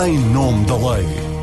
em 0.00 0.18
nome 0.18 0.64
da 0.66 0.76
lei. 0.76 1.33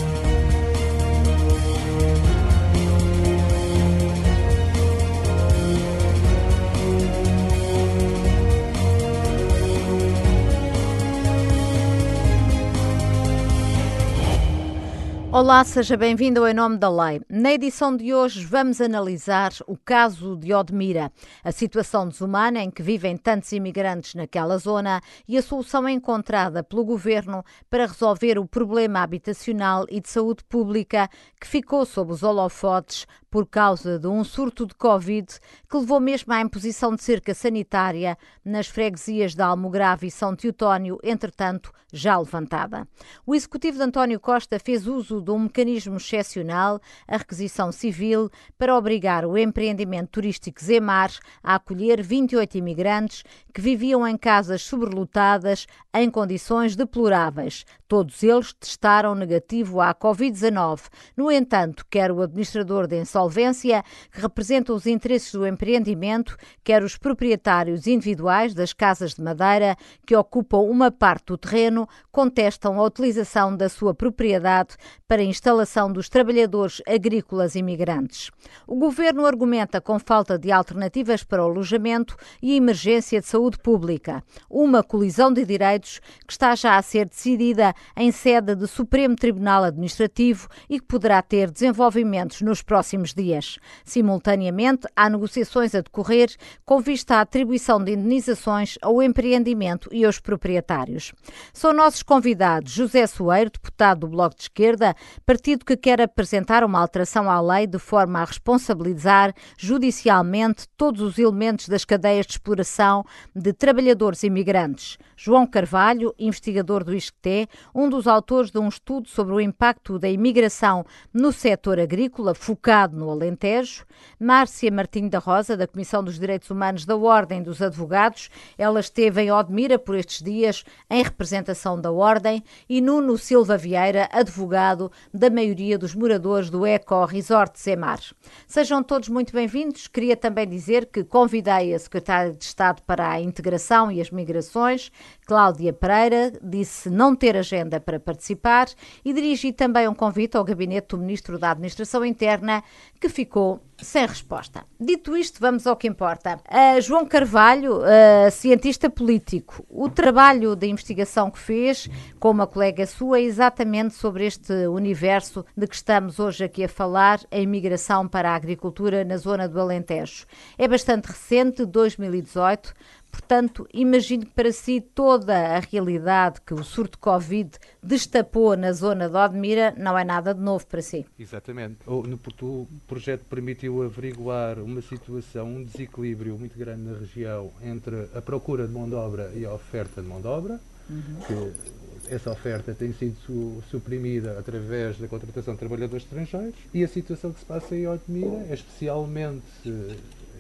Olá, 15.33 15.63
seja 15.63 15.95
bem-vindo 15.95 16.41
ao 16.41 16.47
Em 16.49 16.53
Nome 16.53 16.77
da 16.77 16.89
Lei. 16.89 17.21
Na 17.29 17.53
edição 17.53 17.95
de 17.95 18.13
hoje 18.13 18.45
vamos 18.45 18.81
analisar 18.81 19.53
o 19.65 19.77
caso 19.77 20.35
de 20.35 20.53
Odmira, 20.53 21.09
a 21.41 21.53
situação 21.53 22.05
desumana 22.05 22.61
em 22.61 22.69
que 22.69 22.83
vivem 22.83 23.15
tantos 23.15 23.53
imigrantes 23.53 24.13
naquela 24.13 24.57
zona 24.57 25.01
e 25.25 25.37
a 25.37 25.41
solução 25.41 25.87
encontrada 25.87 26.61
pelo 26.61 26.83
governo 26.83 27.45
para 27.69 27.85
resolver 27.85 28.37
o 28.37 28.45
problema 28.45 28.99
habitacional 28.99 29.85
e 29.89 30.01
de 30.01 30.09
saúde 30.09 30.43
pública 30.43 31.09
que 31.39 31.47
ficou 31.47 31.85
sob 31.85 32.11
os 32.11 32.23
holofotes 32.23 33.07
por 33.29 33.47
causa 33.47 33.97
de 33.97 34.07
um 34.07 34.25
surto 34.25 34.65
de 34.65 34.75
Covid 34.75 35.27
que 35.69 35.77
levou 35.77 36.01
mesmo 36.01 36.33
à 36.33 36.41
imposição 36.41 36.93
de 36.93 37.01
cerca 37.01 37.33
sanitária 37.33 38.17
nas 38.43 38.67
freguesias 38.67 39.33
de 39.33 39.41
Almograve 39.41 40.07
e 40.07 40.11
São 40.11 40.35
Teotónio, 40.35 40.99
entretanto 41.01 41.71
já 41.93 42.17
levantada. 42.17 42.85
O 43.25 43.33
executivo 43.33 43.77
de 43.77 43.83
António 43.83 44.19
Costa 44.19 44.59
fez 44.59 44.85
uso 44.85 45.20
de 45.21 45.31
um 45.31 45.39
mecanismo 45.39 45.97
excepcional, 45.97 46.81
a 47.07 47.17
requisição 47.17 47.71
civil, 47.71 48.29
para 48.57 48.75
obrigar 48.75 49.25
o 49.25 49.37
empreendimento 49.37 50.09
turístico 50.09 50.63
Zemar 50.63 51.11
a 51.43 51.55
acolher 51.55 52.01
28 52.01 52.57
imigrantes 52.57 53.23
que 53.53 53.61
viviam 53.61 54.07
em 54.07 54.17
casas 54.17 54.61
sobrelotadas 54.61 55.67
em 55.93 56.09
condições 56.09 56.75
deploráveis. 56.75 57.65
Todos 57.87 58.23
eles 58.23 58.53
testaram 58.53 59.13
negativo 59.13 59.81
à 59.81 59.93
Covid-19. 59.93 60.83
No 61.17 61.29
entanto, 61.29 61.85
quer 61.89 62.09
o 62.11 62.21
administrador 62.21 62.87
de 62.87 62.97
insolvência, 62.97 63.83
que 64.09 64.21
representa 64.21 64.73
os 64.73 64.85
interesses 64.85 65.33
do 65.33 65.45
empreendimento, 65.45 66.37
quer 66.63 66.83
os 66.83 66.97
proprietários 66.97 67.87
individuais 67.87 68.53
das 68.53 68.71
casas 68.71 69.15
de 69.15 69.21
madeira, 69.21 69.75
que 70.05 70.15
ocupam 70.15 70.59
uma 70.59 70.89
parte 70.89 71.25
do 71.25 71.37
terreno, 71.37 71.87
contestam 72.11 72.79
a 72.79 72.83
utilização 72.83 73.55
da 73.55 73.67
sua 73.67 73.93
propriedade 73.93 74.77
para 75.11 75.23
a 75.23 75.25
instalação 75.25 75.91
dos 75.91 76.07
trabalhadores 76.07 76.81
agrícolas 76.87 77.55
imigrantes. 77.55 78.31
O 78.65 78.77
governo 78.77 79.25
argumenta 79.25 79.81
com 79.81 79.99
falta 79.99 80.39
de 80.39 80.53
alternativas 80.53 81.21
para 81.21 81.43
o 81.43 81.47
alojamento 81.47 82.15
e 82.41 82.55
emergência 82.55 83.19
de 83.19 83.27
saúde 83.27 83.57
pública, 83.57 84.23
uma 84.49 84.81
colisão 84.81 85.29
de 85.29 85.43
direitos 85.43 85.99
que 86.25 86.31
está 86.31 86.55
já 86.55 86.77
a 86.77 86.81
ser 86.81 87.09
decidida 87.09 87.73
em 87.97 88.09
sede 88.09 88.55
do 88.55 88.69
Supremo 88.69 89.13
Tribunal 89.13 89.65
Administrativo 89.65 90.47
e 90.69 90.79
que 90.79 90.85
poderá 90.85 91.21
ter 91.21 91.51
desenvolvimentos 91.51 92.41
nos 92.41 92.61
próximos 92.61 93.13
dias. 93.13 93.59
Simultaneamente, 93.83 94.87
há 94.95 95.09
negociações 95.09 95.75
a 95.75 95.81
decorrer 95.81 96.33
com 96.63 96.79
vista 96.79 97.15
à 97.15 97.19
atribuição 97.19 97.83
de 97.83 97.91
indenizações 97.91 98.77
ao 98.81 99.03
empreendimento 99.03 99.89
e 99.91 100.05
aos 100.05 100.21
proprietários. 100.21 101.11
São 101.51 101.73
nossos 101.73 102.01
convidados 102.01 102.71
José 102.71 103.05
Soeiro, 103.07 103.51
deputado 103.51 103.99
do 103.99 104.07
Bloco 104.07 104.37
de 104.37 104.43
Esquerda, 104.43 104.95
partido 105.25 105.65
que 105.65 105.77
quer 105.77 106.01
apresentar 106.01 106.63
uma 106.63 106.79
alteração 106.79 107.29
à 107.29 107.39
lei 107.41 107.67
de 107.67 107.79
forma 107.79 108.19
a 108.19 108.25
responsabilizar 108.25 109.33
judicialmente 109.57 110.67
todos 110.77 111.01
os 111.01 111.17
elementos 111.17 111.67
das 111.67 111.85
cadeias 111.85 112.25
de 112.25 112.33
exploração 112.33 113.05
de 113.35 113.53
trabalhadores 113.53 114.23
imigrantes. 114.23 114.97
João 115.15 115.45
Carvalho, 115.45 116.15
investigador 116.17 116.83
do 116.83 116.95
ISCTE, 116.95 117.47
um 117.75 117.89
dos 117.89 118.07
autores 118.07 118.49
de 118.51 118.57
um 118.57 118.67
estudo 118.67 119.07
sobre 119.07 119.33
o 119.33 119.39
impacto 119.39 119.99
da 119.99 120.09
imigração 120.09 120.83
no 121.13 121.31
setor 121.31 121.79
agrícola, 121.79 122.33
focado 122.33 122.97
no 122.97 123.09
Alentejo, 123.09 123.85
Márcia 124.19 124.71
Martinho 124.71 125.09
da 125.09 125.19
Rosa, 125.19 125.55
da 125.55 125.67
Comissão 125.67 126.03
dos 126.03 126.19
Direitos 126.19 126.49
Humanos 126.49 126.85
da 126.85 126.95
Ordem 126.95 127.43
dos 127.43 127.61
Advogados, 127.61 128.29
ela 128.57 128.79
esteve 128.79 129.21
em 129.21 129.31
Odmira 129.31 129.77
por 129.77 129.95
estes 129.95 130.21
dias 130.21 130.63
em 130.89 131.03
representação 131.03 131.79
da 131.79 131.91
Ordem, 131.91 132.43
e 132.67 132.81
Nuno 132.81 133.17
Silva 133.17 133.57
Vieira, 133.57 134.09
advogado 134.11 134.90
da 135.13 135.29
maioria 135.29 135.77
dos 135.77 135.95
moradores 135.95 136.49
do 136.49 136.65
Eco 136.65 137.05
Resort 137.05 137.59
Semar. 137.59 137.99
Sejam 138.47 138.83
todos 138.83 139.09
muito 139.09 139.33
bem-vindos. 139.33 139.87
Queria 139.87 140.15
também 140.15 140.47
dizer 140.47 140.85
que 140.85 141.03
convidei 141.03 141.73
a 141.73 141.79
Secretária 141.79 142.33
de 142.33 142.43
Estado 142.43 142.81
para 142.83 143.09
a 143.09 143.21
Integração 143.21 143.91
e 143.91 144.01
as 144.01 144.11
Migrações, 144.11 144.91
Cláudia 145.31 145.71
Pereira, 145.71 146.33
disse 146.43 146.89
não 146.89 147.15
ter 147.15 147.37
agenda 147.37 147.79
para 147.79 147.97
participar 148.01 148.67
e 149.05 149.13
dirigi 149.13 149.53
também 149.53 149.87
um 149.87 149.95
convite 149.95 150.35
ao 150.35 150.43
gabinete 150.43 150.89
do 150.89 150.97
Ministro 150.97 151.39
da 151.39 151.51
Administração 151.51 152.03
Interna, 152.03 152.61
que 152.99 153.07
ficou 153.07 153.61
sem 153.77 154.05
resposta. 154.05 154.63
Dito 154.79 155.15
isto, 155.15 155.39
vamos 155.39 155.65
ao 155.65 155.75
que 155.75 155.87
importa. 155.87 156.37
Uh, 156.47 156.81
João 156.81 157.05
Carvalho, 157.05 157.79
uh, 157.79 158.29
cientista 158.29 158.89
político, 158.89 159.65
o 159.69 159.89
trabalho 159.89 160.55
de 160.55 160.67
investigação 160.67 161.31
que 161.31 161.39
fez 161.39 161.89
com 162.19 162.29
uma 162.29 162.45
colega 162.45 162.85
sua 162.85 163.19
é 163.19 163.23
exatamente 163.23 163.93
sobre 163.95 164.25
este 164.25 164.53
universo 164.67 165.45
de 165.57 165.65
que 165.65 165.75
estamos 165.75 166.19
hoje 166.19 166.43
aqui 166.43 166.65
a 166.65 166.69
falar, 166.69 167.21
a 167.31 167.39
imigração 167.39 168.07
para 168.07 168.31
a 168.31 168.35
agricultura 168.35 169.05
na 169.05 169.17
zona 169.17 169.47
do 169.47 169.59
Alentejo. 169.59 170.25
É 170.57 170.67
bastante 170.67 171.05
recente, 171.05 171.65
2018. 171.65 172.73
Portanto, 173.11 173.67
imagine 173.73 174.25
para 174.25 174.51
si 174.51 174.79
toda 174.79 175.35
a 175.35 175.59
realidade 175.59 176.39
que 176.41 176.53
o 176.53 176.63
surto 176.63 176.97
Covid 176.97 177.51
destapou 177.83 178.55
na 178.55 178.71
zona 178.71 179.09
de 179.09 179.17
Odmira, 179.17 179.73
não 179.77 179.97
é 179.97 180.03
nada 180.03 180.33
de 180.33 180.39
novo 180.39 180.65
para 180.65 180.81
si. 180.81 181.05
Exatamente. 181.19 181.77
O, 181.85 182.03
no, 182.03 182.19
o 182.41 182.67
projeto 182.87 183.25
permitiu 183.25 183.83
averiguar 183.83 184.59
uma 184.59 184.81
situação, 184.81 185.47
um 185.47 185.63
desequilíbrio 185.63 186.37
muito 186.37 186.57
grande 186.57 186.83
na 186.83 186.97
região 186.97 187.51
entre 187.61 188.07
a 188.15 188.21
procura 188.21 188.65
de 188.65 188.73
mão 188.73 188.87
de 188.87 188.95
obra 188.95 189.31
e 189.35 189.45
a 189.45 189.53
oferta 189.53 190.01
de 190.01 190.07
mão 190.07 190.21
de 190.21 190.27
obra, 190.27 190.59
uhum. 190.89 191.17
que 191.27 192.13
essa 192.13 192.31
oferta 192.31 192.73
tem 192.73 192.93
sido 192.93 193.15
su, 193.25 193.63
suprimida 193.69 194.37
através 194.37 194.97
da 194.97 195.07
contratação 195.07 195.53
de 195.53 195.59
trabalhadores 195.59 196.03
estrangeiros 196.03 196.55
e 196.73 196.83
a 196.83 196.87
situação 196.87 197.31
que 197.31 197.39
se 197.39 197.45
passa 197.45 197.75
em 197.75 197.87
Odmira 197.87 198.45
é 198.49 198.53
especialmente 198.53 199.43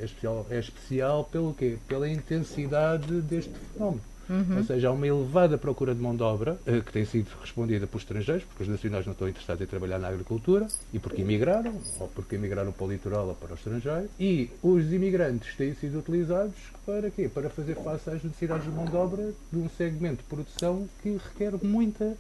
é 0.01 0.05
especial, 0.05 0.45
é 0.49 0.59
especial 0.59 1.23
pelo 1.25 1.53
quê? 1.53 1.77
Pela 1.87 2.09
intensidade 2.09 3.21
deste 3.21 3.53
fenómeno. 3.73 4.01
Uhum. 4.29 4.57
Ou 4.57 4.63
seja, 4.63 4.87
há 4.87 4.91
uma 4.91 5.05
elevada 5.05 5.57
procura 5.57 5.93
de 5.93 6.01
mão 6.01 6.15
de 6.15 6.23
obra 6.23 6.57
uh, 6.65 6.81
que 6.81 6.91
tem 6.93 7.03
sido 7.03 7.29
respondida 7.41 7.85
por 7.85 7.97
estrangeiros, 7.97 8.45
porque 8.45 8.63
os 8.63 8.69
nacionais 8.69 9.05
não 9.05 9.11
estão 9.11 9.27
interessados 9.27 9.61
em 9.61 9.65
trabalhar 9.65 9.99
na 9.99 10.07
agricultura 10.07 10.67
e 10.93 10.99
porque 10.99 11.21
emigraram, 11.21 11.75
ou 11.99 12.07
porque 12.07 12.35
emigraram 12.35 12.71
para 12.71 12.85
o 12.85 12.89
litoral 12.89 13.27
ou 13.27 13.35
para 13.35 13.51
o 13.51 13.55
estrangeiro. 13.55 14.09
E 14.17 14.49
os 14.63 14.91
imigrantes 14.93 15.55
têm 15.55 15.75
sido 15.75 15.99
utilizados 15.99 16.55
para 16.85 17.11
quê? 17.11 17.27
Para 17.27 17.49
fazer 17.49 17.75
face 17.75 18.09
às 18.09 18.23
necessidades 18.23 18.63
de 18.63 18.71
mão 18.71 18.85
de 18.85 18.95
obra 18.95 19.33
de 19.51 19.59
um 19.59 19.69
segmento 19.69 20.17
de 20.17 20.29
produção 20.29 20.87
que 21.03 21.17
requer 21.17 21.53
muita, 21.61 22.15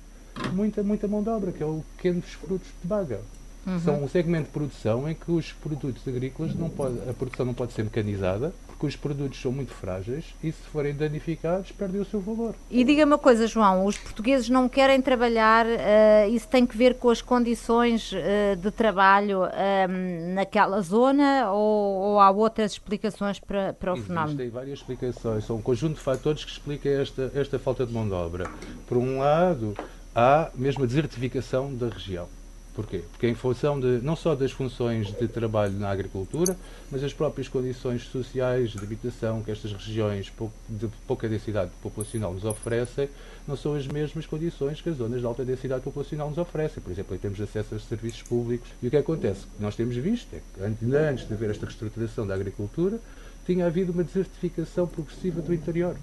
muita, 0.51 0.83
muita 0.83 1.07
mão 1.07 1.23
de 1.23 1.29
obra, 1.29 1.51
que 1.53 1.63
é 1.63 1.65
o 1.65 1.81
pequenos 1.95 2.25
frutos 2.33 2.67
de 2.81 2.87
baga. 2.87 3.21
Uhum. 3.65 3.79
São 3.79 4.03
um 4.03 4.07
segmento 4.07 4.45
de 4.45 4.51
produção 4.51 5.09
em 5.09 5.13
que 5.13 5.31
os 5.31 5.51
produtos 5.53 6.07
agrícolas 6.07 6.55
não 6.55 6.69
pode, 6.69 6.97
a 7.07 7.13
produção 7.13 7.45
não 7.45 7.53
pode 7.53 7.73
ser 7.73 7.83
mecanizada, 7.83 8.51
porque 8.67 8.87
os 8.87 8.95
produtos 8.95 9.39
são 9.39 9.51
muito 9.51 9.71
frágeis 9.71 10.25
e 10.43 10.51
se 10.51 10.63
forem 10.71 10.95
danificados 10.95 11.71
perdem 11.71 12.01
o 12.01 12.05
seu 12.05 12.19
valor. 12.19 12.55
E 12.71 12.83
diga 12.83 13.05
uma 13.05 13.19
coisa, 13.19 13.45
João, 13.45 13.85
os 13.85 13.95
portugueses 13.97 14.49
não 14.49 14.67
querem 14.67 14.99
trabalhar, 14.99 15.67
uh, 15.67 16.33
isso 16.33 16.47
tem 16.47 16.65
que 16.65 16.75
ver 16.75 16.95
com 16.95 17.11
as 17.11 17.21
condições 17.21 18.11
uh, 18.11 18.55
de 18.55 18.71
trabalho 18.71 19.43
uh, 19.43 20.33
naquela 20.33 20.81
zona 20.81 21.51
ou, 21.51 22.01
ou, 22.01 22.19
há 22.19 22.31
outras 22.31 22.71
explicações 22.71 23.39
para, 23.39 23.73
para 23.73 23.91
o 23.91 23.93
Existem 23.93 24.07
fenómeno? 24.07 24.41
Existem 24.41 24.49
várias 24.49 24.79
explicações, 24.79 25.45
são 25.45 25.57
um 25.57 25.61
conjunto 25.61 25.95
de 25.95 26.01
fatores 26.01 26.43
que 26.43 26.51
explica 26.51 26.89
esta, 26.89 27.31
esta 27.35 27.59
falta 27.59 27.85
de 27.85 27.93
mão 27.93 28.07
de 28.07 28.13
obra. 28.13 28.49
Por 28.87 28.97
um 28.97 29.19
lado, 29.19 29.75
há 30.15 30.49
mesmo 30.55 30.83
a 30.83 30.87
desertificação 30.87 31.71
da 31.75 31.87
região 31.87 32.27
Porquê? 32.73 33.03
Porque 33.11 33.27
em 33.27 33.35
função 33.35 33.79
de, 33.79 33.99
não 34.01 34.15
só 34.15 34.33
das 34.33 34.51
funções 34.51 35.11
de 35.11 35.27
trabalho 35.27 35.73
na 35.73 35.89
agricultura, 35.89 36.55
mas 36.89 37.03
as 37.03 37.13
próprias 37.13 37.47
condições 37.49 38.03
sociais 38.03 38.71
de 38.71 38.79
habitação 38.79 39.41
que 39.41 39.51
estas 39.51 39.73
regiões 39.73 40.31
de 40.69 40.87
pouca 41.05 41.27
densidade 41.27 41.71
populacional 41.81 42.33
nos 42.33 42.45
oferecem, 42.45 43.09
não 43.47 43.57
são 43.57 43.75
as 43.75 43.85
mesmas 43.87 44.25
condições 44.25 44.79
que 44.79 44.89
as 44.89 44.97
zonas 44.97 45.19
de 45.19 45.25
alta 45.25 45.43
densidade 45.43 45.83
populacional 45.83 46.29
nos 46.29 46.37
oferecem. 46.37 46.81
Por 46.81 46.91
exemplo, 46.91 47.15
em 47.15 47.19
termos 47.19 47.37
de 47.37 47.43
acesso 47.43 47.73
aos 47.73 47.83
serviços 47.85 48.21
públicos. 48.23 48.69
E 48.81 48.87
o 48.87 48.89
que 48.89 48.97
acontece? 48.97 49.45
O 49.45 49.57
que 49.57 49.61
nós 49.61 49.75
temos 49.75 49.95
visto 49.95 50.33
é 50.33 50.39
que 50.53 50.63
antes 50.95 51.27
de 51.27 51.33
haver 51.33 51.49
esta 51.49 51.65
reestruturação 51.65 52.25
da 52.25 52.35
agricultura, 52.35 52.99
tinha 53.45 53.65
havido 53.65 53.91
uma 53.91 54.03
desertificação 54.03 54.87
progressiva 54.87 55.41
do 55.41 55.53
interior. 55.53 55.97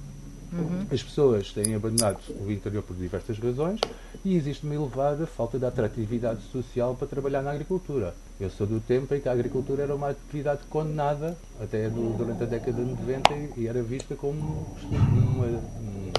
Uhum. 0.53 0.87
As 0.91 1.03
pessoas 1.03 1.53
têm 1.53 1.75
abandonado 1.75 2.21
o 2.41 2.51
interior 2.51 2.83
por 2.83 2.97
diversas 2.97 3.39
razões 3.39 3.81
e 4.25 4.35
existe 4.35 4.65
uma 4.65 4.75
elevada 4.75 5.27
falta 5.27 5.59
de 5.59 5.67
atratividade 5.67 6.43
social 6.51 6.95
para 6.95 7.07
trabalhar 7.07 7.43
na 7.43 7.51
agricultura. 7.51 8.15
Eu 8.41 8.51
sou 8.51 8.67
do 8.67 8.81
tempo 8.81 9.15
em 9.15 9.21
que 9.21 9.29
a 9.29 9.33
agricultura 9.33 9.83
era 9.83 9.95
uma 9.95 10.11
atividade 10.11 10.63
condenada, 10.71 11.37
até 11.61 11.91
do, 11.91 12.17
durante 12.17 12.45
a 12.45 12.47
década 12.47 12.83
de 12.83 12.91
90, 12.91 13.35
e 13.57 13.67
era 13.67 13.83
vista 13.83 14.15
como 14.15 14.67
uma, 14.91 15.47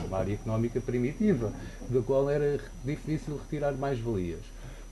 uma 0.08 0.18
área 0.18 0.34
económica 0.34 0.80
primitiva, 0.82 1.52
da 1.90 2.02
qual 2.02 2.30
era 2.30 2.60
difícil 2.84 3.38
retirar 3.38 3.74
mais 3.74 4.00
valias. 4.00 4.42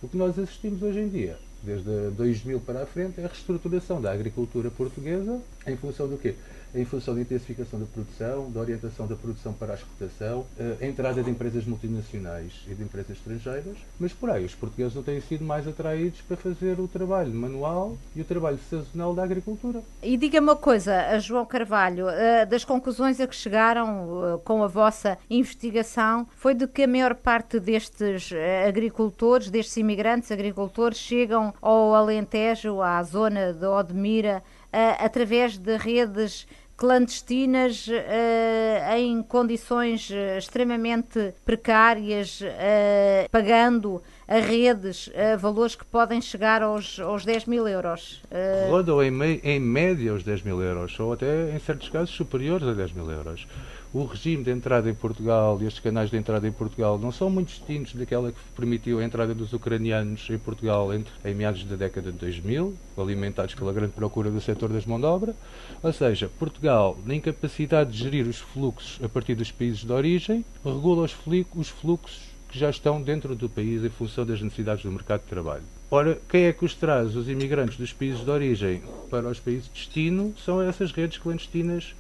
O 0.02 0.08
que 0.08 0.18
nós 0.18 0.38
assistimos 0.38 0.82
hoje 0.82 1.00
em 1.00 1.10
dia, 1.10 1.38
desde 1.62 2.12
2000 2.12 2.60
para 2.62 2.84
a 2.84 2.86
frente, 2.86 3.20
é 3.20 3.26
a 3.26 3.28
reestruturação 3.28 4.00
da 4.02 4.12
agricultura 4.12 4.72
portuguesa 4.72 5.42
em 5.66 5.76
função 5.76 6.08
do 6.08 6.18
quê? 6.18 6.36
Em 6.74 6.86
função 6.86 7.16
da 7.16 7.22
intensificação 7.22 7.80
da 7.80 7.86
produção, 7.86 8.52
da 8.52 8.60
orientação 8.60 9.08
da 9.08 9.16
produção 9.16 9.54
para 9.54 9.74
a 9.74 9.76
exportação, 9.76 10.46
eh, 10.60 10.78
a 10.82 10.86
entrada 10.86 11.24
de 11.24 11.30
empresas 11.30 11.66
multinacionais 11.66 12.54
e 12.68 12.74
de 12.74 12.84
empresas 12.84 13.18
estrangeiras, 13.18 13.78
mas 14.00 14.14
por 14.14 14.30
aí 14.30 14.46
os 14.46 14.54
portugueses 14.54 14.94
não 14.94 15.04
têm 15.04 15.20
sido 15.22 15.44
mais 15.44 15.68
atraídos 15.68 16.22
para 16.22 16.38
fazer 16.38 16.80
o 16.80 16.88
trabalho 16.88 17.34
manual 17.34 17.98
e 18.16 18.22
o 18.22 18.26
trabalho 18.26 18.60
sazonal 18.70 19.14
da 19.14 19.24
agricultura. 19.24 19.82
E 20.04 20.18
diga 20.18 20.40
uma 20.40 20.56
coisa, 20.56 21.18
João 21.20 21.46
Carvalho, 21.46 22.10
eh, 22.10 22.46
das 22.46 22.64
conclusões 22.64 23.20
a 23.20 23.28
que 23.28 23.36
chegaram 23.36 24.36
eh, 24.36 24.40
com 24.44 24.64
a 24.64 24.68
vossa 24.68 25.18
investigação, 25.30 26.28
foi 26.36 26.54
de 26.54 26.68
que 26.68 26.84
a 26.84 26.88
maior 26.88 27.16
parte 27.16 27.60
destes 27.60 28.32
agricultores, 28.68 29.50
destes 29.50 29.78
imigrantes 29.78 30.32
agricultores, 30.32 30.98
chegam 30.98 31.54
ao 31.62 31.96
Alentejo, 31.96 32.82
à 32.82 33.02
zona 33.04 33.54
de 33.54 33.66
Odmira, 33.66 34.44
através 34.72 35.58
de 35.58 35.78
redes 35.78 36.48
clandestinas 36.78 37.88
uh, 37.88 38.96
em 38.96 39.24
condições 39.24 40.12
eh, 40.12 40.38
extremamente 40.38 41.34
precárias, 41.44 42.40
uh, 42.40 43.28
pagando 43.32 44.02
a 44.28 44.36
redes 44.36 45.08
uh, 45.08 45.38
valores 45.40 45.76
que 45.76 45.84
podem 45.86 46.22
chegar 46.22 46.62
aos, 46.62 47.00
aos 47.00 47.26
10 47.26 47.46
mil 47.46 47.68
euros. 47.68 48.22
Rodam 48.70 49.02
em, 49.02 49.40
em 49.44 49.60
média 49.60 50.14
os 50.14 50.24
10 50.24 50.44
mil 50.44 50.62
euros, 50.62 50.98
ou 51.00 51.14
até 51.14 51.50
em 51.56 51.60
certos 51.60 51.90
casos 51.90 52.12
superiores 52.12 52.68
a 52.68 52.74
10 52.74 52.92
mil 52.92 53.10
euros 53.10 53.48
o 53.94 54.04
regime 54.06 54.44
de 54.44 54.52
entrada 54.52 54.90
em 54.90 54.94
Portugal 54.94 55.58
e 55.62 55.66
estes 55.66 55.82
canais 55.82 56.10
de 56.10 56.18
entrada 56.18 56.48
em 56.48 56.52
Portugal 56.52 56.98
não 56.98 57.12
são 57.12 57.30
muito 57.30 57.48
distintos 57.48 57.94
daquela 57.94 58.32
que 58.32 58.40
permitiu 58.56 59.00
a 59.00 59.04
entrada 59.04 59.34
dos 59.34 59.54
ucranianos 59.54 60.28
em 60.30 60.38
Portugal 60.38 60.94
entre, 60.94 61.12
em 61.24 61.34
meados 61.34 61.64
da 61.64 61.76
década 61.76 62.12
de 62.12 62.18
2000, 62.18 62.74
alimentados 62.98 63.56
pela 63.56 63.72
grande 63.72 63.94
procura 63.94 64.30
do 64.30 64.42
setor 64.42 64.70
das 64.70 64.86
mão 64.86 65.00
de 65.00 65.06
obra. 65.06 65.36
Ou 65.82 65.94
seja, 65.94 66.30
Portugal, 66.38 66.98
na 67.06 67.16
incapacidade 67.16 67.92
de 67.92 67.98
gerir 67.98 68.28
os 68.28 68.38
fluxos 68.38 69.04
a 69.04 69.08
partir 69.08 69.36
dos 69.36 69.52
países 69.52 69.84
de 69.84 69.92
origem, 69.92 70.44
regula 70.64 71.04
os, 71.04 71.16
os 71.56 71.70
fluxos 71.70 72.28
que 72.50 72.60
já 72.60 72.70
estão 72.70 73.02
dentro 73.02 73.36
do 73.36 73.50
país 73.50 73.84
em 73.84 73.90
função 73.90 74.26
das 74.26 74.42
necessidades 74.42 74.84
do 74.84 74.92
mercado 74.92 75.22
de 75.22 75.28
trabalho. 75.28 75.64
Ora, 75.90 76.18
quem 76.30 76.44
é 76.44 76.54
que 76.54 76.66
os 76.66 76.74
traz? 76.74 77.16
Os 77.16 77.30
imigrantes 77.30 77.78
dos 77.78 77.94
países 77.94 78.24
de 78.24 78.30
origem 78.30 78.82
para 79.10 79.28
os 79.30 79.40
países 79.40 79.66
de 79.66 79.72
destino 79.72 80.34
são 80.38 80.62
essas 80.62 80.92
redes 80.92 81.18
clandestinas 81.18 81.96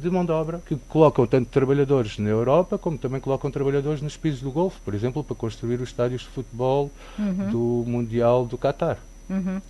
de 0.00 0.10
mão 0.10 0.24
de 0.24 0.32
obra 0.32 0.60
que 0.66 0.76
colocam 0.88 1.26
tanto 1.26 1.48
trabalhadores 1.48 2.18
na 2.18 2.28
Europa 2.30 2.78
como 2.78 2.98
também 2.98 3.20
colocam 3.20 3.50
trabalhadores 3.50 4.02
nos 4.02 4.16
países 4.16 4.40
do 4.40 4.50
Golfo, 4.50 4.80
por 4.84 4.94
exemplo, 4.94 5.22
para 5.22 5.36
construir 5.36 5.76
os 5.76 5.90
estádios 5.90 6.22
de 6.22 6.28
futebol 6.28 6.90
uhum. 7.18 7.50
do 7.50 7.90
Mundial 7.90 8.46
do 8.46 8.56
Qatar. 8.56 8.98
Uhum. 9.30 9.58
Uh, 9.58 9.62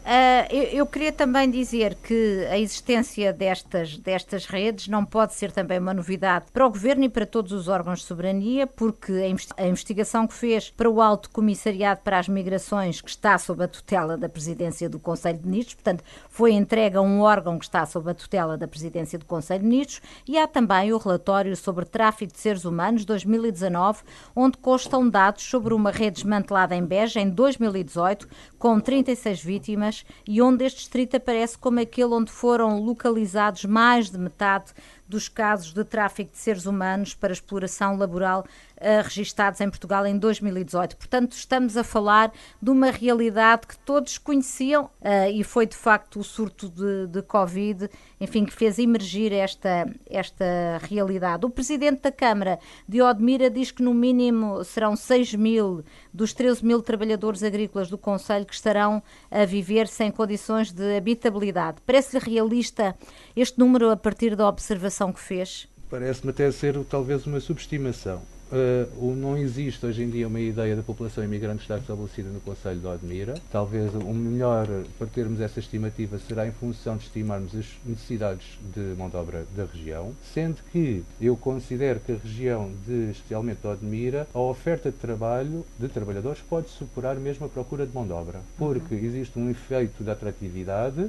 eu, 0.50 0.62
eu, 0.62 0.86
queria 0.86 1.12
também 1.12 1.50
dizer 1.50 1.94
que 1.96 2.46
a 2.50 2.58
existência 2.58 3.30
destas, 3.30 3.98
destas 3.98 4.46
redes 4.46 4.88
não 4.88 5.04
pode 5.04 5.34
ser 5.34 5.52
também 5.52 5.78
uma 5.78 5.92
novidade 5.92 6.46
para 6.50 6.66
o 6.66 6.70
Governo 6.70 7.04
e 7.04 7.10
para 7.10 7.26
todos 7.26 7.52
os 7.52 7.68
órgãos 7.68 7.98
de 7.98 8.06
soberania, 8.06 8.66
porque 8.66 9.12
a, 9.58 9.66
investigação 9.66 10.26
que 10.26 10.32
fez 10.32 10.70
para 10.70 10.88
o 10.88 11.02
Alto 11.02 11.28
Comissariado 11.28 12.00
para 12.02 12.18
as 12.18 12.26
Migrações, 12.26 13.02
que 13.02 13.10
está 13.10 13.36
sob 13.36 13.62
a 13.62 13.68
tutela 13.68 14.16
da 14.16 14.30
Presidência 14.30 14.88
do 14.88 14.98
Conselho 14.98 15.38
de 15.38 15.46
Ministros, 15.46 15.74
portanto, 15.74 16.02
foi 16.30 16.52
entregue 16.52 16.96
a 16.96 17.02
um 17.02 17.20
órgão 17.20 17.58
que 17.58 17.66
está 17.66 17.84
sob 17.84 18.10
a 18.10 18.14
tutela 18.14 18.56
da 18.56 18.66
Presidência 18.66 19.18
do 19.18 19.26
Conselho 19.26 19.60
de 19.60 19.66
Ministros, 19.66 20.00
e 20.26 20.38
há 20.38 20.48
também 20.48 20.90
o 20.90 20.96
relatório 20.96 21.54
sobre 21.54 21.84
tráfico 21.84 22.32
de 22.32 22.38
seres 22.38 22.64
humanos 22.64 23.04
2019, 23.04 24.00
onde 24.34 24.56
constam 24.56 25.06
dados 25.06 25.44
sobre 25.44 25.74
uma 25.74 25.90
rede 25.90 26.22
desmantelada 26.22 26.74
em 26.74 26.82
Beja 26.82 27.20
em 27.20 27.28
2018, 27.28 28.26
com 28.58 28.80
36 28.80 29.49
vítimas 29.50 30.04
e 30.28 30.40
onde 30.40 30.64
este 30.64 30.78
distrito 30.78 31.16
aparece 31.16 31.58
como 31.58 31.80
aquele 31.80 32.14
onde 32.14 32.30
foram 32.30 32.80
localizados 32.80 33.64
mais 33.64 34.08
de 34.08 34.16
metade 34.16 34.72
dos 35.10 35.28
casos 35.28 35.72
de 35.74 35.84
tráfico 35.84 36.32
de 36.32 36.38
seres 36.38 36.64
humanos 36.64 37.14
para 37.14 37.32
exploração 37.32 37.96
laboral 37.96 38.44
uh, 38.76 39.02
registados 39.02 39.60
em 39.60 39.68
Portugal 39.68 40.06
em 40.06 40.16
2018. 40.16 40.96
Portanto, 40.96 41.32
estamos 41.32 41.76
a 41.76 41.84
falar 41.84 42.32
de 42.62 42.70
uma 42.70 42.90
realidade 42.90 43.66
que 43.66 43.76
todos 43.78 44.16
conheciam 44.16 44.84
uh, 44.84 45.30
e 45.32 45.42
foi 45.42 45.66
de 45.66 45.76
facto 45.76 46.20
o 46.20 46.24
surto 46.24 46.68
de, 46.68 47.08
de 47.08 47.22
Covid, 47.22 47.90
enfim, 48.20 48.44
que 48.44 48.52
fez 48.52 48.78
emergir 48.78 49.32
esta, 49.32 49.86
esta 50.08 50.80
realidade. 50.82 51.44
O 51.44 51.50
presidente 51.50 52.02
da 52.02 52.12
Câmara 52.12 52.58
de 52.88 53.02
Odmira 53.02 53.50
diz 53.50 53.70
que 53.70 53.82
no 53.82 53.92
mínimo 53.92 54.64
serão 54.64 54.94
6 54.94 55.34
mil 55.34 55.84
dos 56.12 56.32
13 56.32 56.64
mil 56.64 56.80
trabalhadores 56.82 57.42
agrícolas 57.42 57.90
do 57.90 57.98
Conselho 57.98 58.46
que 58.46 58.54
estarão 58.54 59.02
a 59.30 59.44
viver 59.44 59.88
sem 59.88 60.10
condições 60.10 60.70
de 60.70 60.96
habitabilidade. 60.96 61.78
Parece-lhe 61.84 62.22
realista 62.24 62.94
este 63.36 63.58
número 63.58 63.90
a 63.90 63.96
partir 63.96 64.34
da 64.36 64.48
observação 64.48 65.12
que 65.12 65.20
fez? 65.20 65.68
Parece-me 65.88 66.30
até 66.30 66.50
ser 66.52 66.78
talvez 66.84 67.26
uma 67.26 67.40
subestimação. 67.40 68.22
Uh, 68.52 69.14
não 69.14 69.36
existe 69.36 69.86
hoje 69.86 70.02
em 70.02 70.10
dia 70.10 70.26
uma 70.26 70.40
ideia 70.40 70.74
da 70.74 70.82
população 70.82 71.22
imigrante 71.22 71.62
estar 71.62 71.78
estabelecida 71.78 72.28
no 72.30 72.40
Conselho 72.40 72.80
de 72.80 72.86
Odmira. 72.86 73.34
Talvez 73.50 73.94
o 73.94 74.12
melhor 74.12 74.66
para 74.98 75.06
termos 75.06 75.40
essa 75.40 75.60
estimativa 75.60 76.18
será 76.18 76.48
em 76.48 76.50
função 76.50 76.96
de 76.96 77.04
estimarmos 77.04 77.54
as 77.54 77.66
necessidades 77.84 78.58
de 78.74 78.80
mão 78.98 79.08
de 79.08 79.16
obra 79.16 79.46
da 79.56 79.64
região, 79.66 80.12
sendo 80.34 80.56
que 80.72 81.04
eu 81.20 81.36
considero 81.36 82.00
que 82.00 82.10
a 82.10 82.16
região 82.16 82.72
de, 82.84 83.12
especialmente 83.12 83.60
de 83.60 83.68
Odmira, 83.68 84.26
a 84.34 84.40
oferta 84.40 84.90
de 84.90 84.96
trabalho 84.96 85.64
de 85.78 85.88
trabalhadores 85.88 86.42
pode 86.42 86.70
superar 86.70 87.14
mesmo 87.14 87.46
a 87.46 87.48
procura 87.48 87.86
de 87.86 87.94
mão 87.94 88.04
de 88.04 88.12
obra, 88.12 88.40
porque 88.58 88.96
uhum. 88.96 89.04
existe 89.04 89.38
um 89.38 89.48
efeito 89.48 90.02
de 90.02 90.10
atratividade 90.10 91.08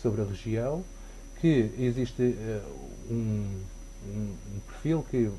sobre 0.00 0.22
a 0.22 0.24
região, 0.24 0.84
que 1.40 1.70
existe 1.78 2.22
uh, 2.22 2.62
um, 3.10 3.46
um, 4.08 4.34
um 4.56 4.60
perfil 4.66 5.04
que 5.10 5.30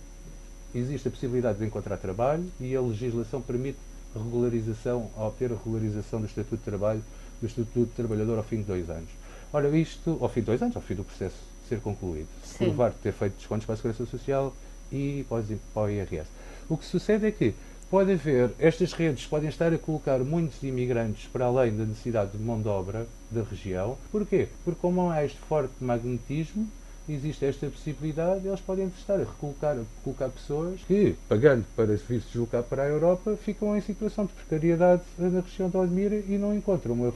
existe 0.73 1.07
a 1.07 1.11
possibilidade 1.11 1.59
de 1.59 1.65
encontrar 1.65 1.97
trabalho 1.97 2.45
e 2.59 2.75
a 2.75 2.81
legislação 2.81 3.41
permite 3.41 3.77
regularização, 4.17 5.09
obter 5.17 5.51
a 5.51 5.55
regularização 5.55 6.19
do 6.19 6.27
Estatuto 6.27 6.57
de 6.57 6.63
Trabalho, 6.63 7.03
do 7.39 7.47
Estatuto 7.47 7.85
de 7.85 7.91
Trabalhador 7.91 8.37
ao 8.37 8.43
fim 8.43 8.57
de 8.57 8.63
dois 8.63 8.89
anos. 8.89 9.09
Ora, 9.53 9.69
isto, 9.77 10.17
ao 10.19 10.29
fim 10.29 10.41
de 10.41 10.47
dois 10.47 10.61
anos, 10.61 10.75
ao 10.75 10.81
fim 10.81 10.95
do 10.95 11.03
processo 11.03 11.37
ser 11.69 11.79
concluído, 11.79 12.27
se 12.43 12.57
provar 12.57 12.93
ter 12.93 13.11
feito 13.11 13.35
descontos 13.35 13.65
para 13.65 13.73
a 13.73 13.77
Segurança 13.77 14.05
Social 14.05 14.55
e 14.91 15.25
para 15.29 15.81
o 15.81 15.89
IRS. 15.89 16.29
O 16.69 16.77
que 16.77 16.85
sucede 16.85 17.27
é 17.27 17.31
que 17.31 17.53
pode 17.89 18.11
haver, 18.13 18.51
estas 18.59 18.93
redes 18.93 19.25
podem 19.25 19.49
estar 19.49 19.73
a 19.73 19.77
colocar 19.77 20.19
muitos 20.19 20.61
imigrantes 20.63 21.27
para 21.27 21.45
além 21.45 21.75
da 21.75 21.85
necessidade 21.85 22.31
de 22.31 22.43
mão 22.43 22.61
de 22.61 22.67
obra 22.67 23.07
da 23.31 23.43
região. 23.43 23.97
Porquê? 24.11 24.47
Porque 24.63 24.79
como 24.79 25.09
há 25.09 25.23
este 25.23 25.37
forte 25.39 25.73
magnetismo, 25.79 26.67
existe 27.09 27.45
esta 27.45 27.67
possibilidade, 27.67 28.47
eles 28.47 28.59
podem 28.59 28.87
estar 28.87 29.15
a 29.15 29.19
recolocar, 29.19 29.77
colocar 30.03 30.29
pessoas 30.29 30.81
que, 30.87 31.15
pagando 31.29 31.65
para 31.75 31.97
se 31.97 32.17
deslocar 32.19 32.63
para 32.63 32.83
a 32.83 32.87
Europa, 32.87 33.37
ficam 33.37 33.77
em 33.77 33.81
situação 33.81 34.25
de 34.25 34.33
precariedade 34.33 35.01
na 35.17 35.39
região 35.39 35.69
de 35.69 35.77
Odmira 35.77 36.15
e 36.15 36.37
não 36.37 36.55
encontram 36.55 36.93
uma, 36.93 37.13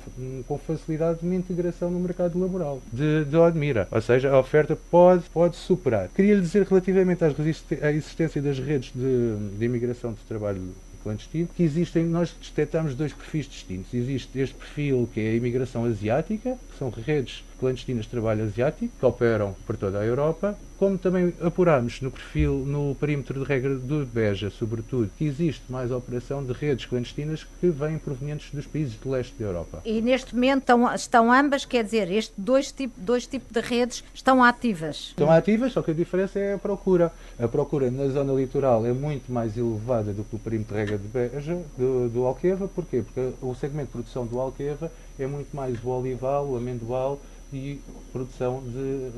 com 0.47 0.57
facilidade 0.57 1.19
uma 1.23 1.35
integração 1.35 1.91
no 1.91 1.99
mercado 1.99 2.39
laboral 2.39 2.81
de, 2.91 3.25
de 3.25 3.35
Odmira. 3.35 3.87
Ou 3.91 4.01
seja, 4.01 4.31
a 4.31 4.39
oferta 4.39 4.77
pode, 4.89 5.23
pode 5.33 5.55
superar. 5.57 6.09
Queria 6.15 6.35
lhe 6.35 6.41
dizer 6.41 6.65
relativamente 6.65 7.23
à 7.23 7.91
existência 7.91 8.41
das 8.41 8.59
redes 8.59 8.91
de, 8.93 9.35
de 9.57 9.65
imigração 9.65 10.13
de 10.13 10.19
trabalho 10.21 10.61
clandestino, 11.03 11.49
que 11.55 11.63
existem, 11.63 12.05
nós 12.05 12.33
detectamos 12.41 12.95
dois 12.95 13.13
perfis 13.13 13.47
distintos. 13.47 13.93
Existe 13.93 14.39
este 14.39 14.55
perfil 14.55 15.09
que 15.13 15.19
é 15.19 15.29
a 15.31 15.35
imigração 15.35 15.85
asiática, 15.85 16.57
que 16.71 16.77
são 16.77 16.89
redes 16.89 17.43
clandestinas 17.59 18.05
de 18.05 18.11
trabalho 18.11 18.43
asiático, 18.43 18.93
que 18.99 19.05
operam 19.05 19.55
por 19.65 19.77
toda 19.77 19.99
a 19.99 20.05
Europa, 20.05 20.57
como 20.81 20.97
também 20.97 21.31
apuramos 21.39 22.01
no 22.01 22.09
perfil, 22.09 22.65
no 22.65 22.95
perímetro 22.95 23.39
de 23.39 23.45
regra 23.45 23.75
do 23.75 24.03
Beja, 24.03 24.49
sobretudo, 24.49 25.11
que 25.15 25.25
existe 25.25 25.61
mais 25.69 25.91
operação 25.91 26.43
de 26.43 26.53
redes 26.53 26.87
clandestinas 26.87 27.43
que 27.43 27.69
vêm 27.69 27.99
provenientes 27.99 28.49
dos 28.51 28.65
países 28.65 28.95
do 28.95 29.11
leste 29.11 29.31
da 29.37 29.45
Europa. 29.45 29.83
E 29.85 30.01
neste 30.01 30.33
momento 30.33 30.61
estão, 30.61 30.95
estão 30.95 31.31
ambas, 31.31 31.65
quer 31.65 31.83
dizer, 31.83 32.09
estes 32.11 32.33
dois 32.35 32.71
tipos 32.71 32.97
dois 32.97 33.27
tipo 33.27 33.53
de 33.53 33.59
redes 33.59 34.03
estão 34.11 34.43
ativas? 34.43 35.09
Estão 35.09 35.29
ativas, 35.29 35.71
só 35.73 35.83
que 35.83 35.91
a 35.91 35.93
diferença 35.93 36.39
é 36.39 36.55
a 36.55 36.57
procura. 36.57 37.11
A 37.39 37.47
procura 37.47 37.91
na 37.91 38.07
zona 38.07 38.33
litoral 38.33 38.83
é 38.83 38.91
muito 38.91 39.31
mais 39.31 39.55
elevada 39.55 40.11
do 40.11 40.23
que 40.23 40.35
o 40.35 40.39
perímetro 40.39 40.73
de 40.73 40.81
regra 40.81 40.97
de 40.97 41.07
Beja, 41.07 41.61
do, 41.77 42.09
do 42.09 42.25
Alqueva, 42.25 42.67
porquê? 42.67 43.03
Porque 43.03 43.33
o 43.39 43.53
segmento 43.53 43.89
de 43.89 43.91
produção 43.91 44.25
do 44.25 44.39
Alqueva 44.39 44.91
é 45.19 45.27
muito 45.27 45.55
mais 45.55 45.77
o 45.83 45.89
olival, 45.89 46.47
o 46.47 46.57
amendoal, 46.57 47.21
e 47.53 47.79
produção 48.11 48.63
de 48.65 49.11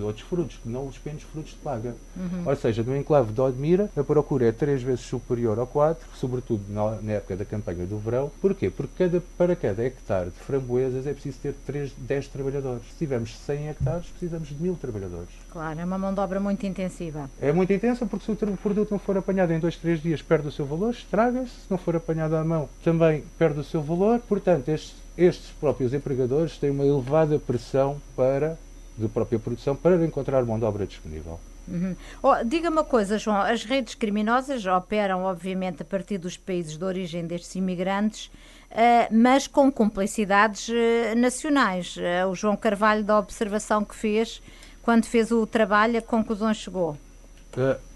outros 0.00 0.26
frutos, 0.26 0.58
que 0.62 0.68
não 0.68 0.86
os 0.86 0.96
pequenos 0.98 1.22
frutos 1.24 1.52
de 1.52 1.58
paga. 1.58 1.94
Uhum. 2.16 2.42
Ou 2.46 2.56
seja, 2.56 2.82
no 2.82 2.96
enclave 2.96 3.32
de 3.32 3.40
Odmira, 3.40 3.90
a 3.96 4.04
procura 4.04 4.46
é 4.46 4.52
três 4.52 4.82
vezes 4.82 5.04
superior 5.04 5.58
ao 5.58 5.66
4, 5.66 6.06
sobretudo 6.14 6.62
na, 6.68 7.00
na, 7.02 7.12
época 7.12 7.36
da 7.36 7.44
campanha 7.44 7.86
do 7.86 7.98
verão. 7.98 8.30
Porquê? 8.40 8.70
Porque 8.70 9.08
cada, 9.08 9.22
para 9.36 9.56
cada 9.56 9.84
hectare 9.84 10.30
de 10.30 10.38
framboesas 10.38 11.06
é 11.06 11.12
preciso 11.12 11.38
ter 11.42 11.54
3, 11.66 11.92
10 11.98 12.28
trabalhadores. 12.28 12.82
Se 12.92 12.98
tivermos 12.98 13.36
100 13.38 13.68
hectares, 13.68 14.06
precisamos 14.06 14.48
de 14.48 14.54
mil 14.54 14.74
trabalhadores. 14.74 15.30
Claro, 15.50 15.80
é 15.80 15.84
uma 15.84 15.98
mão 15.98 16.14
de 16.14 16.20
obra 16.20 16.40
muito 16.40 16.64
intensiva. 16.64 17.28
É 17.40 17.52
muito 17.52 17.72
intensa 17.72 18.06
porque 18.06 18.24
se 18.24 18.32
o 18.32 18.56
produto 18.56 18.90
não 18.90 18.98
for 18.98 19.16
apanhado 19.16 19.52
em 19.52 19.58
2, 19.58 19.76
3 19.76 20.02
dias, 20.02 20.22
perde 20.22 20.48
o 20.48 20.52
seu 20.52 20.64
valor, 20.64 20.90
estraga-se. 20.90 21.50
Se 21.50 21.70
não 21.70 21.78
for 21.78 21.96
apanhado 21.96 22.36
à 22.36 22.44
mão, 22.44 22.68
também 22.82 23.24
perde 23.38 23.60
o 23.60 23.64
seu 23.64 23.82
valor. 23.82 24.20
Portanto, 24.20 24.68
estes, 24.68 24.94
estes 25.16 25.50
próprios 25.60 25.92
empregadores 25.92 26.58
têm 26.58 26.70
uma 26.70 26.86
elevada 26.86 27.38
pressão 27.38 28.00
para 28.16 28.58
de 28.96 29.08
própria 29.08 29.38
produção 29.38 29.74
para 29.74 30.04
encontrar 30.04 30.44
mão 30.44 30.58
de 30.58 30.64
obra 30.64 30.86
disponível. 30.86 31.38
Uhum. 31.68 31.94
Oh, 32.22 32.34
Diga 32.44 32.70
uma 32.70 32.84
coisa, 32.84 33.18
João: 33.18 33.36
as 33.36 33.64
redes 33.64 33.94
criminosas 33.94 34.66
operam, 34.66 35.24
obviamente, 35.24 35.82
a 35.82 35.84
partir 35.84 36.18
dos 36.18 36.36
países 36.36 36.76
de 36.76 36.84
origem 36.84 37.26
destes 37.26 37.54
imigrantes, 37.54 38.26
uh, 38.26 39.08
mas 39.10 39.46
com 39.46 39.70
cumplicidades 39.70 40.68
uh, 40.68 41.16
nacionais. 41.16 41.96
Uh, 41.96 42.28
o 42.28 42.34
João 42.34 42.56
Carvalho, 42.56 43.04
da 43.04 43.18
observação 43.18 43.84
que 43.84 43.94
fez, 43.94 44.42
quando 44.82 45.06
fez 45.06 45.30
o 45.30 45.46
trabalho, 45.46 45.98
a 45.98 46.02
conclusões 46.02 46.56
chegou? 46.56 46.96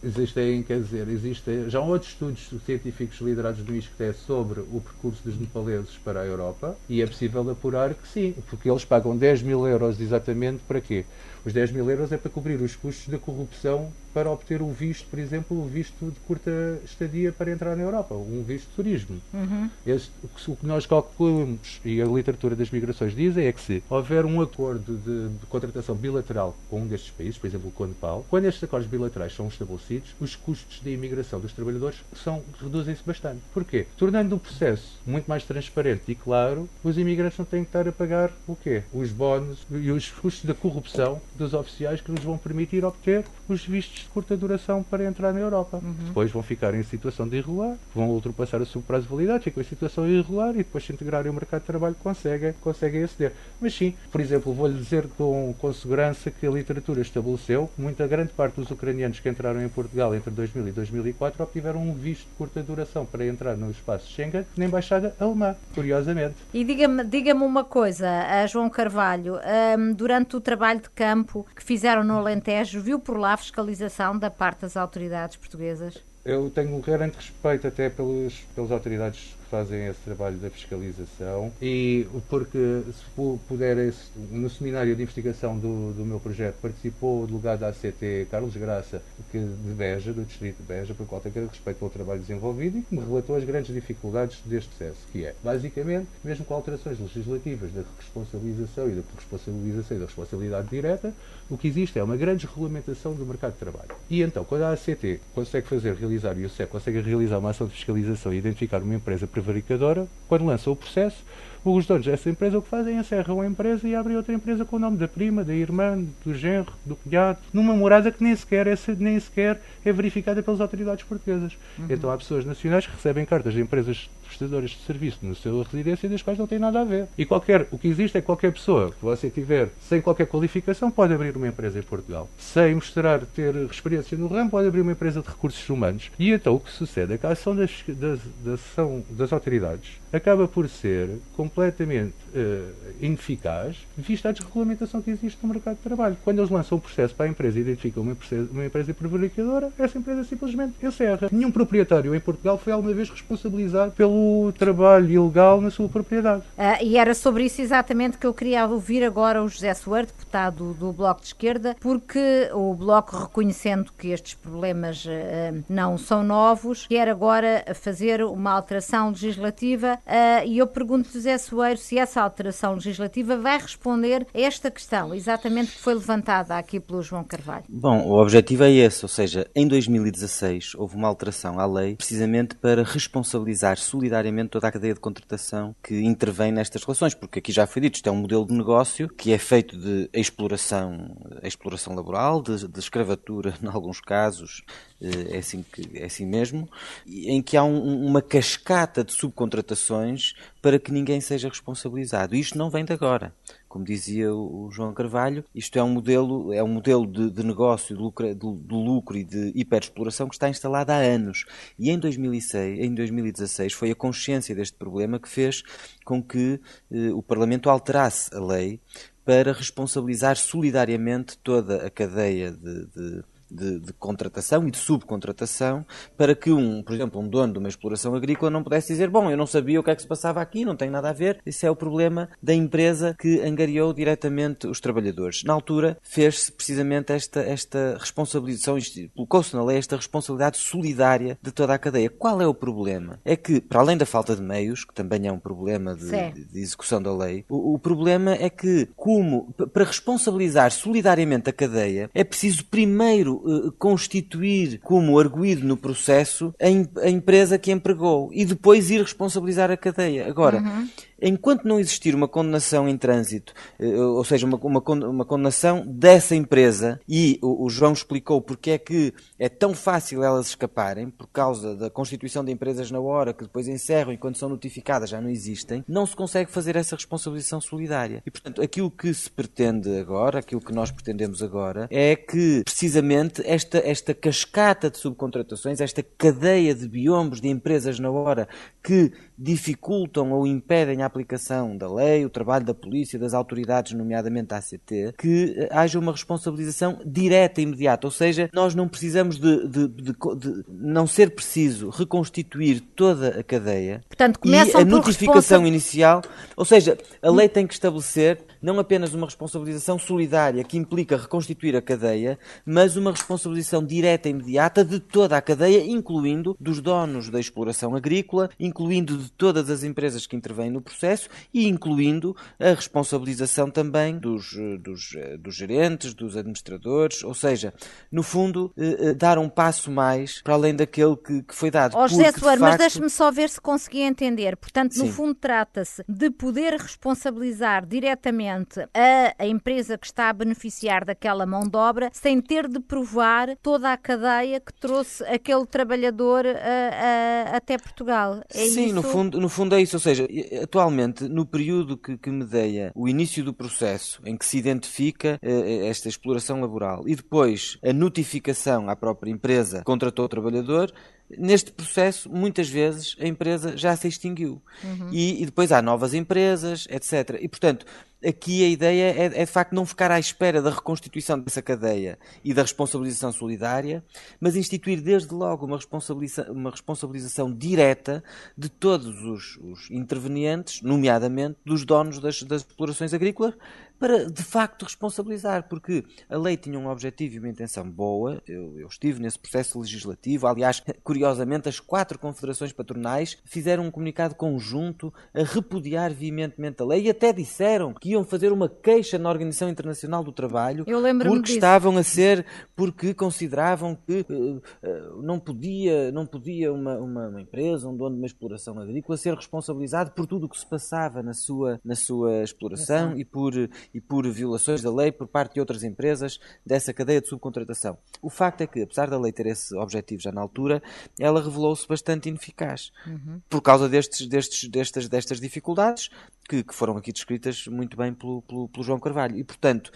Existem, 0.02 0.62
quer 0.62 0.80
dizer, 0.80 1.08
existem 1.08 1.70
já 1.70 1.80
outros 1.80 2.12
estudos 2.12 2.50
científicos 2.66 3.18
liderados 3.22 3.64
no 3.64 3.75
ISCTE 3.75 4.12
sobre 4.26 4.60
o 4.60 4.82
percurso 4.82 5.22
dos 5.25 5.38
nepaleses 5.38 5.96
para 6.04 6.20
a 6.20 6.26
Europa 6.26 6.76
e 6.88 7.00
é 7.00 7.06
possível 7.06 7.48
apurar 7.50 7.94
que 7.94 8.06
sim, 8.06 8.34
porque 8.50 8.68
eles 8.70 8.84
pagam 8.84 9.16
10 9.16 9.42
mil 9.42 9.66
euros 9.66 9.98
exatamente 9.98 10.62
para 10.68 10.80
quê? 10.80 11.06
Os 11.44 11.54
10 11.54 11.72
mil 11.72 11.90
euros 11.90 12.12
é 12.12 12.18
para 12.18 12.30
cobrir 12.30 12.60
os 12.60 12.76
custos 12.76 13.08
da 13.08 13.18
corrupção 13.18 13.90
para 14.16 14.30
obter 14.30 14.62
o 14.62 14.73
visto, 14.73 15.06
por 15.11 15.18
exemplo, 15.18 15.62
o 15.62 15.68
visto 15.68 16.11
de 16.11 16.18
curta 16.20 16.80
estadia 16.82 17.30
para 17.32 17.52
entrar 17.52 17.76
na 17.76 17.82
Europa, 17.82 18.14
um 18.14 18.42
visto 18.42 18.70
de 18.70 18.75
turismo. 18.75 19.20
Uhum. 19.30 19.68
Este, 19.87 20.11
o 20.49 20.56
que 20.56 20.64
nós 20.64 20.87
calculamos, 20.87 21.82
e 21.85 22.00
a 22.00 22.06
literatura 22.06 22.56
das 22.56 22.70
migrações 22.70 23.14
diz, 23.14 23.37
é 23.37 23.52
que 23.52 23.61
se 23.61 23.82
houver 23.90 24.25
um 24.25 24.40
acordo 24.40 24.96
de, 24.96 25.28
de 25.38 25.46
contratação 25.50 25.94
bilateral 25.94 26.56
com 26.70 26.80
um 26.80 26.87
destes 26.87 27.11
países, 27.11 27.37
por 27.37 27.46
exemplo, 27.46 27.68
o 27.68 27.73
Conepal, 27.73 28.25
quando 28.30 28.46
estes 28.46 28.64
acordos 28.64 28.88
bilaterais 28.88 29.35
são 29.35 29.49
estabelecidos, 29.49 30.14
os 30.18 30.35
custos 30.35 30.80
de 30.82 30.90
imigração 30.94 31.38
dos 31.38 31.52
trabalhadores 31.52 31.99
são, 32.14 32.42
reduzem-se 32.58 33.02
bastante. 33.04 33.42
Porquê? 33.52 33.87
Tornando 33.99 34.37
o 34.37 34.38
processo 34.38 34.99
muito 35.06 35.26
mais 35.26 35.44
transparente 35.44 36.04
e 36.08 36.14
claro, 36.14 36.66
os 36.82 36.96
imigrantes 36.96 37.37
não 37.37 37.44
têm 37.44 37.64
que 37.64 37.68
estar 37.68 37.87
a 37.87 37.92
pagar 37.92 38.32
o 38.49 38.56
quê? 38.56 38.82
Os 38.94 39.11
bónus 39.11 39.58
e 39.70 39.90
os 39.90 40.08
custos 40.08 40.46
da 40.46 40.54
corrupção 40.54 41.20
dos 41.35 41.52
oficiais 41.52 42.00
que 42.00 42.11
nos 42.11 42.25
vão 42.25 42.38
permitir 42.38 42.82
obter 42.82 43.23
os 43.46 43.62
vistos 43.62 44.05
de 44.06 44.12
curta 44.12 44.36
duração 44.36 44.82
para 44.82 45.04
entrar 45.04 45.32
na 45.32 45.40
Europa. 45.40 45.78
Uhum. 45.82 45.94
Depois 46.06 46.30
vão 46.30 46.42
ficar 46.42 46.75
em 46.75 46.82
situação 46.82 47.28
de 47.28 47.36
irregular, 47.36 47.76
vão 47.94 48.08
ultrapassar 48.10 48.60
o 48.60 48.66
seu 48.66 48.80
prazo 48.80 49.04
de 49.04 49.10
validade, 49.10 49.44
ficam 49.44 49.62
em 49.62 49.66
situação 49.66 50.08
irregular 50.08 50.50
e 50.54 50.58
depois 50.58 50.84
se 50.84 50.92
integrarem 50.92 51.26
no 51.26 51.34
mercado 51.34 51.60
de 51.60 51.66
trabalho 51.66 51.96
conseguem, 52.02 52.54
conseguem 52.60 53.02
aceder. 53.02 53.32
Mas 53.60 53.75
sim, 53.75 53.94
por 54.10 54.20
exemplo, 54.20 54.52
vou-lhe 54.52 54.75
dizer 54.75 55.06
com, 55.16 55.54
com 55.58 55.72
segurança 55.72 56.30
que 56.30 56.46
a 56.46 56.50
literatura 56.50 57.00
estabeleceu 57.00 57.70
que 57.75 57.82
muita 57.82 58.06
grande 58.06 58.32
parte 58.32 58.54
dos 58.54 58.70
ucranianos 58.70 59.20
que 59.20 59.28
entraram 59.28 59.62
em 59.62 59.68
Portugal 59.68 60.14
entre 60.14 60.30
2000 60.30 60.68
e 60.68 60.72
2004 60.72 61.42
obtiveram 61.42 61.80
um 61.80 61.92
visto 61.92 62.26
de 62.26 62.34
curta 62.36 62.62
duração 62.62 63.04
para 63.04 63.26
entrar 63.26 63.56
no 63.56 63.70
espaço 63.70 64.10
Schengen 64.10 64.44
na 64.56 64.64
embaixada 64.64 65.14
alemã, 65.18 65.56
curiosamente. 65.75 66.34
E 66.54 66.64
diga-me 66.64 67.04
diga 67.04 67.34
uma 67.34 67.64
coisa, 67.64 68.06
João 68.46 68.68
Carvalho, 68.68 69.38
um, 69.78 69.92
durante 69.92 70.36
o 70.36 70.40
trabalho 70.40 70.80
de 70.80 70.90
campo 70.90 71.46
que 71.54 71.62
fizeram 71.62 72.04
no 72.04 72.18
Alentejo, 72.18 72.80
viu 72.80 72.98
por 72.98 73.16
lá 73.18 73.36
fiscalização 73.36 73.96
da 74.21 74.31
parte 74.31 74.61
das 74.61 74.76
autoridades 74.76 75.37
portuguesas? 75.37 76.03
Eu 76.25 76.50
tenho 76.50 76.75
um 76.75 76.81
grande 76.81 77.17
respeito 77.17 77.67
até 77.67 77.88
pelos, 77.88 78.35
pelas 78.55 78.71
autoridades 78.71 79.36
que 79.47 79.50
fazem 79.50 79.87
esse 79.87 80.00
trabalho 80.00 80.37
da 80.37 80.50
fiscalização 80.50 81.53
e 81.62 82.07
porque 82.29 82.83
se 82.87 83.05
puder 83.49 83.93
no 84.31 84.50
seminário 84.50 84.95
de 84.95 85.03
investigação 85.03 85.57
do, 85.57 85.93
do 85.93 86.05
meu 86.05 86.19
projeto 86.19 86.57
participou 86.61 87.23
o 87.23 87.26
delegado 87.26 87.61
da 87.61 87.69
ACT 87.69 88.26
Carlos 88.31 88.57
Graça 88.57 89.03
que, 89.31 89.38
de 89.38 89.75
Beja, 89.75 90.12
do 90.12 90.25
distrito 90.25 90.59
de 90.59 90.62
Beja, 90.62 90.95
por 90.95 91.07
qual 91.07 91.21
grande 91.21 91.50
respeito 91.50 91.79
pelo 91.79 91.91
trabalho 91.91 92.21
desenvolvido 92.21 92.79
e 92.79 92.83
que 92.83 92.95
me 92.95 93.00
relatou 93.00 93.37
as 93.37 93.45
grandes 93.45 93.75
dificuldades 93.75 94.41
deste 94.45 94.71
processo, 94.71 95.07
que 95.12 95.25
é, 95.25 95.35
basicamente, 95.43 96.09
mesmo 96.25 96.45
com 96.45 96.55
alterações 96.55 96.99
legislativas 96.99 97.73
da 97.73 97.83
responsabilização 97.99 98.88
e 98.88 98.93
da 98.93 99.03
responsabilização 99.15 99.97
e 99.97 100.00
da 100.00 100.07
responsabilidade 100.07 100.69
direta, 100.69 101.12
o 101.49 101.57
que 101.57 101.69
existe 101.69 101.99
é 101.99 102.03
uma 102.03 102.17
grande 102.17 102.47
regulamentação 102.47 103.15
do 103.15 103.25
mercado 103.25 103.53
de 103.53 103.59
trabalho. 103.59 103.91
E 104.11 104.23
então, 104.23 104.45
quando 104.45 104.62
a 104.62 104.73
ACT 104.73 105.21
consegue 105.35 105.67
fazer, 105.67 105.95
realizar, 105.95 106.37
e 106.38 106.45
o 106.45 106.50
SEC 106.50 106.69
consegue 106.69 107.00
realizar 107.00 107.38
uma 107.38 107.50
ação 107.50 107.67
de 107.67 107.75
fiscalização 107.75 108.33
e 108.33 108.38
identificar 108.38 108.83
uma 108.83 108.95
empresa 108.95 109.26
prevaricadora, 109.37 110.07
quando 110.28 110.47
lança 110.47 110.71
o 110.71 110.76
processo, 110.76 111.23
os 111.64 111.85
donos 111.85 112.07
dessa 112.07 112.31
empresa 112.31 112.59
o 112.59 112.62
que 112.62 112.69
fazem 112.69 112.97
é 112.97 113.00
encerram 113.00 113.40
a 113.40 113.47
empresa 113.47 113.87
e 113.88 113.95
abrem 113.95 114.16
outra 114.16 114.33
empresa 114.33 114.64
com 114.64 114.76
o 114.76 114.78
nome 114.78 114.97
da 114.97 115.09
prima, 115.09 115.43
da 115.43 115.52
irmã, 115.52 115.99
do 116.25 116.35
genro, 116.35 116.73
do 116.85 116.95
cunhado, 116.95 117.38
numa 117.52 117.75
morada 117.75 118.12
que 118.12 118.23
nem 118.23 118.35
sequer 118.37 118.69
é, 118.69 118.76
nem 118.99 119.19
sequer 119.19 119.61
é 119.85 119.93
verificada 119.93 120.43
pelas 120.43 120.61
autoridades 120.61 121.05
portuguesas. 121.05 121.57
Uhum. 121.78 121.87
Então 121.90 122.11
há 122.11 122.16
pessoas 122.16 122.45
nacionais 122.45 122.87
que 122.87 122.93
recebem 122.93 123.26
cartas 123.26 123.52
de 123.52 123.61
empresas 123.61 124.09
prestadoras 124.26 124.71
de 124.71 124.78
serviço 124.78 125.18
na 125.23 125.35
sua 125.35 125.64
residência 125.64 126.09
das 126.09 126.23
quais 126.23 126.38
não 126.38 126.47
têm 126.47 126.59
nada 126.59 126.80
a 126.80 126.85
ver. 126.85 127.09
E 127.16 127.25
qualquer, 127.25 127.66
o 127.71 127.78
que 127.78 127.88
existe 127.88 128.18
é 128.18 128.21
que 128.21 128.26
qualquer 128.26 128.52
pessoa 128.52 128.90
que 128.90 129.02
você 129.02 129.30
tiver 129.30 129.71
sem 129.80 130.00
qualquer 130.00 130.26
qualificação 130.26 130.90
pode 130.90 131.14
abrir 131.14 131.37
uma 131.37 131.49
empresa 131.49 131.78
em 131.78 131.83
Portugal. 131.83 132.28
Sem 132.38 132.75
mostrar 132.75 133.25
ter 133.26 133.54
experiência 133.71 134.16
no 134.16 134.26
ramo, 134.26 134.50
pode 134.50 134.68
abrir 134.68 134.80
uma 134.80 134.92
empresa 134.92 135.21
de 135.21 135.28
recursos 135.28 135.68
humanos. 135.68 136.11
E 136.18 136.30
então 136.30 136.54
o 136.54 136.61
que 136.61 136.71
sucede 136.71 137.14
é 137.14 137.18
que 137.18 137.26
a 137.26 137.30
ação 137.30 137.54
das, 137.54 137.71
das, 137.88 138.21
da 138.45 138.54
ação 138.54 139.04
das 139.11 139.33
autoridades 139.33 139.92
acaba 140.12 140.49
por 140.49 140.68
ser 140.68 141.11
completamente 141.37 142.14
uh, 142.35 142.73
ineficaz, 143.00 143.76
vista 143.97 144.28
a 144.28 144.33
desregulamentação 144.33 145.02
que 145.02 145.11
existe 145.11 145.38
no 145.42 145.49
mercado 145.52 145.76
de 145.76 145.83
trabalho. 145.83 146.16
Quando 146.25 146.38
eles 146.38 146.50
lançam 146.50 146.78
um 146.78 146.80
processo 146.80 147.14
para 147.14 147.26
a 147.26 147.28
empresa 147.28 147.59
e 147.59 147.62
identificam 147.62 148.02
uma 148.02 148.12
empresa, 148.12 148.49
uma 148.50 148.64
empresa 148.64 148.95
prevaricadora, 148.95 149.73
essa 149.78 149.99
empresa 149.99 150.25
simplesmente 150.25 150.75
encerra. 150.83 151.28
Nenhum 151.30 151.50
proprietário 151.50 152.14
em 152.14 152.21
Portugal 152.21 152.59
foi 152.59 152.73
alguma 152.73 152.92
vez 152.92 153.11
responsabilizado 153.11 153.92
pelo 153.92 154.12
trabalho 154.58 155.11
ilegal 155.11 155.61
na 155.61 155.70
sua 155.70 155.88
propriedade. 155.88 156.42
Uh, 156.56 156.82
e 156.82 156.96
era 156.96 157.14
sobre 157.14 157.44
isso 157.44 157.61
exatamente 157.61 158.18
que 158.18 158.26
eu 158.26 158.35
queria 158.35 158.66
ouvir 158.66 159.04
agora 159.04 159.42
o 159.42 159.49
José 159.49 159.73
Soares, 159.75 160.11
deputado 160.11 160.75
do 160.75 160.92
Bloco 160.92 161.20
de 161.20 161.28
Esquerda, 161.28 161.76
porque 161.80 162.50
o 162.52 162.75
Bloco, 162.75 163.16
reconhecendo 163.16 163.90
que 163.96 164.08
estes 164.08 164.35
problemas 164.35 165.04
uh, 165.04 165.64
não 165.68 165.99
são 165.99 166.23
novos, 166.23 166.87
quer 166.87 167.08
agora 167.08 167.64
fazer 167.75 168.23
uma 168.25 168.52
alteração 168.52 169.11
legislativa 169.11 169.99
uh, 170.06 170.46
e 170.46 170.58
eu 170.58 170.66
pergunto 170.66 171.12
José 171.12 171.37
Soeiro 171.38 171.78
se 171.78 171.99
essa 171.99 172.20
alteração 172.20 172.75
legislativa 172.75 173.37
vai 173.37 173.58
responder 173.58 174.26
a 174.35 174.40
esta 174.40 174.70
questão, 174.70 175.14
exatamente 175.14 175.73
que 175.73 175.80
foi 175.80 175.94
levantada 175.94 176.56
aqui 176.56 176.80
pelo 176.80 177.02
João 177.02 177.25
Carvalho. 177.25 177.64
Bom, 177.68 178.02
o 178.06 178.20
objetivo 178.20 178.64
é 178.64 178.73
esse, 178.73 179.04
ou 179.04 179.08
seja, 179.08 179.46
em 179.54 179.66
2016 179.66 180.75
houve 180.76 180.96
uma 180.96 181.08
alteração 181.08 181.58
à 181.58 181.66
lei 181.66 181.96
precisamente 181.96 182.54
para 182.54 182.82
responsabilizar 182.82 183.76
solidariamente 183.76 184.05
toda 184.50 184.68
a 184.68 184.72
cadeia 184.72 184.94
de 184.94 185.00
contratação 185.00 185.75
que 185.82 186.02
intervém 186.02 186.52
nestas 186.52 186.82
relações, 186.82 187.14
porque 187.14 187.38
aqui 187.38 187.52
já 187.52 187.66
foi 187.66 187.82
dito, 187.82 187.96
isto 187.96 188.08
é 188.08 188.12
um 188.12 188.16
modelo 188.16 188.46
de 188.46 188.54
negócio 188.54 189.08
que 189.08 189.32
é 189.32 189.38
feito 189.38 189.76
de 189.76 190.08
exploração, 190.12 191.16
exploração 191.42 191.94
laboral, 191.94 192.42
de, 192.42 192.68
de 192.68 192.78
escravatura 192.78 193.54
em 193.62 193.66
alguns 193.66 194.00
casos, 194.00 194.62
eh, 195.00 195.36
é 195.36 195.38
assim, 195.38 195.64
que, 195.72 195.90
é 195.98 196.04
assim 196.06 196.26
mesmo, 196.26 196.68
em 197.06 197.42
que 197.42 197.56
há 197.56 197.64
um, 197.64 198.06
uma 198.06 198.22
cascata 198.22 199.04
de 199.04 199.12
subcontratações 199.12 200.34
para 200.62 200.78
que 200.78 200.92
ninguém 200.92 201.20
seja 201.20 201.48
responsabilizado. 201.48 202.34
Isto 202.34 202.58
não 202.58 202.70
vem 202.70 202.84
de 202.84 202.92
agora. 202.92 203.32
Como 203.76 203.85
dizia 203.85 204.33
o 204.33 204.71
João 204.73 204.95
Carvalho, 204.95 205.45
isto 205.54 205.78
é 205.78 205.83
um 205.83 205.90
modelo, 205.90 206.50
é 206.50 206.62
um 206.62 206.66
modelo 206.66 207.06
de, 207.06 207.30
de 207.30 207.45
negócio, 207.45 207.95
de 207.95 208.00
lucro, 208.00 208.26
de, 208.26 208.35
de 208.35 208.75
lucro 208.75 209.18
e 209.18 209.23
de 209.23 209.52
hiperexploração 209.54 210.30
que 210.30 210.35
está 210.35 210.49
instalado 210.49 210.92
há 210.92 210.97
anos. 210.97 211.45
E 211.78 211.90
em, 211.90 211.99
2006, 211.99 212.80
em 212.80 212.95
2016 212.95 213.75
foi 213.75 213.90
a 213.90 213.95
consciência 213.95 214.54
deste 214.54 214.78
problema 214.78 215.21
que 215.21 215.28
fez 215.28 215.62
com 216.06 216.23
que 216.23 216.59
eh, 216.90 217.11
o 217.12 217.23
Parlamento 217.23 217.68
alterasse 217.68 218.35
a 218.35 218.40
lei 218.40 218.80
para 219.26 219.52
responsabilizar 219.52 220.38
solidariamente 220.38 221.37
toda 221.37 221.87
a 221.87 221.90
cadeia 221.90 222.52
de, 222.52 222.87
de 222.87 223.25
de, 223.50 223.81
de, 223.81 223.93
contratação 223.93 224.67
e 224.67 224.71
de 224.71 224.79
subcontratação 224.79 225.85
para 226.17 226.35
que 226.35 226.50
um, 226.50 226.83
por 226.83 226.95
exemplo, 226.95 227.21
um 227.21 227.29
dono 227.29 227.53
de 227.53 227.59
uma 227.59 227.69
exploração 227.69 228.15
agrícola 228.15 228.50
não 228.50 228.62
pudesse 228.62 228.88
dizer, 228.88 229.09
bom, 229.09 229.31
eu 229.31 229.37
não 229.37 229.47
sabia 229.47 229.81
o 229.81 229.83
que 229.83 229.91
é 229.91 229.97
que 229.97 230.03
se 230.03 230.09
passava 230.09 230.41
aqui, 230.41 230.65
não 230.65 230.76
tem 230.76 230.91
nada 230.91 231.11
a 231.11 231.12
ver. 231.12 231.41
Esse 231.45 231.67
é 231.67 231.71
o 231.71 231.76
problema 231.76 232.29
da 232.43 232.55
empresa 232.55 233.15
que 233.19 233.41
angariou 233.41 233.93
diretamente 233.93 234.67
os 234.67 234.81
trabalhadores. 234.81 235.45
Na 235.45 235.53
altura 235.53 235.99
fez-se 236.03 236.50
precisamente 236.53 237.12
esta, 237.12 237.41
esta 237.41 237.97
responsabilização, 237.99 238.76
colocou-se 239.15 239.55
na 239.55 239.65
lei 239.65 239.79
esta 239.79 239.97
responsabilidade 239.97 240.59
solidária 240.59 241.38
de 241.43 241.53
toda 241.53 241.75
a 241.75 241.79
cadeia. 241.79 242.11
Qual 242.11 242.41
é 242.41 242.47
o 242.47 242.55
problema? 242.55 243.21
É 243.25 243.37
que, 243.37 243.61
para 243.61 243.81
além 243.81 243.97
da 243.97 244.07
falta 244.07 244.35
de 244.35 244.43
meios, 244.43 244.85
que 244.85 244.95
também 244.95 245.26
é 245.26 245.33
um 245.33 245.38
problema 245.38 245.95
de, 245.95 246.45
de 246.45 246.61
execução 246.61 247.00
da 247.00 247.15
lei, 247.15 247.45
o, 247.49 247.75
o 247.75 247.79
problema 247.79 248.33
é 248.33 248.50
que, 248.50 248.88
como, 248.97 249.53
para 249.73 249.85
responsabilizar 249.85 250.71
solidariamente 250.71 251.50
a 251.50 251.53
cadeia, 251.53 252.11
é 252.15 252.25
preciso 252.25 252.65
primeiro 252.65 253.36
uh, 253.37 253.73
constituir 253.73 254.78
como 254.83 255.19
arguído 255.19 255.66
no 255.66 255.76
processo 255.76 256.55
a, 256.61 256.66
a, 257.00 257.11
empresa 257.11 257.59
que 257.59 257.71
empregou 257.71 258.31
e 258.33 258.45
depois 258.45 258.90
ir 258.90 259.00
responsabilizar 259.02 259.71
a 259.71 259.76
cadeia. 259.76 260.28
Agora, 260.28 260.59
uhum 260.59 260.88
enquanto 261.20 261.64
não 261.64 261.78
existir 261.78 262.14
uma 262.14 262.28
condenação 262.28 262.88
em 262.88 262.96
trânsito, 262.96 263.52
eh, 263.78 263.96
ou 263.96 264.25
seja, 264.25 264.46
uma, 264.46 264.56
uma, 264.56 265.25
condenação 265.25 265.85
dessa 265.87 266.35
empresa, 266.35 267.00
e 267.08 267.38
o, 267.42 267.64
o, 267.64 267.70
João 267.70 267.92
explicou 267.92 268.40
porque 268.40 268.73
é 268.73 268.78
que 268.78 269.14
é 269.38 269.49
tão 269.49 269.75
fácil 269.75 270.23
elas 270.23 270.49
escaparem, 270.49 271.11
por 271.11 271.26
causa 271.28 271.75
da 271.75 271.90
constituição 271.90 272.44
de 272.44 272.52
empresas 272.52 272.90
na 272.90 273.00
hora, 273.00 273.32
que 273.32 273.44
depois 273.44 273.68
encerram 273.68 274.12
e 274.12 274.18
quando 274.18 274.37
são 274.37 274.49
notificadas 274.49 275.11
já 275.11 275.20
não 275.20 275.30
existem, 275.30 275.85
não 275.88 276.06
se 276.06 276.14
consegue 276.14 276.50
fazer 276.50 276.76
essa 276.76 276.96
responsabilização 276.96 277.61
solidária. 277.61 278.23
E, 278.26 278.30
portanto, 278.30 278.62
aquilo 278.62 278.90
que 278.90 279.12
se 279.12 279.30
pretende 279.30 279.99
agora, 279.99 280.38
aquilo 280.40 280.61
que 280.61 280.73
nós 280.73 280.90
pretendemos 280.90 281.42
agora, 281.42 281.88
é 281.90 282.14
que, 282.16 282.62
precisamente, 282.64 283.42
esta, 283.44 283.78
esta 283.78 284.14
cascata 284.14 284.90
de 284.90 284.99
subcontratações, 284.99 285.80
esta 285.80 286.02
cadeia 286.02 286.75
de 286.75 286.88
biombos 286.88 287.40
de 287.40 287.49
empresas 287.49 287.99
na 287.99 288.11
hora 288.11 288.49
que 288.82 289.12
dificultam 289.38 290.32
ou 290.32 290.46
impedem 290.46 291.02
a 291.02 291.05
aplicação 291.06 291.76
da 291.76 291.92
lei, 291.92 292.25
o 292.25 292.30
trabalho 292.30 292.64
da 292.64 292.75
polícia, 292.75 293.18
das 293.18 293.34
autoridades, 293.34 293.92
nomeadamente 293.92 294.48
da 294.48 294.56
ACT, 294.56 295.14
que 295.18 295.54
eh, 295.56 295.68
haja 295.70 295.98
uma 295.98 296.12
responsabilização 296.12 296.98
direta 297.04 297.60
e 297.60 297.64
imediata. 297.64 298.06
Ou 298.06 298.10
seja, 298.10 298.50
nós 298.52 298.75
não 298.75 298.88
precisamos 298.88 299.38
de, 299.38 299.66
de, 299.68 299.88
de, 299.88 300.12
de 300.12 300.64
não 300.68 301.06
ser 301.06 301.30
preciso 301.30 301.90
reconstituir 301.90 302.80
toda 302.80 303.40
a 303.40 303.42
cadeia 303.42 304.02
Portanto, 304.08 304.40
e 304.44 304.54
a 304.54 304.84
notificação 304.84 305.60
responsa... 305.60 305.68
inicial. 305.68 306.22
Ou 306.56 306.64
seja, 306.64 306.98
a 307.22 307.30
lei 307.30 307.48
tem 307.48 307.66
que 307.66 307.75
estabelecer 307.75 308.38
não 308.66 308.80
apenas 308.80 309.14
uma 309.14 309.26
responsabilização 309.26 309.96
solidária 309.96 310.64
que 310.64 310.76
implica 310.76 311.16
reconstituir 311.16 311.76
a 311.76 311.80
cadeia, 311.80 312.37
mas 312.64 312.96
uma 312.96 313.12
responsabilização 313.12 313.85
direta 313.85 314.28
e 314.28 314.32
imediata 314.32 314.85
de 314.85 314.99
toda 314.99 315.37
a 315.37 315.40
cadeia, 315.40 315.87
incluindo 315.87 316.56
dos 316.58 316.80
donos 316.80 317.30
da 317.30 317.38
exploração 317.38 317.94
agrícola, 317.94 318.50
incluindo 318.58 319.18
de 319.18 319.30
todas 319.30 319.70
as 319.70 319.85
empresas 319.85 320.26
que 320.26 320.35
intervêm 320.35 320.68
no 320.68 320.80
processo 320.80 321.28
e 321.54 321.68
incluindo 321.68 322.35
a 322.58 322.70
responsabilização 322.70 323.70
também 323.70 324.18
dos, 324.18 324.56
dos, 324.80 325.12
dos 325.38 325.54
gerentes, 325.54 326.12
dos 326.12 326.37
administradores, 326.37 327.23
ou 327.23 327.35
seja, 327.35 327.73
no 328.11 328.25
fundo, 328.25 328.73
eh, 328.76 329.11
eh, 329.11 329.14
dar 329.14 329.38
um 329.38 329.49
passo 329.49 329.92
mais 329.92 330.42
para 330.42 330.54
além 330.54 330.75
daquele 330.75 331.14
que, 331.16 331.42
que 331.42 331.54
foi 331.54 331.70
dado. 331.70 331.96
Oh, 331.96 332.08
José 332.08 332.32
Soares, 332.32 332.58
facto... 332.58 332.61
mas 332.61 332.78
deixe-me 332.78 333.11
só 333.11 333.30
ver 333.30 333.49
se 333.49 333.61
consegui 333.61 334.00
entender. 334.00 334.56
Portanto, 334.56 334.96
no 334.96 335.04
Sim. 335.04 335.12
fundo, 335.12 335.35
trata-se 335.37 336.02
de 336.08 336.30
poder 336.30 336.73
responsabilizar 336.73 337.87
diretamente 337.87 338.55
a, 338.94 339.34
a 339.38 339.46
empresa 339.46 339.98
que 339.98 340.06
está 340.06 340.28
a 340.28 340.32
beneficiar 340.32 341.04
daquela 341.04 341.46
mão 341.46 341.68
de 341.68 341.76
obra 341.76 342.10
sem 342.12 342.40
ter 342.40 342.68
de 342.68 342.80
provar 342.80 343.56
toda 343.62 343.92
a 343.92 343.96
cadeia 343.96 344.60
que 344.60 344.72
trouxe 344.72 345.25
aquele 345.25 345.66
trabalhador 345.66 346.44
a, 346.46 347.52
a, 347.52 347.56
até 347.56 347.78
Portugal. 347.78 348.42
É 348.52 348.66
Sim, 348.66 348.86
isso? 348.86 348.94
no 348.94 349.02
fundo, 349.02 349.40
no 349.40 349.48
fundo 349.48 349.75
é 349.75 349.82
isso. 349.82 349.96
Ou 349.96 350.00
seja, 350.00 350.26
atualmente, 350.62 351.28
no 351.28 351.46
período 351.46 351.96
que, 351.96 352.16
que 352.16 352.30
medeia 352.30 352.92
o 352.94 353.08
início 353.08 353.44
do 353.44 353.52
processo 353.52 354.20
em 354.25 354.36
que 354.36 354.44
se 354.44 354.58
identifica 354.58 355.38
uh, 355.42 355.86
esta 355.86 356.08
exploração 356.08 356.60
laboral 356.60 357.04
e 357.06 357.14
depois 357.14 357.78
a 357.84 357.92
notificação 357.92 358.88
à 358.88 358.96
própria 358.96 359.30
empresa 359.30 359.78
que 359.78 359.84
contratou 359.84 360.25
o 360.25 360.28
trabalhador, 360.28 360.92
neste 361.30 361.73
processo, 361.73 362.30
muitas 362.30 362.68
vezes, 362.68 363.16
a 363.21 363.26
empresa 363.26 363.76
já 363.76 363.97
se 363.97 364.06
extinguiu. 364.06 364.62
Uhum. 364.83 365.11
E, 365.12 365.42
e, 365.42 365.47
depois 365.47 365.73
há 365.73 365.83
novas 365.83 366.14
empresas, 366.14 366.87
etc. 366.90 367.38
E, 367.40 367.49
portanto, 367.49 367.85
aqui 368.25 368.64
a 368.64 368.68
ideia 368.68 369.12
é, 369.12 369.25
é, 369.25 369.45
de 369.45 369.50
facto 369.50 369.73
não 369.73 369.85
ficar 369.85 370.11
à 370.11 370.18
espera 370.18 370.62
da 370.62 370.71
reconstituição 370.71 371.38
dessa 371.38 371.61
cadeia 371.61 372.18
e 372.45 372.54
da 372.54 372.62
responsabilização 372.62 373.33
solidária, 373.33 374.04
mas 374.40 374.56
instituir 374.56 375.00
desde 375.00 375.33
logo 375.35 375.66
uma 375.66 375.76
responsabilização, 375.76 376.52
uma 376.52 376.71
responsabilização 376.71 377.52
direta 377.52 378.23
de 378.56 378.68
todos 378.68 379.23
os, 379.23 379.59
os 379.59 379.90
intervenientes, 379.90 380.83
nomeadamente 380.83 381.59
dos 381.64 381.85
donos 381.85 382.18
das, 382.18 382.42
das 382.42 382.62
explorações 382.62 383.12
agrícolas, 383.12 383.54
para 383.99 384.31
de 384.31 384.43
facto 384.43 384.85
responsabilizar, 384.85 385.69
porque 385.69 386.05
a 386.29 386.37
lei 386.37 386.57
tinha 386.57 386.79
um 386.79 386.88
objetivo 386.88 387.37
e 387.37 387.38
uma 387.38 387.49
intenção 387.49 387.88
boa. 387.91 388.43
Eu, 388.47 388.79
eu, 388.79 388.87
estive 388.87 389.21
nesse 389.21 389.38
processo 389.38 389.79
legislativo. 389.81 390.47
Aliás, 390.47 390.83
curiosamente, 391.03 391.69
as 391.69 391.81
quatro 391.81 392.19
confederações 392.19 392.73
patronais 392.73 393.38
fizeram 393.45 393.85
um 393.85 393.91
comunicado 393.91 394.35
conjunto 394.35 395.12
a 395.35 395.43
repudiar 395.43 396.12
veementemente 396.12 396.83
a 396.83 396.87
lei 396.87 397.07
e 397.07 397.11
até 397.11 397.32
disseram 397.32 397.95
que 397.95 398.11
iam 398.11 398.25
fazer 398.25 398.52
uma 398.52 398.69
queixa 398.69 399.19
na 399.19 399.30
Organização 399.30 399.69
Internacional 399.69 400.23
do 400.23 400.32
Trabalho 400.32 400.85
porque 400.85 401.43
disso. 401.43 401.54
estavam 401.54 401.97
a 401.97 402.02
ser, 402.02 402.47
porque 402.75 403.15
consideravam 403.15 403.95
que 403.95 404.26
uh, 404.28 404.56
uh, 404.56 405.23
não 405.23 405.39
podia, 405.39 406.11
não 406.13 406.26
podia 406.26 406.73
uma, 406.73 406.97
uma, 406.99 407.28
uma, 407.28 407.41
empresa, 407.41 407.89
um 407.89 407.97
dono 407.97 408.15
de 408.15 408.21
uma 408.21 408.26
exploração 408.26 408.78
agrícola 408.78 409.17
ser 409.17 409.35
responsabilizado 409.35 410.11
por 410.13 410.26
tudo 410.26 410.47
o 410.47 410.49
que 410.49 410.59
se 410.59 410.67
passava 410.67 411.23
na 411.23 411.32
sua, 411.32 411.80
na 411.85 411.95
sua 411.95 412.43
exploração 412.43 413.17
e 413.17 413.25
por 413.25 413.52
e 413.92 414.00
por 414.00 414.28
violações 414.30 414.82
da 414.82 414.92
lei 414.92 415.10
por 415.12 415.26
parte 415.26 415.54
de 415.54 415.60
outras 415.60 415.82
empresas 415.82 416.38
dessa 416.64 416.92
cadeia 416.92 417.20
de 417.20 417.28
subcontratação. 417.28 417.99
O 418.20 418.30
facto 418.30 418.60
é 418.62 418.66
que, 418.66 418.82
apesar 418.82 419.08
da 419.08 419.18
lei 419.18 419.32
ter 419.32 419.46
esse 419.46 419.76
objetivo 419.76 420.22
já 420.22 420.32
na 420.32 420.40
altura, 420.40 420.82
ela 421.18 421.42
revelou-se 421.42 421.86
bastante 421.86 422.28
ineficaz 422.28 422.92
uhum. 423.06 423.40
por 423.49 423.60
causa 423.60 423.88
destes, 423.88 424.26
destes, 424.26 424.68
destas, 424.68 425.08
destas 425.08 425.40
dificuldades 425.40 426.10
que, 426.49 426.62
que 426.62 426.75
foram 426.75 426.96
aqui 426.96 427.12
descritas 427.12 427.66
muito 427.66 427.96
bem 427.96 428.14
pelo, 428.14 428.42
pelo, 428.42 428.68
pelo 428.68 428.84
João 428.84 429.00
Carvalho. 429.00 429.36
E, 429.36 429.44
portanto, 429.44 429.90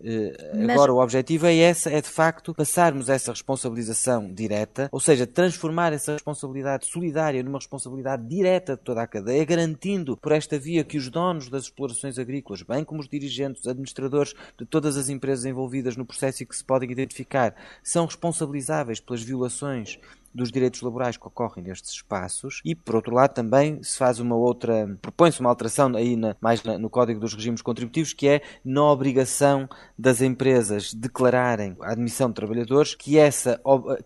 Mas... 0.00 0.70
Agora, 0.70 0.92
o 0.92 1.02
objetivo 1.02 1.46
é 1.46 1.56
essa, 1.56 1.90
é 1.90 2.00
de 2.00 2.08
facto 2.08 2.54
passarmos 2.54 3.08
essa 3.08 3.32
responsabilização 3.32 4.32
direta, 4.32 4.88
ou 4.92 5.00
seja, 5.00 5.26
transformar 5.26 5.92
essa 5.92 6.12
responsabilidade 6.12 6.86
solidária 6.86 7.42
numa 7.42 7.58
responsabilidade 7.58 8.26
direta 8.26 8.76
de 8.76 8.82
toda 8.82 9.02
a 9.02 9.06
cadeia, 9.06 9.44
garantindo 9.44 10.16
por 10.16 10.32
esta 10.32 10.58
via 10.58 10.84
que 10.84 10.96
os 10.96 11.10
donos 11.10 11.48
das 11.48 11.64
explorações 11.64 12.18
agrícolas, 12.18 12.62
bem 12.62 12.84
como 12.84 13.00
os 13.00 13.08
dirigentes, 13.08 13.66
administradores 13.66 14.34
de 14.56 14.64
todas 14.64 14.96
as 14.96 15.08
empresas 15.08 15.44
envolvidas 15.44 15.96
no 15.96 16.06
processo 16.06 16.42
e 16.42 16.46
que 16.46 16.56
se 16.56 16.64
podem 16.64 16.90
identificar, 16.90 17.54
são 17.82 18.06
responsabilizáveis 18.06 19.00
pelas 19.00 19.22
violações 19.22 19.98
dos 20.34 20.50
direitos 20.50 20.82
laborais 20.82 21.16
que 21.16 21.26
ocorrem 21.26 21.64
nestes 21.64 21.90
espaços 21.92 22.60
e, 22.64 22.74
por 22.74 22.96
outro 22.96 23.14
lado, 23.14 23.34
também 23.34 23.82
se 23.82 23.98
faz 23.98 24.20
uma 24.20 24.36
outra, 24.36 24.96
propõe-se 25.00 25.40
uma 25.40 25.50
alteração 25.50 25.94
aí 25.96 26.16
na, 26.16 26.36
mais 26.40 26.62
na, 26.62 26.78
no 26.78 26.90
Código 26.90 27.20
dos 27.20 27.34
Regimes 27.34 27.62
Contributivos, 27.62 28.12
que 28.12 28.28
é 28.28 28.42
na 28.64 28.84
obrigação 28.84 29.68
das 29.98 30.20
empresas 30.20 30.92
declararem 30.94 31.76
a 31.80 31.92
admissão 31.92 32.28
de 32.28 32.34
trabalhadores, 32.34 32.94
que, 32.94 33.18
essa, 33.18 33.60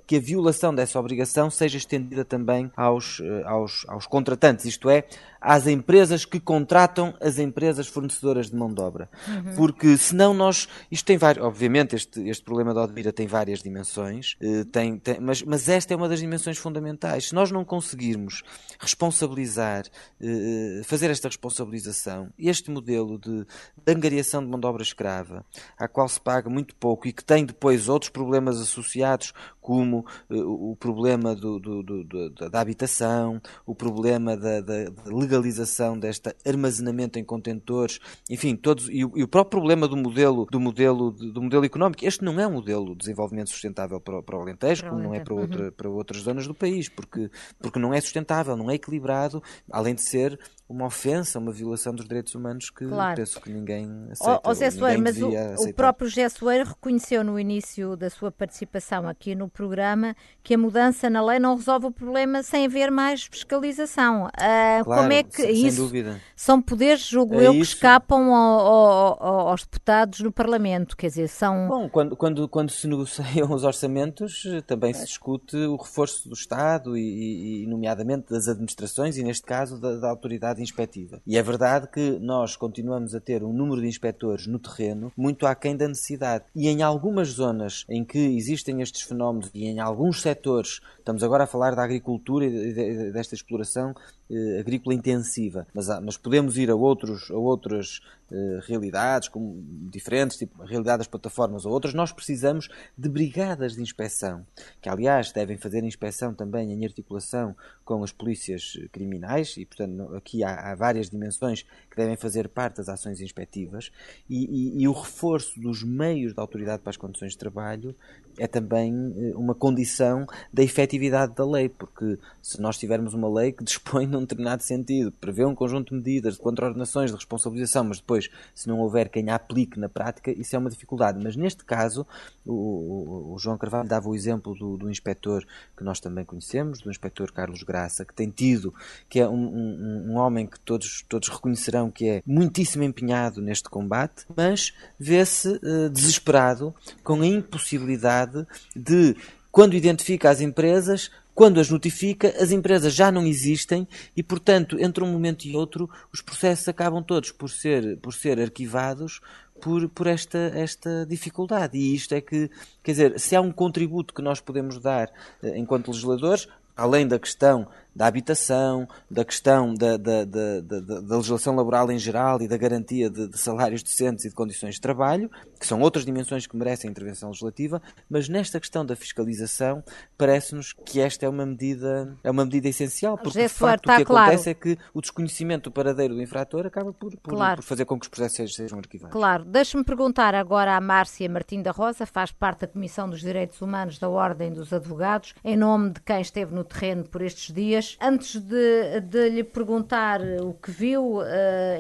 que 0.07 0.17
a 0.17 0.21
violação 0.21 0.75
dessa 0.75 0.99
obrigação 0.99 1.51
seja 1.51 1.77
estendida 1.77 2.25
também 2.25 2.71
aos, 2.77 3.21
eh, 3.21 3.43
aos, 3.45 3.85
aos 3.89 4.07
contratantes, 4.07 4.65
isto 4.65 4.89
é, 4.89 5.05
às 5.43 5.67
empresas 5.67 6.25
que 6.25 6.39
contratam 6.39 7.15
as 7.21 7.39
empresas 7.39 7.89
fornecedoras 7.89 8.49
de 8.49 8.57
mão 8.57 8.73
de 8.73 8.81
obra. 8.81 9.11
Uhum. 9.27 9.57
Porque 9.57 9.97
senão 9.97 10.33
nós. 10.33 10.69
Isto 10.91 11.07
tem 11.07 11.19
vários. 11.19 11.45
Obviamente, 11.45 11.97
este, 11.97 12.21
este 12.29 12.45
problema 12.45 12.73
da 12.73 12.83
Odmira 12.83 13.13
tem 13.13 13.27
várias 13.27 13.61
dimensões, 13.61 14.37
eh, 14.41 14.65
tem, 14.71 14.99
tem, 14.99 15.19
mas, 15.21 15.43
mas 15.43 15.69
esta 15.69 15.93
é 15.93 15.97
uma 15.97 16.09
das 16.09 16.21
dimensões 16.21 16.59
fundamentais. 16.59 17.29
Se 17.29 17.35
nós 17.35 17.51
não 17.51 17.65
conseguirmos 17.65 18.43
responsabilizar, 18.79 19.85
eh, 20.21 20.83
fazer 20.85 21.11
esta 21.11 21.29
responsabilização, 21.29 22.33
este 22.39 22.71
modelo 22.71 23.19
de, 23.19 23.45
de 23.45 23.93
angariação 23.93 24.43
de 24.43 24.49
mão 24.49 24.61
de 24.61 24.67
obra 24.67 24.83
escrava, 24.83 25.45
à 25.77 25.89
qual 25.89 26.09
se 26.09 26.21
paga 26.21 26.49
muito 26.49 26.77
pouco 26.77 27.09
e 27.09 27.13
que 27.13 27.25
tem 27.25 27.45
depois 27.45 27.89
outros 27.89 28.11
problemas 28.11 28.61
associados, 28.61 29.33
como 29.63 30.05
uh, 30.29 30.73
o 30.73 30.77
problema 30.77 31.35
do, 31.35 31.59
do, 31.59 31.83
do, 31.83 32.31
da 32.31 32.61
habitação, 32.61 33.41
o 33.65 33.75
problema 33.75 34.37
da, 34.37 34.61
da, 34.61 34.85
da, 34.91 35.17
legalização 35.17 35.99
deste 35.99 36.35
armazenamento 36.45 37.19
em 37.19 37.25
contentores, 37.25 38.01
enfim, 38.29 38.57
todos 38.57 38.89
e 38.91 39.05
o, 39.05 39.13
e 39.17 39.23
o, 39.23 39.29
próprio 39.29 39.61
problema 39.61 39.87
do 39.87 39.97
modelo 39.97 40.47
do 40.51 40.59
modelo 40.59 41.13
do 41.13 41.41
modelo 41.41 41.65
económico. 41.65 42.05
Este 42.05 42.25
não 42.25 42.39
é 42.41 42.47
um 42.47 42.53
modelo 42.53 42.91
de 42.93 42.99
desenvolvimento 42.99 43.51
sustentável 43.51 44.01
para, 44.01 44.21
para 44.23 44.37
o 44.37 44.43
Alentejo, 44.43 44.85
como 44.89 45.01
não 45.01 45.15
é 45.15 45.21
para, 45.21 45.35
outra, 45.35 45.65
uhum. 45.67 45.71
para 45.71 45.89
outras 45.89 46.23
zonas 46.23 46.47
do 46.47 46.55
país, 46.55 46.89
porque 46.89 47.31
porque 47.61 47.79
não 47.79 47.95
é 47.95 48.01
sustentável, 48.01 48.57
não 48.57 48.71
é 48.71 48.75
equilibrado, 48.75 49.43
além 49.71 49.95
de 49.95 50.03
ser 50.03 50.39
uma 50.73 50.87
ofensa, 50.87 51.39
uma 51.39 51.53
violação 51.53 51.95
dos 51.95 52.07
direitos 52.07 52.35
humanos 52.35 52.71
que 52.71 52.87
claro. 52.87 53.15
penso 53.15 53.41
que 53.41 53.53
ninguém 53.53 54.09
aceita. 54.11 54.49
O, 54.49 54.51
o 54.51 54.55
Zé 54.55 54.71
Soeiro, 54.71 55.03
mas 55.03 55.21
o, 55.21 55.29
o, 55.29 55.75
próprio 55.75 56.09
José 56.09 56.29
Soeiro 56.31 56.71
reconheceu 56.71 57.23
no 57.23 57.39
início 57.39 57.95
da 57.95 58.09
sua 58.09 58.33
participação 58.33 59.07
aqui 59.07 59.35
no 59.35 59.49
programa 59.49 60.17
que 60.43 60.55
a 60.55 60.59
mudança 60.59 61.11
na 61.11 61.23
lei 61.23 61.39
não 61.39 61.55
resolve 61.57 61.87
o 61.87 61.91
problema 61.91 62.43
sem 62.43 62.65
haver 62.65 62.91
mais 62.91 63.25
fiscalização. 63.25 64.27
Uh, 64.27 64.85
claro, 64.85 65.03
como 65.03 65.13
é 65.13 65.23
que 65.23 65.43
sem, 65.43 65.67
isso 65.67 65.89
sem 65.91 66.21
são 66.35 66.63
poderes, 66.63 67.07
julgo 67.07 67.35
é 67.35 67.47
eu, 67.47 67.53
isso. 67.53 67.73
que 67.73 67.77
escapam 67.77 68.35
ao, 68.35 69.23
ao, 69.23 69.49
aos 69.49 69.63
deputados 69.63 70.21
no 70.21 70.33
Parlamento? 70.33 70.97
Quer 70.97 71.09
dizer, 71.09 71.29
são. 71.29 71.69
Bom, 71.69 71.89
quando, 71.89 72.17
quando, 72.17 72.49
quando 72.49 72.71
se 72.71 72.89
negociam 72.89 73.53
os 73.53 73.65
orçamentos, 73.65 74.45
também 74.67 74.95
se 74.95 75.05
discute 75.05 75.57
o 75.57 75.77
reforço 75.77 76.29
do 76.29 76.35
Estado 76.35 76.97
e, 76.97 77.65
e 77.65 77.67
nomeadamente, 77.67 78.31
das 78.31 78.49
administrações 78.49 79.19
e, 79.19 79.23
neste 79.23 79.45
caso, 79.45 79.79
da, 79.79 79.97
da 79.97 80.09
autoridade 80.09 80.62
inspectiva. 80.63 81.21
E 81.27 81.37
é 81.37 81.43
verdade 81.43 81.89
que 81.89 82.19
nós 82.21 82.57
continuamos 82.57 83.15
a 83.15 83.21
ter 83.21 83.43
um 83.43 83.53
número 83.53 83.81
de 83.81 83.89
inspectores 83.89 84.47
no 84.47 84.59
terreno 84.59 85.13
muito 85.17 85.47
aquém 85.47 85.77
da 85.77 85.89
necessidade. 85.89 86.45
E 86.55 86.69
em 86.69 86.83
algumas 86.83 87.29
zonas 87.29 87.85
em 87.89 88.05
que 88.05 88.19
existem 88.19 88.81
estes 88.81 89.03
fenómenos 89.03 89.51
e 89.55 89.67
em 89.67 89.81
alguns 89.81 90.23
setores, 90.23 90.81
estamos 91.03 91.23
agora 91.23 91.45
a 91.45 91.47
falar 91.47 91.75
da 91.75 91.83
agricultura 91.83 92.47
e 92.47 93.13
desta 93.13 93.35
exploração 93.35 93.95
eh, 94.31 94.61
agrícola 94.61 94.95
intensiva, 94.95 95.67
mas, 95.75 95.89
mas 96.01 96.17
podemos 96.17 96.57
ir 96.57 96.71
a, 96.71 96.75
outros, 96.75 97.31
a 97.31 97.37
outras 97.37 98.01
eh, 98.31 98.61
realidades 98.67 99.29
como, 99.29 99.63
diferentes, 99.91 100.39
tipo 100.39 100.63
a 100.63 100.67
realidade 100.67 100.99
das 100.99 101.07
plataformas 101.07 101.67
ou 101.67 101.73
outras, 101.73 101.93
nós 101.93 102.13
precisamos 102.13 102.69
de 102.97 103.09
brigadas 103.09 103.75
de 103.75 103.83
inspeção, 103.83 104.47
que 104.81 104.89
aliás 104.89 105.33
devem 105.33 105.59
fazer 105.59 105.85
inspeção 105.85 106.33
também 106.33 106.73
em 106.73 106.85
articulação 106.85 107.55
com 107.85 108.03
as 108.03 108.13
polícias 108.13 108.79
criminais 108.93 109.57
e, 109.57 109.67
portanto, 109.67 110.15
aqui 110.15 110.43
há, 110.45 110.71
há 110.71 110.75
várias 110.75 111.11
dimensões 111.11 111.65
que 111.91 111.97
devem 111.97 112.17
fazer 112.17 112.49
parte 112.49 112.77
das 112.77 112.89
ações 112.89 113.21
inspectivas. 113.21 113.91
E, 114.31 114.45
e, 114.79 114.83
e 114.83 114.89
o 114.89 114.93
reforço 114.93 115.61
dos 115.61 115.83
meios 115.83 116.33
da 116.33 116.41
autoridade 116.43 116.81
para 116.81 116.91
as 116.91 116.97
condições 116.97 117.33
de 117.33 117.39
trabalho 117.39 117.95
é 118.39 118.47
também 118.47 119.13
eh, 119.17 119.33
uma 119.35 119.55
condição 119.55 120.27
da 120.53 120.63
efetividade 120.63 120.92
da 121.35 121.45
lei, 121.45 121.69
porque 121.69 122.19
se 122.41 122.61
nós 122.61 122.79
tivermos 122.79 123.15
uma 123.15 123.29
lei 123.29 123.53
que 123.53 123.63
dispõe 123.65 124.07
num 124.07 124.21
determinado 124.21 124.63
sentido, 124.63 125.13
prevê 125.13 125.45
um 125.45 125.55
conjunto 125.55 125.91
de 125.91 125.97
medidas, 125.97 126.35
de 126.35 126.41
contraordenações, 126.41 127.11
de 127.11 127.17
responsabilização, 127.17 127.85
mas 127.85 127.99
depois, 127.99 128.31
se 128.55 128.69
não 128.69 128.81
houver 128.81 129.09
quem 129.09 129.31
a 129.31 129.35
aplique 129.35 129.79
na 129.79 129.89
prática, 129.89 130.31
isso 130.31 130.55
é 130.55 130.59
uma 130.59 130.71
dificuldade. 130.71 131.19
Mas 131.23 131.37
neste 131.37 131.65
caso, 131.65 132.07
o, 132.47 132.53
o, 132.53 133.35
o 133.35 133.39
João 133.39 133.59
Carvalho 133.59 133.89
dava 133.89 134.09
o 134.09 134.15
exemplo 134.15 134.55
do, 134.55 134.77
do 134.77 134.91
inspetor 134.91 135.45
que 135.77 135.85
nós 135.85 136.01
também 136.01 136.25
conhecemos, 136.25 136.81
do 136.81 136.91
inspetor 136.91 137.33
Carlos 137.33 137.63
Graça, 137.63 138.05
que 138.05 138.15
tem 138.15 138.31
tido, 138.31 138.73
que 139.09 139.21
é 139.21 139.29
um, 139.29 139.35
um, 139.35 140.13
um 140.13 140.17
homem 140.17 140.47
que 140.47 140.59
todos, 140.61 141.05
todos 141.09 141.29
reconhecerão 141.29 141.91
que 141.91 142.09
é 142.09 142.23
muitíssimo 142.27 142.85
empenhado 142.85 143.41
neste 143.41 143.69
combate, 143.69 144.25
mas 144.35 144.73
vê-se 144.99 145.49
uh, 145.49 145.91
desesperado 145.91 146.75
com 147.03 147.21
a 147.21 147.27
impossibilidade 147.27 148.47
de, 148.75 149.17
quando 149.53 149.77
identifica 149.77 150.31
as 150.31 150.41
empresas, 150.41 151.11
quando 151.35 151.61
as 151.61 151.71
notifica, 151.71 152.35
as 152.41 152.51
empresas 152.51 152.95
já 152.95 153.13
não 153.13 153.27
existem 153.27 153.87
e, 154.17 154.23
portanto, 154.23 154.79
entre 154.81 155.05
um 155.05 155.13
momento 155.13 155.45
e 155.45 155.55
outro, 155.55 155.89
os 156.13 156.23
processos 156.23 156.67
acabam 156.69 157.03
todos 157.03 157.31
por 157.31 157.51
ser, 157.51 157.99
por 157.99 158.15
ser 158.15 158.41
arquivados 158.41 159.21
por, 159.61 159.89
por 159.91 160.09
esta, 160.09 160.39
esta 160.55 161.07
dificuldade. 161.07 161.79
E 161.79 161.95
isto 161.95 162.15
é 162.15 162.21
que, 162.21 162.51
quer 162.83 162.91
dizer, 162.91 163.21
se 163.21 163.37
há 163.37 163.41
um 163.41 163.53
contributo 163.53 164.13
que 164.13 164.21
nós 164.21 164.41
podemos 164.41 164.81
dar 164.81 165.13
eh, 165.43 165.57
enquanto 165.57 165.89
legisladores, 165.89 166.49
além 166.77 167.07
da 167.07 167.19
questão 167.19 167.69
da 167.95 168.07
habitação, 168.07 168.89
da 169.11 169.25
questão 169.25 169.75
da, 169.75 169.97
da, 169.97 170.25
da, 170.25 170.61
da, 170.61 171.17
legislação 171.17 171.55
laboral 171.55 171.91
em 171.91 171.99
geral 171.99 172.41
e 172.41 172.49
da 172.49 172.57
garantia 172.57 173.11
de, 173.11 173.29
de, 173.29 173.39
salários 173.39 173.83
decentes 173.83 174.25
e 174.25 174.29
de 174.29 174.35
condições 174.35 174.77
de 174.77 174.81
trabalho, 174.81 175.31
que 175.59 175.67
são 175.67 175.81
outras 175.81 176.05
dimensões 176.05 176.47
que 176.47 176.57
merecem 176.57 176.91
intervenção 176.91 177.29
legislativa, 177.29 177.83
mas 178.09 178.29
nesta 178.29 178.59
questão 178.59 178.85
da 178.85 178.97
fiscalização 178.97 179.83
parece-nos 180.17 180.73
que 180.73 181.01
esta 181.01 181.27
é 181.27 181.29
uma 181.29 181.45
medida 181.45 182.17
é 182.25 182.31
uma 182.31 182.45
medida 182.45 182.69
essencial, 182.69 183.19
porque 183.19 183.43
de 183.43 183.49
facto 183.49 183.89
o 183.89 183.97
que 183.97 184.05
claro. 184.05 184.27
acontece 184.27 184.51
é 184.51 184.55
que 184.55 184.79
o 184.95 185.01
desconhecimento 185.01 185.71
do 185.71 185.73
paradeiro 185.73 186.15
do 186.15 186.23
infrator 186.23 186.67
acaba 186.67 186.93
por, 186.93 187.17
por, 187.19 187.35
claro. 187.35 187.57
por 187.57 187.65
fazer 187.65 187.85
com 187.85 187.99
que 187.99 188.07
os 188.07 188.11
processos 188.11 188.55
sejam 188.55 188.79
arquivados. 188.79 189.13
Claro. 189.13 189.45
Deixe-me 189.45 189.85
perguntar 189.85 190.35
agora 190.35 190.77
à 190.77 190.81
Márcia 190.81 191.29
Martim 191.29 191.63
da 191.63 191.71
Rosa, 191.71 192.07
faz 192.07 192.31
parte 192.31 192.61
da 192.61 192.67
Comissão 192.67 193.09
dos 193.09 193.21
Direitos 193.21 193.61
Humanos 193.61 193.99
da 193.99 194.09
Ordem 194.09 194.53
dos 194.53 194.73
Advogados, 194.73 195.35
em 195.45 195.57
nome 195.57 195.91
de 195.91 196.01
quem 196.01 196.21
esteve 196.21 196.55
no 196.55 196.65
terreno 196.65 197.05
por 197.05 197.23
estes 197.23 197.53
dias, 197.53 197.82
Antes 198.01 198.41
de, 198.41 199.01
de 199.01 199.29
lhe 199.31 199.45
perguntar 199.45 200.21
o 200.41 200.55
que 200.55 200.71
viu, 200.71 201.19
uh, 201.19 201.25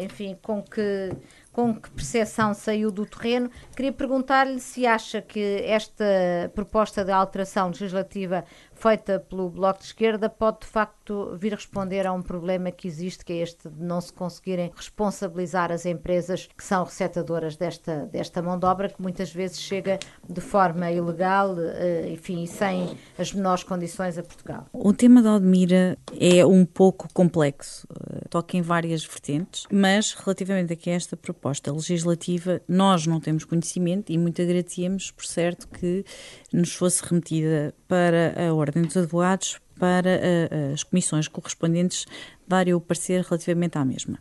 enfim, 0.02 0.36
com 0.42 0.62
que 0.62 1.10
com 1.52 1.74
que 1.74 1.90
percepção 1.90 2.54
saiu 2.54 2.90
do 2.90 3.04
terreno. 3.04 3.50
Queria 3.76 3.92
perguntar-lhe 3.92 4.58
se 4.58 4.86
acha 4.86 5.20
que 5.20 5.62
esta 5.66 6.50
proposta 6.54 7.04
de 7.04 7.12
alteração 7.12 7.68
legislativa 7.68 8.44
feita 8.83 9.21
pelo 9.21 9.49
Bloco 9.49 9.79
de 9.79 9.87
Esquerda 9.87 10.29
pode 10.29 10.62
de 10.62 10.66
facto 10.66 11.37
vir 11.38 11.55
responder 11.55 12.05
a 12.05 12.12
um 12.12 12.21
problema 12.21 12.73
que 12.73 12.88
existe, 12.88 13.25
que 13.25 13.33
é 13.33 13.37
este 13.37 13.68
de 13.68 13.81
não 13.81 14.01
se 14.01 14.12
conseguirem 14.12 14.73
responsabilizar 14.75 15.71
as 15.71 15.87
empresas 15.87 16.49
que 16.57 16.64
são 16.64 16.83
receptadoras 16.83 17.55
desta, 17.55 18.07
desta 18.07 18.42
mão 18.42 18.59
de 18.59 18.66
obra, 18.66 18.88
que 18.88 19.01
muitas 19.01 19.33
vezes 19.33 19.61
chega 19.61 20.01
de 20.29 20.40
forma 20.40 20.90
ilegal, 20.90 21.55
eh, 21.61 22.11
enfim, 22.11 22.45
sem 22.47 22.99
as 23.16 23.33
menores 23.33 23.62
condições 23.62 24.18
a 24.18 24.23
Portugal. 24.25 24.66
O 24.73 24.92
tema 24.92 25.23
da 25.23 25.37
Odmira 25.37 25.97
é 26.18 26.45
um 26.45 26.64
pouco 26.64 27.07
complexo, 27.14 27.87
eh, 27.88 28.27
toca 28.29 28.57
em 28.57 28.62
várias 28.62 29.05
vertentes, 29.05 29.64
mas 29.71 30.12
relativamente 30.12 30.73
a 30.73 30.92
esta 30.92 31.16
proposta 31.16 31.71
legislativa, 31.71 32.61
nós 32.66 33.07
não 33.07 33.21
temos 33.21 33.45
conhecimento 33.45 34.11
e 34.11 34.18
muito 34.18 34.42
agradecemos, 34.42 35.12
por 35.12 35.25
certo, 35.25 35.68
que 35.68 36.05
nos 36.53 36.75
fosse 36.75 37.01
remetida 37.05 37.73
para 37.92 38.48
a 38.48 38.55
Ordem 38.55 38.85
dos 38.85 38.96
Advogados 38.96 39.61
para 39.78 40.09
uh, 40.09 40.72
as 40.72 40.83
comissões 40.83 41.28
correspondentes 41.28 42.07
darem 42.48 42.72
o 42.72 42.81
parecer 42.81 43.20
relativamente 43.20 43.76
à 43.76 43.85
mesma. 43.85 44.18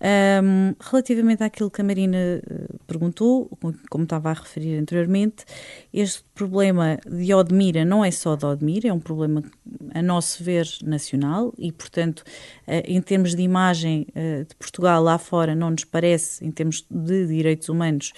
Um, 0.00 0.74
relativamente 0.80 1.42
àquilo 1.42 1.70
que 1.72 1.80
a 1.80 1.84
Marina 1.84 2.16
uh, 2.16 2.78
perguntou, 2.86 3.50
como 3.90 4.04
estava 4.04 4.30
a 4.30 4.32
referir 4.32 4.78
anteriormente, 4.78 5.44
este 5.92 6.22
problema 6.36 7.00
de 7.04 7.34
Odmira 7.34 7.84
não 7.84 8.04
é 8.04 8.12
só 8.12 8.36
de 8.36 8.46
Odmira, 8.46 8.86
é 8.86 8.92
um 8.92 9.00
problema, 9.00 9.42
a 9.92 10.00
nosso 10.00 10.44
ver, 10.44 10.68
nacional 10.80 11.52
e, 11.58 11.72
portanto, 11.72 12.22
em 12.84 13.02
termos 13.02 13.34
de 13.34 13.42
imagem 13.42 14.06
de 14.48 14.54
Portugal 14.54 15.02
lá 15.02 15.18
fora, 15.18 15.54
não 15.54 15.70
nos 15.70 15.84
parece, 15.84 16.44
em 16.44 16.50
termos 16.50 16.86
de 16.88 17.26
direitos 17.26 17.68
humanos, 17.68 18.12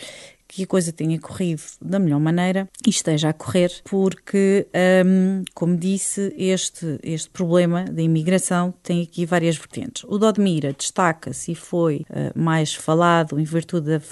que 0.53 0.65
a 0.65 0.67
coisa 0.67 0.93
tenha 0.93 1.19
corrido 1.19 1.63
da 1.81 1.99
melhor 1.99 2.21
maneira 2.21 2.69
e 2.87 2.91
esteja 2.91 3.31
a 3.31 3.33
correr, 3.33 3.73
porque, 3.85 4.67
um, 5.07 5.43
como 5.55 5.75
disse, 5.79 6.35
este, 6.37 6.99
este 7.03 7.31
problema 7.31 7.85
da 7.87 8.03
imigração 8.03 8.75
tem 8.83 9.03
aqui 9.03 9.25
várias 9.25 9.57
vertentes. 9.57 10.05
O 10.05 10.19
Dodmira 10.19 10.75
destaca-se 10.75 11.53
e 11.53 11.55
foi 11.55 12.05
uh, 12.11 12.39
mais 12.39 12.75
falado 12.75 13.41
em 13.41 13.45
virtude 13.45 13.99
da, 13.99 14.03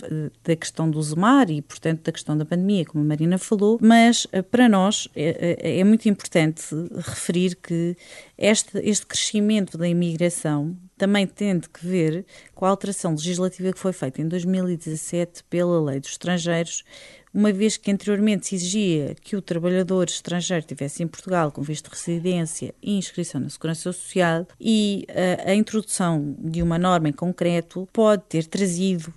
da 0.42 0.56
questão 0.56 0.90
do 0.90 1.02
Zumar 1.02 1.50
e, 1.50 1.60
portanto, 1.60 2.04
da 2.04 2.12
questão 2.12 2.34
da 2.38 2.46
pandemia, 2.46 2.86
como 2.86 3.04
a 3.04 3.06
Marina 3.06 3.36
falou, 3.36 3.78
mas 3.78 4.24
uh, 4.24 4.42
para 4.42 4.66
nós 4.66 5.08
é, 5.14 5.58
é, 5.60 5.80
é 5.80 5.84
muito 5.84 6.08
importante 6.08 6.64
referir 6.96 7.54
que 7.56 7.94
este, 8.38 8.78
este 8.78 9.04
crescimento 9.04 9.76
da 9.76 9.86
imigração 9.86 10.74
também 11.00 11.26
tem 11.26 11.58
que 11.58 11.86
ver 11.86 12.26
com 12.54 12.66
a 12.66 12.68
alteração 12.68 13.12
legislativa 13.12 13.72
que 13.72 13.78
foi 13.78 13.90
feita 13.90 14.20
em 14.20 14.28
2017 14.28 15.42
pela 15.44 15.82
Lei 15.82 15.98
dos 15.98 16.10
Estrangeiros, 16.10 16.84
uma 17.32 17.52
vez 17.52 17.76
que 17.76 17.90
anteriormente 17.90 18.48
se 18.48 18.54
exigia 18.56 19.14
que 19.20 19.36
o 19.36 19.42
trabalhador 19.42 20.08
estrangeiro 20.08 20.60
estivesse 20.60 21.02
em 21.02 21.06
Portugal 21.06 21.50
com 21.52 21.62
visto 21.62 21.90
de 21.90 21.96
residência 21.96 22.74
e 22.82 22.96
inscrição 22.96 23.40
na 23.40 23.48
Segurança 23.48 23.92
Social 23.92 24.46
e 24.60 25.06
uh, 25.10 25.50
a 25.50 25.54
introdução 25.54 26.34
de 26.38 26.62
uma 26.62 26.78
norma 26.78 27.08
em 27.08 27.12
concreto 27.12 27.88
pode 27.92 28.22
ter 28.28 28.46
trazido 28.46 29.12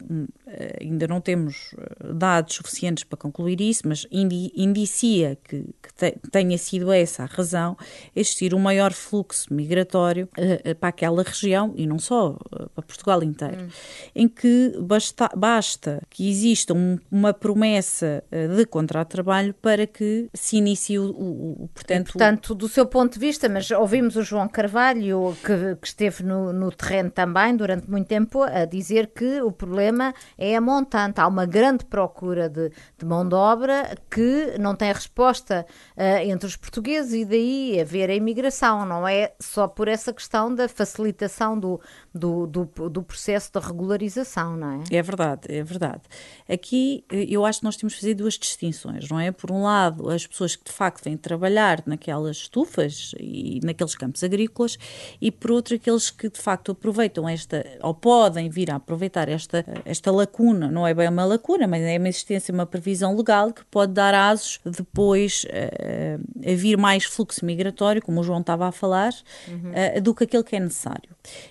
eh, 0.53 0.77
ainda 0.81 1.07
não 1.07 1.19
temos 1.19 1.73
eh, 1.77 2.13
dados 2.13 2.55
suficientes 2.55 3.03
para 3.03 3.17
concluir 3.17 3.59
isso, 3.59 3.81
mas 3.85 4.05
indicia 4.11 5.37
que, 5.43 5.65
que 5.81 6.29
tenha 6.29 6.57
sido 6.57 6.91
essa 6.91 7.23
a 7.23 7.25
razão, 7.25 7.75
existir 8.15 8.53
um 8.53 8.59
maior 8.59 8.93
fluxo 8.93 9.51
migratório 9.53 10.29
uh, 10.37 10.75
para 10.75 10.89
aquela 10.89 11.23
região 11.23 11.73
e 11.75 11.87
não 11.87 11.97
só, 11.97 12.31
uh, 12.31 12.69
para 12.69 12.83
Portugal 12.83 13.23
inteiro, 13.23 13.63
hum. 13.63 13.67
em 14.13 14.27
que 14.27 14.75
basta, 14.79 15.29
basta 15.35 16.01
que 16.09 16.29
exista 16.29 16.73
um, 16.73 16.99
uma 17.11 17.33
promessa 17.33 18.02
uh, 18.05 18.55
de 18.55 18.65
contrato 18.65 19.09
de 19.09 19.11
trabalho 19.13 19.53
para 19.55 19.87
que 19.87 20.29
se 20.33 20.57
inicie 20.57 20.99
o, 20.99 21.05
o, 21.05 21.63
o 21.63 21.67
portanto... 21.73 22.09
E, 22.09 22.11
portanto, 22.13 22.55
do 22.55 22.67
seu 22.67 22.85
ponto 22.85 23.13
de 23.13 23.19
vista, 23.19 23.47
mas 23.49 23.69
ouvimos 23.71 24.15
o 24.15 24.23
João 24.23 24.47
Carvalho, 24.47 25.35
que, 25.43 25.75
que 25.75 25.87
esteve 25.87 26.23
no, 26.23 26.51
no, 26.53 26.71
terreno 26.71 27.09
também 27.09 27.55
durante 27.55 27.89
muito 27.89 28.07
tempo, 28.07 28.43
a 28.43 28.65
dizer 28.65 29.07
que 29.07 29.41
o 29.41 29.51
problema 29.51 30.13
é 30.37 30.55
a 30.55 30.61
montante. 30.61 31.19
Há 31.19 31.27
uma 31.27 31.45
grande 31.45 31.85
procura 31.85 32.49
de, 32.49 32.71
de 32.97 33.05
mão 33.05 33.27
de 33.27 33.35
obra 33.35 33.95
que 34.09 34.55
não 34.59 34.75
tem 34.75 34.91
resposta 34.91 35.65
uh, 35.97 36.01
entre 36.23 36.47
os 36.47 36.55
portugueses 36.55 37.13
e 37.13 37.25
daí 37.25 37.79
haver 37.79 38.09
a 38.09 38.15
imigração. 38.15 38.85
Não 38.85 39.07
é 39.07 39.33
só 39.39 39.67
por 39.67 39.87
essa 39.87 40.13
questão 40.13 40.53
da 40.53 40.67
facilitação 40.67 41.57
do, 41.57 41.79
do, 42.13 42.45
do, 42.45 42.65
do 42.89 43.03
processo 43.03 43.51
de 43.51 43.65
regularização, 43.65 44.55
não 44.55 44.71
é? 44.71 44.95
É 44.95 45.01
verdade, 45.01 45.41
é 45.49 45.63
verdade. 45.63 46.01
Aqui 46.47 47.03
eu 47.09 47.45
acho 47.45 47.59
que 47.59 47.65
nós 47.65 47.75
temos 47.75 47.93
que 47.95 48.01
fazer 48.01 48.13
duas 48.13 48.35
distinções, 48.35 49.09
não 49.09 49.19
é? 49.19 49.31
Por 49.31 49.51
um 49.51 49.63
lado, 49.63 50.09
as 50.09 50.27
pessoas 50.27 50.55
que 50.55 50.65
de 50.65 50.71
facto 50.71 51.03
vêm 51.03 51.17
trabalhar 51.17 51.81
naquelas 51.85 52.37
estufas 52.37 53.13
e 53.19 53.59
naqueles 53.63 53.95
campos 53.95 54.23
agrícolas, 54.23 54.77
e 55.19 55.31
por 55.31 55.51
outro, 55.51 55.75
aqueles 55.75 56.11
que 56.11 56.29
de 56.29 56.39
facto 56.39 56.71
aproveitam 56.71 57.27
esta, 57.27 57.65
ou 57.81 57.93
podem 57.93 58.49
vir 58.49 58.69
a 58.69 58.75
aproveitar 58.75 59.27
esta, 59.27 59.65
esta 59.85 60.11
lacuna, 60.11 60.69
não 60.69 60.85
é 60.85 60.93
bem 60.93 61.09
uma 61.09 61.25
lacuna, 61.25 61.67
mas 61.67 61.81
é 61.81 61.97
uma 61.97 62.09
existência, 62.09 62.53
uma 62.53 62.65
previsão 62.65 63.15
legal 63.15 63.51
que 63.51 63.65
pode 63.65 63.93
dar 63.93 64.13
asos 64.13 64.59
depois 64.65 65.45
uh, 65.45 66.51
a 66.51 66.55
vir 66.55 66.77
mais 66.77 67.05
fluxo 67.05 67.45
migratório, 67.45 68.01
como 68.01 68.21
o 68.21 68.23
João 68.23 68.41
estava 68.41 68.67
a 68.67 68.71
falar, 68.71 69.13
uhum. 69.47 69.71
uh, 69.71 70.01
do 70.01 70.13
que 70.13 70.25
aquele 70.25 70.43
que 70.43 70.55
é 70.55 70.59
necessário. 70.59 71.09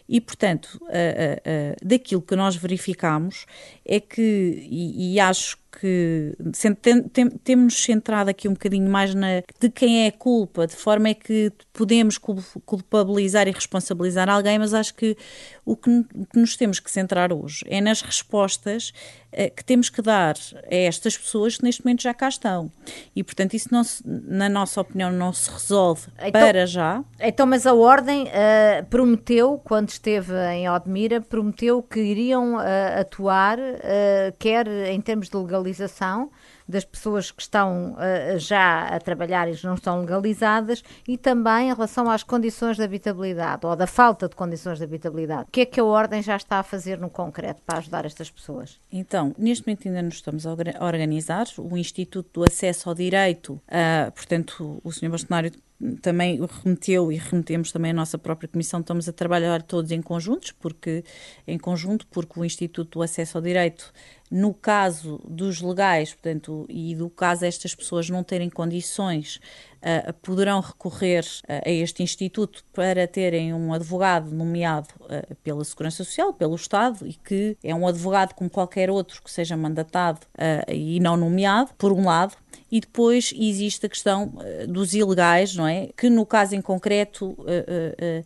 E, 0.08 0.20
portanto, 0.20 0.51
uh, 0.56 1.76
daquilo 1.86 2.22
que 2.22 2.36
nós 2.36 2.56
verificamos 2.56 3.46
é 3.84 4.00
que, 4.00 4.66
e, 4.70 5.14
e 5.14 5.20
acho 5.20 5.61
que 5.80 6.36
tem, 6.80 7.02
tem, 7.02 7.30
temos 7.30 7.82
centrado 7.82 8.30
aqui 8.30 8.46
um 8.46 8.52
bocadinho 8.52 8.90
mais 8.90 9.14
na 9.14 9.42
de 9.58 9.70
quem 9.70 10.04
é 10.04 10.08
a 10.08 10.12
culpa, 10.12 10.66
de 10.66 10.76
forma 10.76 11.08
é 11.08 11.14
que 11.14 11.50
podemos 11.72 12.18
culpabilizar 12.18 13.48
e 13.48 13.50
responsabilizar 13.50 14.28
alguém, 14.28 14.58
mas 14.58 14.74
acho 14.74 14.94
que 14.94 15.16
o 15.64 15.76
que, 15.76 15.90
o 16.14 16.26
que 16.26 16.38
nos 16.38 16.56
temos 16.56 16.78
que 16.78 16.90
centrar 16.90 17.32
hoje 17.32 17.64
é 17.66 17.80
nas 17.80 18.02
respostas 18.02 18.92
eh, 19.34 19.48
que 19.48 19.64
temos 19.64 19.88
que 19.88 20.02
dar 20.02 20.34
a 20.70 20.74
estas 20.74 21.16
pessoas 21.16 21.56
que 21.56 21.64
neste 21.64 21.82
momento 21.82 22.02
já 22.02 22.12
cá 22.12 22.28
estão. 22.28 22.70
E, 23.16 23.24
portanto, 23.24 23.54
isso, 23.54 23.68
não 23.72 23.82
se, 23.82 24.02
na 24.06 24.48
nossa 24.48 24.80
opinião, 24.80 25.10
não 25.10 25.32
se 25.32 25.50
resolve 25.50 26.08
então, 26.18 26.32
para 26.32 26.66
já. 26.66 27.02
Então, 27.18 27.46
mas 27.46 27.66
a 27.66 27.72
Ordem 27.72 28.24
uh, 28.24 28.84
prometeu, 28.90 29.58
quando 29.64 29.88
esteve 29.88 30.34
em 30.52 30.68
Odmira, 30.68 31.20
prometeu 31.22 31.82
que 31.82 31.98
iriam 31.98 32.56
uh, 32.56 33.00
atuar, 33.00 33.58
uh, 33.58 34.34
quer 34.38 34.66
em 34.68 35.00
termos 35.00 35.30
de 35.30 35.36
legalização, 35.62 36.30
das 36.68 36.84
pessoas 36.84 37.30
que 37.30 37.42
estão 37.42 37.94
uh, 37.94 38.38
já 38.38 38.86
a 38.86 38.98
trabalhar 38.98 39.48
e 39.48 39.58
não 39.64 39.74
estão 39.74 40.00
legalizadas 40.00 40.82
e 41.06 41.16
também 41.16 41.70
em 41.70 41.74
relação 41.74 42.10
às 42.10 42.22
condições 42.22 42.76
de 42.76 42.82
habitabilidade 42.82 43.66
ou 43.66 43.76
da 43.76 43.86
falta 43.86 44.28
de 44.28 44.34
condições 44.34 44.78
de 44.78 44.84
habitabilidade. 44.84 45.42
O 45.42 45.52
que 45.52 45.62
é 45.62 45.66
que 45.66 45.80
a 45.80 45.84
Ordem 45.84 46.22
já 46.22 46.36
está 46.36 46.58
a 46.58 46.62
fazer 46.62 46.98
no 46.98 47.10
concreto 47.10 47.62
para 47.66 47.78
ajudar 47.78 48.04
estas 48.04 48.30
pessoas? 48.30 48.80
Então, 48.90 49.34
neste 49.38 49.66
momento 49.66 49.88
ainda 49.88 50.02
nos 50.02 50.14
estamos 50.14 50.46
a 50.46 50.52
organizar. 50.84 51.46
O 51.58 51.76
Instituto 51.76 52.40
do 52.40 52.44
Acesso 52.44 52.88
ao 52.88 52.94
Direito, 52.94 53.54
uh, 53.54 54.10
portanto, 54.12 54.80
o 54.82 54.92
Sr. 54.92 55.10
Bastonário 55.10 55.52
também 56.00 56.40
remeteu 56.62 57.10
e 57.10 57.16
remetemos 57.16 57.72
também 57.72 57.90
a 57.90 57.94
nossa 57.94 58.16
própria 58.18 58.48
comissão, 58.48 58.80
estamos 58.80 59.08
a 59.08 59.12
trabalhar 59.12 59.62
todos 59.62 59.90
em 59.90 60.00
conjuntos, 60.00 60.52
porque 60.52 61.04
em 61.46 61.58
conjunto, 61.58 62.06
porque 62.08 62.38
o 62.38 62.44
Instituto 62.44 62.98
do 62.98 63.02
Acesso 63.02 63.38
ao 63.38 63.42
Direito 63.42 63.92
no 64.32 64.54
caso 64.54 65.20
dos 65.28 65.60
legais, 65.60 66.14
portanto, 66.14 66.64
e 66.66 66.94
do 66.94 67.10
caso 67.10 67.44
estas 67.44 67.74
pessoas 67.74 68.08
não 68.08 68.24
terem 68.24 68.48
condições, 68.48 69.38
uh, 69.82 70.12
poderão 70.22 70.60
recorrer 70.60 71.24
uh, 71.24 71.62
a 71.66 71.70
este 71.70 72.02
instituto 72.02 72.64
para 72.72 73.06
terem 73.06 73.52
um 73.52 73.72
advogado 73.72 74.30
nomeado 74.30 74.88
uh, 75.00 75.34
pela 75.42 75.64
Segurança 75.64 76.04
Social, 76.04 76.32
pelo 76.32 76.54
Estado, 76.54 77.06
e 77.06 77.14
que 77.14 77.56
é 77.62 77.74
um 77.74 77.86
advogado 77.86 78.34
como 78.34 78.48
qualquer 78.48 78.90
outro 78.90 79.22
que 79.22 79.30
seja 79.30 79.56
mandatado 79.56 80.20
e 80.68 81.00
não 81.00 81.16
nomeado, 81.16 81.70
por 81.76 81.92
um 81.92 82.04
lado, 82.04 82.34
e 82.70 82.80
depois 82.80 83.32
existe 83.36 83.86
a 83.86 83.88
questão 83.88 84.32
dos 84.68 84.94
ilegais, 84.94 85.54
não 85.54 85.66
é? 85.66 85.88
Que 85.96 86.08
no 86.08 86.24
caso 86.24 86.54
em 86.54 86.60
concreto 86.60 87.36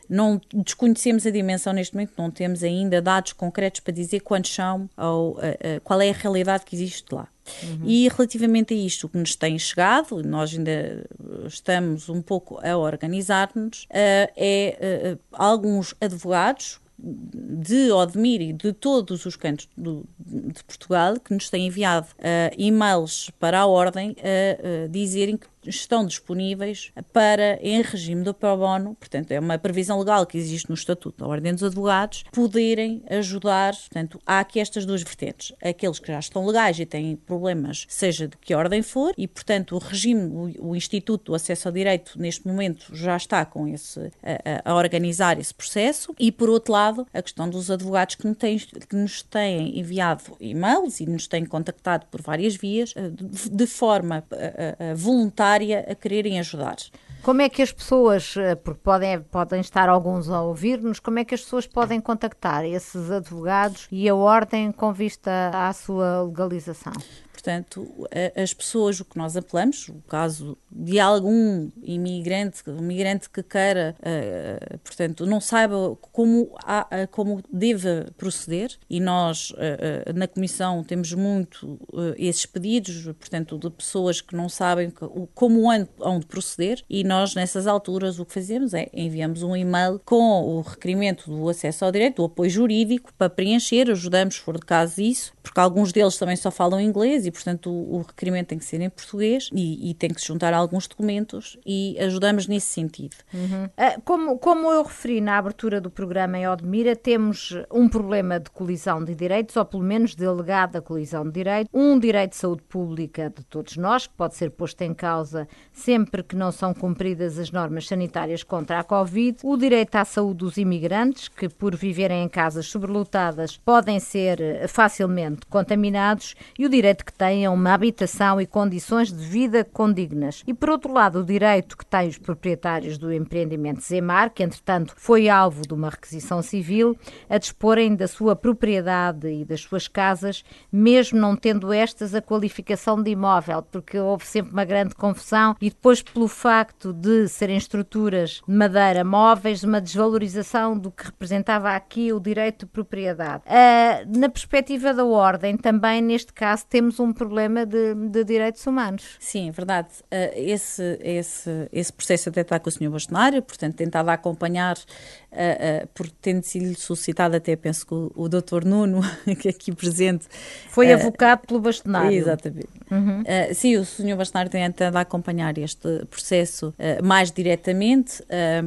não 0.08 0.40
desconhecemos 0.52 1.26
a 1.26 1.30
dimensão 1.30 1.72
neste 1.72 1.94
momento, 1.94 2.12
não 2.16 2.30
temos 2.30 2.62
ainda 2.62 3.00
dados 3.02 3.32
concretos 3.32 3.80
para 3.80 3.92
dizer 3.92 4.20
quantos 4.20 4.54
são 4.54 4.88
ou 4.96 5.38
qual 5.84 6.00
é 6.00 6.10
a 6.10 6.14
realidade 6.14 6.64
que 6.64 6.74
existe 6.76 7.14
lá. 7.14 7.28
Uhum. 7.62 7.80
E 7.84 8.08
relativamente 8.08 8.74
a 8.74 8.76
isto, 8.76 9.06
o 9.06 9.08
que 9.08 9.18
nos 9.18 9.36
tem 9.36 9.58
chegado, 9.58 10.22
nós 10.22 10.52
ainda 10.52 11.06
estamos 11.46 12.08
um 12.08 12.20
pouco 12.20 12.58
a 12.66 12.76
organizar-nos, 12.76 13.86
é 13.90 15.16
alguns 15.32 15.94
advogados 16.00 16.80
de 16.98 17.90
Odmir 17.92 18.40
e 18.40 18.52
de 18.52 18.72
todos 18.72 19.26
os 19.26 19.36
cantos 19.36 19.68
do, 19.76 20.04
de 20.18 20.64
Portugal 20.64 21.20
que 21.20 21.34
nos 21.34 21.50
têm 21.50 21.66
enviado 21.66 22.06
uh, 22.18 22.54
e-mails 22.56 23.30
para 23.38 23.60
a 23.60 23.66
Ordem 23.66 24.16
a 24.18 24.86
uh, 24.86 24.88
dizerem 24.88 25.36
que 25.36 25.46
estão 25.66 26.06
disponíveis 26.06 26.92
para, 27.12 27.58
em 27.62 27.82
regime 27.82 28.22
do 28.22 28.34
pro 28.34 28.56
bono, 28.56 28.94
portanto, 28.94 29.32
é 29.32 29.40
uma 29.40 29.58
previsão 29.58 29.98
legal 29.98 30.26
que 30.26 30.38
existe 30.38 30.68
no 30.68 30.74
Estatuto 30.74 31.24
da 31.24 31.26
Ordem 31.28 31.52
dos 31.52 31.62
Advogados, 31.62 32.24
poderem 32.32 33.02
ajudar, 33.08 33.74
portanto, 33.74 34.20
há 34.26 34.40
aqui 34.40 34.60
estas 34.60 34.84
duas 34.84 35.02
vertentes. 35.02 35.52
Aqueles 35.62 35.98
que 35.98 36.08
já 36.08 36.18
estão 36.18 36.46
legais 36.46 36.78
e 36.78 36.86
têm 36.86 37.16
problemas, 37.16 37.86
seja 37.88 38.28
de 38.28 38.36
que 38.36 38.54
ordem 38.54 38.82
for, 38.82 39.12
e, 39.16 39.26
portanto, 39.26 39.76
o 39.76 39.78
regime, 39.78 40.54
o, 40.58 40.76
Instituto 40.76 41.26
do 41.26 41.34
Acesso 41.34 41.68
ao 41.68 41.72
Direito, 41.72 42.12
nesse 42.16 42.46
momento, 42.46 42.94
já 42.94 43.16
está 43.16 43.44
com 43.44 43.66
esse, 43.66 44.12
a, 44.22 44.70
a, 44.70 44.74
organizar 44.74 45.38
esse 45.40 45.54
processo, 45.54 46.14
e, 46.18 46.30
por 46.30 46.48
outro 46.48 46.72
lado, 46.72 47.06
a 47.12 47.22
questão 47.22 47.48
dos 47.48 47.70
advogados 47.70 48.14
que 48.14 48.34
têm, 48.34 48.58
que 48.58 48.96
nos 48.96 49.22
têm 49.22 49.78
enviado 49.78 50.22
e-mails 50.38 51.00
e 51.00 51.06
nos 51.06 51.26
têm 51.26 51.44
contactado 51.44 52.06
por 52.06 52.20
várias 52.20 52.54
vias, 52.54 52.92
eh, 52.96 53.08
de, 53.10 53.50
de 53.50 53.66
forma 53.66 54.24
eh, 54.32 54.76
eh, 54.78 54.94
voluntária 54.94 55.55
área 55.56 55.86
a 55.90 55.94
quererem 55.94 56.38
ajudar. 56.38 56.76
Como 57.22 57.42
é 57.42 57.48
que 57.48 57.60
as 57.60 57.72
pessoas, 57.72 58.36
eh, 58.36 58.54
porque 58.54 58.80
podem, 58.84 59.20
podem 59.20 59.60
estar 59.60 59.88
alguns 59.88 60.30
a 60.30 60.42
ouvir-nos, 60.42 61.00
como 61.00 61.18
é 61.18 61.24
que 61.24 61.34
as 61.34 61.40
pessoas 61.40 61.66
podem 61.66 62.00
contactar 62.00 62.64
esses 62.64 63.10
advogados 63.10 63.88
e 63.90 64.08
a 64.08 64.14
ordem 64.14 64.70
com 64.70 64.92
vista 64.92 65.50
à 65.52 65.72
sua 65.72 66.22
legalização? 66.22 66.92
Portanto, 67.36 68.08
as 68.34 68.54
pessoas, 68.54 68.98
o 68.98 69.04
que 69.04 69.18
nós 69.18 69.36
apelamos, 69.36 69.90
o 69.90 70.02
caso 70.08 70.56
de 70.72 70.98
algum 70.98 71.70
imigrante, 71.82 72.62
imigrante 72.66 73.28
que 73.28 73.42
queira, 73.42 73.94
uh, 74.00 74.78
portanto, 74.78 75.26
não 75.26 75.38
saiba 75.38 75.96
como, 76.00 76.56
há, 76.64 77.06
como 77.10 77.42
deve 77.52 78.06
proceder, 78.16 78.70
e 78.88 78.98
nós 79.00 79.50
uh, 79.50 80.14
na 80.14 80.26
Comissão 80.26 80.82
temos 80.82 81.12
muito 81.12 81.78
esses 82.16 82.46
pedidos, 82.46 83.04
portanto, 83.04 83.58
de 83.58 83.68
pessoas 83.68 84.22
que 84.22 84.34
não 84.34 84.48
sabem 84.48 84.90
como 85.34 85.64
onde 86.00 86.26
proceder, 86.26 86.82
e 86.88 87.04
nós, 87.04 87.34
nessas 87.34 87.66
alturas, 87.66 88.18
o 88.18 88.24
que 88.24 88.32
fazemos 88.32 88.72
é 88.72 88.88
enviamos 88.94 89.42
um 89.42 89.54
e-mail 89.54 90.00
com 90.06 90.42
o 90.42 90.62
requerimento 90.62 91.30
do 91.30 91.48
acesso 91.50 91.84
ao 91.84 91.92
direito, 91.92 92.16
do 92.16 92.24
apoio 92.24 92.48
jurídico, 92.48 93.12
para 93.18 93.28
preencher, 93.28 93.90
ajudamos, 93.90 94.36
se 94.36 94.40
for 94.40 94.58
de 94.58 94.64
caso 94.64 95.02
isso, 95.02 95.34
porque 95.42 95.60
alguns 95.60 95.92
deles 95.92 96.16
também 96.16 96.36
só 96.36 96.50
falam 96.50 96.80
inglês 96.80 97.25
e, 97.26 97.30
portanto, 97.30 97.70
o, 97.70 97.96
o 97.96 98.02
requerimento 98.02 98.48
tem 98.48 98.58
que 98.58 98.64
ser 98.64 98.80
em 98.80 98.90
português 98.90 99.50
e, 99.52 99.90
e, 99.90 99.94
tem 99.94 100.10
que 100.10 100.20
se 100.20 100.26
juntar 100.26 100.54
alguns 100.54 100.86
documentos 100.86 101.58
e 101.66 101.96
ajudamos 102.00 102.46
nesse 102.46 102.66
sentido. 102.68 103.16
Uhum. 103.32 103.64
Uh, 103.64 104.00
como, 104.04 104.38
como 104.38 104.70
eu 104.70 104.82
referi 104.82 105.20
na 105.20 105.38
abertura 105.38 105.80
do 105.80 105.90
programa 105.90 106.38
em 106.38 106.48
Odmira, 106.48 106.94
temos 106.94 107.54
um 107.70 107.88
problema 107.88 108.38
de 108.38 108.50
colisão 108.50 109.04
de 109.04 109.14
direitos, 109.14 109.56
ou 109.56 109.64
pelo 109.64 109.82
menos 109.82 110.14
de 110.14 110.24
alegada 110.24 110.80
colisão 110.80 111.24
de 111.24 111.32
direitos, 111.32 111.70
um 111.72 111.98
direito 111.98 112.30
de 112.30 112.36
saúde 112.36 112.62
pública 112.62 113.32
de 113.36 113.44
todos 113.44 113.76
nós, 113.76 114.06
que 114.06 114.14
pode 114.14 114.34
ser 114.34 114.50
posto 114.50 114.80
em 114.82 114.94
causa 114.94 115.48
sempre 115.72 116.22
que 116.22 116.36
não 116.36 116.50
são 116.50 116.72
cumpridas 116.72 117.38
as 117.38 117.50
normas 117.50 117.86
sanitárias 117.86 118.42
contra 118.42 118.80
a 118.80 118.84
Covid, 118.84 119.38
o 119.42 119.56
direito 119.56 119.96
à 119.96 120.04
saúde 120.04 120.38
dos 120.38 120.56
imigrantes, 120.56 121.28
que 121.28 121.48
por 121.48 121.74
viverem 121.74 122.22
em 122.24 122.28
casas 122.28 122.66
sobrelotadas 122.66 123.56
podem 123.56 123.98
ser 124.00 124.68
facilmente 124.68 125.46
contaminados, 125.46 126.34
e 126.58 126.66
o 126.66 126.68
direito 126.68 127.04
que 127.04 127.12
uma 127.50 127.66
uma 127.66 127.74
habitação 127.74 128.40
e 128.40 128.46
condições 128.46 129.12
de 129.12 129.24
vida 129.24 129.64
condignas. 129.64 130.44
E, 130.46 130.54
por 130.54 130.70
outro 130.70 130.92
lado, 130.92 131.18
o 131.18 131.24
direito 131.24 131.76
que 131.76 131.84
têm 131.84 132.08
os 132.08 132.16
proprietários 132.16 132.96
do 132.96 133.12
empreendimento 133.12 133.82
Zemar, 133.82 134.30
que 134.30 134.44
entretanto 134.44 134.94
foi 134.96 135.28
alvo 135.28 135.62
de 135.66 135.74
uma 135.74 135.90
requisição 135.90 136.40
civil, 136.42 136.96
a 137.28 137.38
disporem 137.38 137.96
da 137.96 138.06
sua 138.06 138.36
propriedade 138.36 139.26
e 139.26 139.44
das 139.44 139.62
suas 139.62 139.88
casas, 139.88 140.44
mesmo 140.70 141.18
não 141.18 141.34
tendo 141.34 141.72
estas 141.72 142.14
a 142.14 142.22
qualificação 142.22 143.02
de 143.02 143.10
imóvel, 143.10 143.62
porque 143.62 143.98
houve 143.98 144.24
sempre 144.24 144.52
uma 144.52 144.64
grande 144.64 144.94
confusão 144.94 145.56
e 145.60 145.68
depois 145.68 146.00
pelo 146.00 146.28
facto 146.28 146.92
de 146.92 147.26
serem 147.26 147.56
estruturas 147.56 148.42
de 148.46 148.54
madeira 148.54 149.02
móveis, 149.02 149.64
uma 149.64 149.80
desvalorização 149.80 150.78
do 150.78 150.92
que 150.92 151.06
representava 151.06 151.70
aqui 151.70 152.12
o 152.12 152.20
direito 152.20 152.60
de 152.60 152.66
propriedade. 152.66 153.42
Uh, 153.46 154.18
na 154.18 154.28
perspectiva 154.28 154.94
da 154.94 155.04
Ordem, 155.04 155.56
também 155.56 156.00
neste 156.00 156.32
caso 156.32 156.64
temos 156.68 157.00
um 157.00 157.05
problema 157.12 157.64
de, 157.64 157.94
de 157.94 158.24
direitos 158.24 158.66
humanos. 158.66 159.16
Sim, 159.18 159.48
é 159.48 159.52
verdade. 159.52 159.88
Uh, 160.04 160.32
esse, 160.34 160.98
esse, 161.02 161.68
esse 161.72 161.92
processo 161.92 162.28
até 162.28 162.40
está 162.40 162.58
com 162.58 162.68
o 162.68 162.72
Sr. 162.72 162.90
Bastonário, 162.90 163.42
portanto, 163.42 163.76
tentado 163.76 164.10
acompanhar, 164.10 164.76
uh, 164.76 165.84
uh, 165.84 165.88
por 165.94 166.08
tendo 166.10 166.42
sido 166.42 166.78
suscitado 166.78 167.36
até, 167.36 167.56
penso 167.56 167.86
que 167.86 167.94
o, 167.94 168.12
o 168.14 168.28
Dr. 168.28 168.64
Nuno, 168.64 169.00
que 169.40 169.48
é 169.48 169.50
aqui 169.50 169.72
presente. 169.74 170.26
Foi 170.68 170.92
avocado 170.92 171.46
pelo 171.46 171.60
Bastonário. 171.60 172.16
Exatamente. 172.16 172.68
Uhum. 172.90 173.24
sim, 173.52 173.76
o 173.76 173.84
Sr. 173.84 174.16
Bastonário 174.16 174.50
tem 174.50 174.62
tentado 174.64 174.96
acompanhar 174.98 175.58
este 175.58 176.04
processo 176.06 176.72
mais 177.02 177.32
diretamente, 177.32 178.22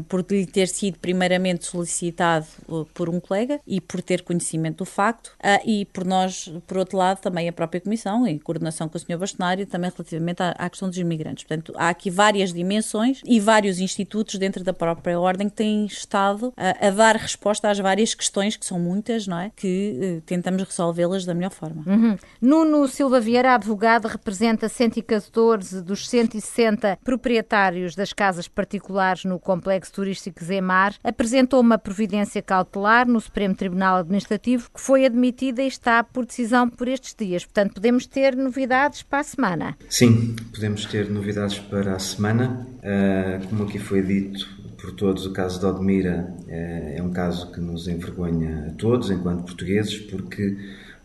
por 0.08 0.26
lhe 0.30 0.46
ter 0.46 0.68
sido 0.68 1.00
primeiramente 1.00 1.66
solicitado 1.66 2.46
por 2.94 3.10
um 3.10 3.20
colega 3.20 3.62
e 3.66 3.80
por 3.80 4.02
ter 4.02 4.24
conhecimento 4.24 4.80
do 4.80 4.86
facto, 4.86 5.32
e 5.66 5.86
por 5.86 6.06
nós, 6.06 6.52
por 6.68 6.78
outro 6.78 6.98
lado, 6.98 7.22
também 7.22 7.48
a 7.48 7.54
própria 7.54 7.80
Comissão, 7.80 8.28
em 8.30 8.38
coordenação 8.38 8.88
com 8.88 8.98
o 8.98 9.00
Sr. 9.00 9.18
Bastonário, 9.18 9.66
também 9.66 9.92
relativamente 9.96 10.42
à, 10.42 10.52
à 10.52 10.70
questão 10.70 10.90
dos 10.90 10.98
imigrantes. 10.98 11.44
Portanto, 11.44 11.74
há 11.76 11.90
aqui 11.90 12.10
várias 12.10 12.54
dimensões 12.54 13.22
e 13.26 13.40
vários 13.40 13.80
institutos 13.80 14.36
dentro 14.36 14.64
da 14.64 14.74
própria 14.74 15.20
Ordem 15.20 15.50
que 15.50 15.56
têm 15.56 15.86
estado 15.86 16.54
a, 16.56 16.88
a 16.88 16.92
dar 16.92 17.16
resposta 17.16 17.70
às 17.70 17.80
várias 17.80 18.14
questões, 18.14 18.56
que 18.56 18.66
são 18.66 18.80
muitas, 18.80 19.28
não 19.28 19.40
é? 19.40 19.52
Que 19.56 20.20
uh, 20.20 20.22
tentamos 20.22 20.64
resolvê-las 20.64 21.26
da 21.26 21.34
melhor 21.34 21.52
forma. 21.52 21.84
Uhum. 21.86 22.18
Nuno 22.42 22.88
Silva 22.88 23.20
Vieira, 23.20 23.56
advogado, 23.56 24.08
representa 24.08 24.70
114 24.70 25.82
dos 25.82 26.08
160 26.08 27.00
proprietários 27.04 27.96
das 27.96 28.14
casas 28.14 28.48
particulares 28.48 29.26
no 29.26 29.40
complexo 29.40 29.94
turístico 29.94 30.44
Zemar, 30.44 30.96
apresentou 31.04 31.60
uma 31.60 31.78
providência 31.78 32.42
cautelar 32.42 33.08
no 33.08 33.20
Supremo 33.20 33.56
Tribunal 33.56 33.98
Administrativo 33.98 34.70
que 34.74 34.82
foi 34.82 35.06
admitida 35.06 35.62
e 35.62 35.68
está 35.68 36.04
por 36.04 36.26
decisão 36.26 36.70
por 36.70 36.88
estes 36.88 37.16
dias. 37.16 37.46
Portanto, 37.46 37.74
podemos 37.74 38.06
ter 38.06 38.19
novidades 38.36 39.04
para 39.04 39.20
a 39.20 39.24
semana. 39.24 39.78
Sim, 39.90 40.36
podemos 40.54 40.86
ter 40.86 41.10
novidades 41.10 41.60
para 41.60 41.96
a 41.96 42.00
semana. 42.00 42.68
Uh, 42.80 43.48
como 43.48 43.64
aqui 43.64 43.80
foi 43.80 44.02
dito 44.02 44.48
por 44.80 44.94
todos, 44.94 45.26
o 45.26 45.34
caso 45.34 45.60
de 45.60 45.66
Odmira 45.66 46.34
uh, 46.48 46.52
é 46.52 47.02
um 47.02 47.12
caso 47.12 47.52
que 47.52 47.60
nos 47.60 47.88
envergonha 47.88 48.68
a 48.70 48.72
todos, 48.74 49.12
enquanto 49.12 49.44
portugueses, 49.44 49.98
porque 49.98 50.58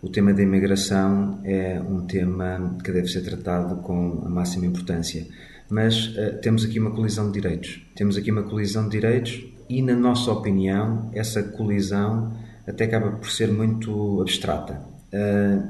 o 0.03 0.09
tema 0.09 0.33
da 0.33 0.43
imigração 0.43 1.41
é 1.45 1.81
um 1.81 2.07
tema 2.07 2.77
que 2.85 2.93
deve 2.93 3.09
ser 3.09 3.23
tratado 3.23 3.77
com 3.77 4.23
a 4.25 4.29
máxima 4.29 4.67
importância. 4.67 5.27
Mas 5.69 6.09
uh, 6.09 6.39
temos 6.43 6.65
aqui 6.65 6.79
uma 6.79 6.91
colisão 6.91 7.31
de 7.31 7.41
direitos. 7.41 7.87
Temos 7.95 8.17
aqui 8.17 8.31
uma 8.31 8.43
colisão 8.43 8.85
de 8.85 8.91
direitos 8.91 9.45
e, 9.69 9.81
na 9.83 9.95
nossa 9.95 10.31
opinião, 10.31 11.11
essa 11.15 11.43
colisão 11.43 12.33
até 12.67 12.85
acaba 12.85 13.13
por 13.13 13.31
ser 13.31 13.51
muito 13.51 14.21
abstrata. 14.21 14.94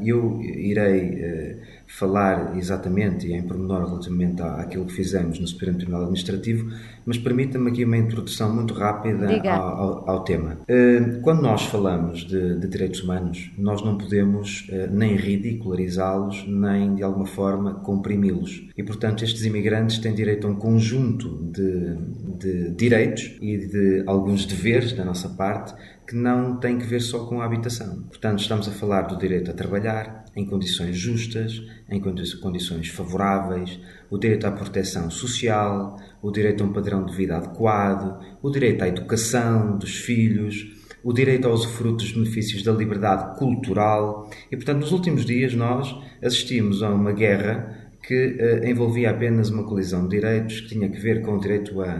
Eu 0.02 0.40
irei 0.40 1.58
falar 1.86 2.56
exatamente 2.56 3.26
e 3.26 3.34
em 3.34 3.42
pormenor 3.42 3.86
relativamente 3.86 4.42
àquilo 4.42 4.84
que 4.86 4.92
fizemos 4.92 5.38
no 5.38 5.46
Supremo 5.46 5.76
Tribunal 5.76 6.02
Administrativo, 6.02 6.72
mas 7.04 7.18
permita-me 7.18 7.70
aqui 7.70 7.84
uma 7.84 7.96
introdução 7.96 8.52
muito 8.52 8.74
rápida 8.74 9.28
ao, 9.50 9.62
ao, 9.62 10.10
ao, 10.10 10.24
tema. 10.24 10.58
Eh, 10.66 11.18
quando 11.22 11.42
nós 11.42 11.66
falamos 11.66 12.24
de, 12.24 12.58
de, 12.58 12.66
direitos 12.66 13.02
humanos, 13.02 13.52
nós 13.58 13.82
não 13.84 13.98
podemos 13.98 14.66
eh, 14.70 14.88
nem 14.90 15.14
ridicularizá-los, 15.14 16.44
nem 16.48 16.94
de 16.94 17.02
alguma 17.02 17.26
forma 17.26 17.74
comprimi-los. 17.74 18.68
E, 18.76 18.82
portanto, 18.82 19.22
estes 19.22 19.44
imigrantes 19.44 19.98
têm 19.98 20.14
direito 20.14 20.46
a 20.46 20.50
um 20.50 20.56
conjunto 20.56 21.28
de, 21.52 21.96
de 22.38 22.70
direitos 22.70 23.36
e 23.40 23.58
de 23.58 24.02
alguns 24.06 24.46
deveres 24.46 24.92
da 24.92 25.04
nossa 25.04 25.28
parte 25.28 25.74
que 26.06 26.14
não 26.14 26.56
têm 26.56 26.78
que 26.78 26.86
ver 26.86 27.00
só 27.00 27.26
com 27.26 27.40
a 27.40 27.44
habitação. 27.44 28.02
Portanto, 28.02 28.40
estamos 28.40 28.68
a 28.68 28.72
falar 28.72 29.02
do 29.02 29.16
direito 29.16 29.50
a 29.50 29.54
trabalhar 29.54 30.24
em 30.36 30.44
condições 30.44 30.96
justas, 30.96 31.62
em 31.88 32.00
condições 32.00 32.88
favoráveis, 32.88 33.80
o 34.10 34.18
direito 34.18 34.46
à 34.46 34.52
proteção 34.52 35.10
social, 35.10 35.96
o 36.20 36.30
direito 36.30 36.62
a 36.62 36.66
um 36.66 36.72
padrão 36.72 37.04
de 37.04 37.14
vida 37.16 37.36
adequado, 37.36 38.20
o 38.42 38.50
direito 38.50 38.82
à 38.82 38.88
educação 38.88 39.78
dos 39.78 39.96
filhos, 39.96 40.72
o 41.02 41.12
direito 41.12 41.46
aos 41.46 41.64
frutos 41.64 42.06
dos 42.06 42.22
benefícios 42.22 42.62
da 42.62 42.72
liberdade 42.72 43.38
cultural. 43.38 44.28
E, 44.50 44.56
portanto, 44.56 44.80
nos 44.80 44.92
últimos 44.92 45.24
dias 45.24 45.54
nós 45.54 45.94
assistimos 46.22 46.82
a 46.82 46.90
uma 46.90 47.12
guerra 47.12 47.84
que 48.06 48.14
uh, 48.14 48.68
envolvia 48.68 49.10
apenas 49.10 49.48
uma 49.48 49.64
colisão 49.64 50.06
de 50.06 50.16
direitos 50.16 50.60
que 50.60 50.68
tinha 50.68 50.88
que 50.88 51.00
ver 51.00 51.22
com 51.22 51.36
o 51.36 51.40
direito 51.40 51.80
a, 51.80 51.92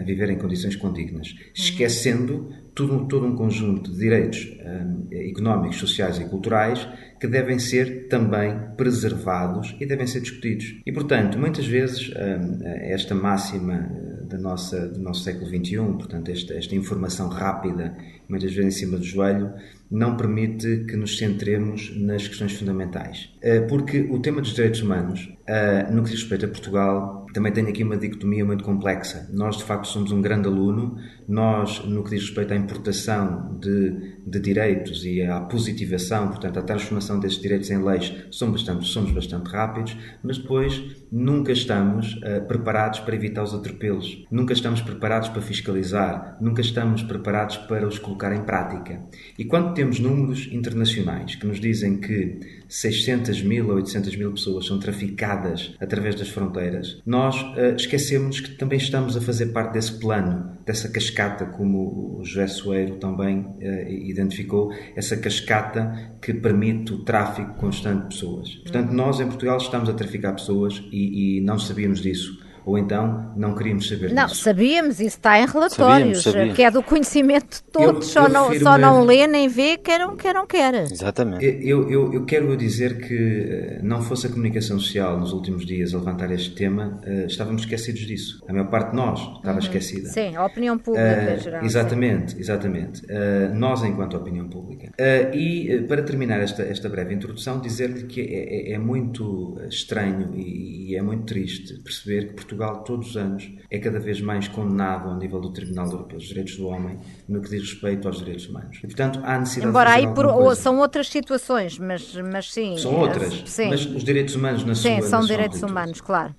a 0.00 0.02
viver 0.04 0.30
em 0.30 0.36
condições 0.36 0.74
condignas, 0.74 1.30
uhum. 1.30 1.38
esquecendo 1.54 2.50
todo, 2.74 3.06
todo 3.06 3.26
um 3.26 3.36
conjunto 3.36 3.90
de 3.90 3.98
direitos 3.98 4.56
um, 4.64 5.06
económicos, 5.10 5.76
sociais 5.76 6.18
e 6.18 6.24
culturais 6.24 6.88
que 7.22 7.28
devem 7.28 7.56
ser 7.56 8.08
também 8.08 8.58
preservados 8.76 9.76
e 9.78 9.86
devem 9.86 10.08
ser 10.08 10.22
discutidos. 10.22 10.80
E, 10.84 10.90
portanto, 10.90 11.38
muitas 11.38 11.64
vezes 11.64 12.10
um, 12.10 12.66
esta 12.66 13.14
máxima 13.14 13.74
eh, 13.74 14.24
da 14.24 14.36
nossa, 14.36 14.88
do 14.88 14.98
nosso 14.98 15.22
século 15.22 15.46
XXI, 15.46 15.76
portanto, 15.76 16.32
esta, 16.32 16.52
esta 16.54 16.74
informação 16.74 17.28
rápida, 17.28 17.96
muitas 18.28 18.52
vezes 18.52 18.74
em 18.74 18.76
cima 18.76 18.98
do 18.98 19.04
joelho, 19.04 19.52
não 19.88 20.16
permite 20.16 20.84
que 20.88 20.96
nos 20.96 21.16
centremos 21.16 21.96
nas 21.96 22.26
questões 22.26 22.54
fundamentais. 22.54 23.32
Eh, 23.40 23.60
porque 23.60 24.00
o 24.00 24.18
tema 24.18 24.40
dos 24.40 24.52
direitos 24.52 24.82
humanos, 24.82 25.32
eh, 25.46 25.86
no 25.92 26.02
que 26.02 26.10
diz 26.10 26.22
respeito 26.22 26.46
a 26.46 26.48
Portugal, 26.48 27.26
também 27.32 27.52
tem 27.52 27.68
aqui 27.68 27.84
uma 27.84 27.96
dicotomia 27.96 28.44
muito 28.44 28.64
complexa. 28.64 29.28
Nós, 29.32 29.58
de 29.58 29.64
facto, 29.64 29.86
somos 29.86 30.10
um 30.10 30.20
grande 30.20 30.48
aluno, 30.48 30.96
nós, 31.28 31.84
no 31.84 32.02
que 32.02 32.10
diz 32.10 32.22
respeito 32.22 32.52
à 32.52 32.56
importação 32.56 33.58
de, 33.60 34.16
de 34.26 34.38
direitos 34.38 35.04
e 35.04 35.22
à 35.22 35.40
positivação, 35.40 36.28
portanto, 36.28 36.58
à 36.58 36.62
transformação 36.62 37.18
desses 37.18 37.40
direitos 37.40 37.70
em 37.70 37.82
leis, 37.82 38.12
somos 38.30 38.62
bastante, 38.62 38.86
somos 38.86 39.10
bastante 39.12 39.50
rápidos, 39.50 39.96
mas 40.22 40.38
depois 40.38 40.82
nunca 41.10 41.52
estamos 41.52 42.14
uh, 42.14 42.46
preparados 42.46 43.00
para 43.00 43.14
evitar 43.14 43.42
os 43.42 43.54
atropelos, 43.54 44.24
nunca 44.30 44.52
estamos 44.52 44.80
preparados 44.80 45.28
para 45.28 45.42
fiscalizar, 45.42 46.36
nunca 46.40 46.60
estamos 46.60 47.02
preparados 47.02 47.56
para 47.56 47.86
os 47.86 47.98
colocar 47.98 48.34
em 48.34 48.42
prática. 48.42 49.02
E 49.38 49.44
quando 49.44 49.74
temos 49.74 49.98
números 49.98 50.48
internacionais 50.52 51.34
que 51.34 51.46
nos 51.46 51.60
dizem 51.60 51.98
que 51.98 52.61
600 52.72 53.42
mil 53.42 53.68
ou 53.68 53.74
800 53.74 54.16
mil 54.16 54.32
pessoas 54.32 54.66
são 54.66 54.78
traficadas 54.78 55.74
através 55.78 56.14
das 56.14 56.30
fronteiras, 56.30 57.02
nós 57.04 57.38
uh, 57.38 57.76
esquecemos 57.76 58.40
que 58.40 58.52
também 58.52 58.78
estamos 58.78 59.14
a 59.14 59.20
fazer 59.20 59.46
parte 59.48 59.74
desse 59.74 59.92
plano, 60.00 60.56
dessa 60.64 60.88
cascata, 60.88 61.44
como 61.44 62.18
o 62.18 62.24
José 62.24 62.46
Soeiro 62.46 62.96
também 62.96 63.40
uh, 63.40 63.90
identificou, 63.90 64.72
essa 64.96 65.18
cascata 65.18 66.16
que 66.22 66.32
permite 66.32 66.94
o 66.94 67.04
tráfico 67.04 67.54
constante 67.56 68.04
de 68.04 68.08
pessoas. 68.08 68.54
Portanto, 68.62 68.90
nós 68.90 69.20
em 69.20 69.26
Portugal 69.26 69.58
estamos 69.58 69.90
a 69.90 69.92
traficar 69.92 70.32
pessoas 70.32 70.82
e, 70.90 71.36
e 71.36 71.40
não 71.42 71.58
sabíamos 71.58 72.00
disso 72.00 72.41
ou 72.64 72.78
então 72.78 73.32
não 73.36 73.54
queríamos 73.54 73.88
saber 73.88 74.12
Não, 74.12 74.26
disso. 74.26 74.42
sabíamos, 74.42 75.00
isso 75.00 75.16
está 75.16 75.38
em 75.38 75.46
relatórios, 75.46 75.78
sabíamos, 75.78 76.22
sabíamos. 76.22 76.54
que 76.54 76.62
é 76.62 76.70
do 76.70 76.82
conhecimento 76.82 77.56
de 77.56 77.62
todos, 77.64 78.06
eu, 78.06 78.22
só, 78.22 78.26
eu 78.26 78.28
não, 78.28 78.54
só 78.60 78.78
não 78.78 79.04
lê 79.04 79.26
nem 79.26 79.48
vê, 79.48 79.76
quer 79.76 80.00
não 80.00 80.16
quer, 80.16 80.34
não 80.34 80.46
quer. 80.46 80.74
Exatamente. 80.74 81.44
Eu, 81.44 81.90
eu, 81.90 82.12
eu 82.12 82.24
quero 82.24 82.56
dizer 82.56 82.98
que 82.98 83.14
eh, 83.14 83.80
não 83.82 84.02
fosse 84.02 84.26
a 84.26 84.30
comunicação 84.30 84.78
social 84.78 85.18
nos 85.18 85.32
últimos 85.32 85.64
dias 85.66 85.94
a 85.94 85.98
levantar 85.98 86.30
este 86.30 86.54
tema, 86.54 87.00
uh, 87.06 87.26
estávamos 87.26 87.62
esquecidos 87.62 88.02
disso. 88.02 88.42
A 88.48 88.52
maior 88.52 88.68
parte 88.68 88.90
de 88.90 88.96
nós 88.96 89.20
estava 89.20 89.52
uhum. 89.52 89.58
esquecida. 89.58 90.08
Sim, 90.08 90.36
a 90.36 90.44
opinião 90.44 90.78
pública 90.78 91.36
uh, 91.36 91.42
geral. 91.42 91.64
Exatamente, 91.64 92.32
sim. 92.32 92.40
exatamente. 92.40 93.02
Uh, 93.04 93.54
nós 93.54 93.82
enquanto 93.82 94.16
opinião 94.16 94.48
pública. 94.48 94.92
e 95.34 95.84
para 95.88 96.02
terminar 96.02 96.40
esta, 96.40 96.62
esta 96.62 96.88
breve 96.88 97.14
introdução, 97.14 97.60
dizer-lhe 97.60 98.04
que 98.04 98.20
é, 98.20 98.70
é, 98.70 98.72
é, 98.72 98.78
muito 98.78 99.58
estranho 99.68 100.34
e, 100.34 100.90
e 100.90 100.96
é 100.96 101.02
muito 101.02 101.24
triste 101.24 101.78
perceber 101.82 102.28
que 102.28 102.34
Portugal 102.34 102.51
Portugal, 102.52 102.84
todos 102.84 103.10
os 103.10 103.16
anos, 103.16 103.50
é 103.70 103.78
cada 103.78 103.98
vez 103.98 104.20
mais 104.20 104.48
condenado 104.48 105.08
ao 105.08 105.16
nível 105.16 105.40
do 105.40 105.52
Tribunal 105.52 105.86
Europeu 105.86 106.18
dos 106.18 106.28
Direitos 106.28 106.56
do 106.56 106.66
Homem 106.66 106.98
no 107.28 107.40
que 107.40 107.50
diz 107.50 107.60
respeito 107.60 108.06
aos 108.06 108.18
direitos 108.18 108.48
humanos. 108.48 108.78
E, 108.78 108.86
portanto, 108.86 109.20
há 109.24 109.38
necessidade 109.38 109.70
Embora 109.70 109.90
de 109.90 109.96
aí 109.96 110.14
por, 110.14 110.56
são 110.56 110.78
outras 110.78 111.08
situações, 111.08 111.78
mas, 111.78 112.14
mas 112.30 112.52
sim. 112.52 112.76
São 112.76 112.94
outras, 112.94 113.42
sim. 113.46 113.68
mas 113.68 113.84
os 113.86 114.04
direitos 114.04 114.34
humanos 114.34 114.64
na 114.64 114.74
sim, 114.74 114.82
sua 114.82 115.02
Sim, 115.02 115.08
são 115.08 115.20
direitos 115.20 115.62
humanos, 115.62 116.00
claro. 116.00 116.34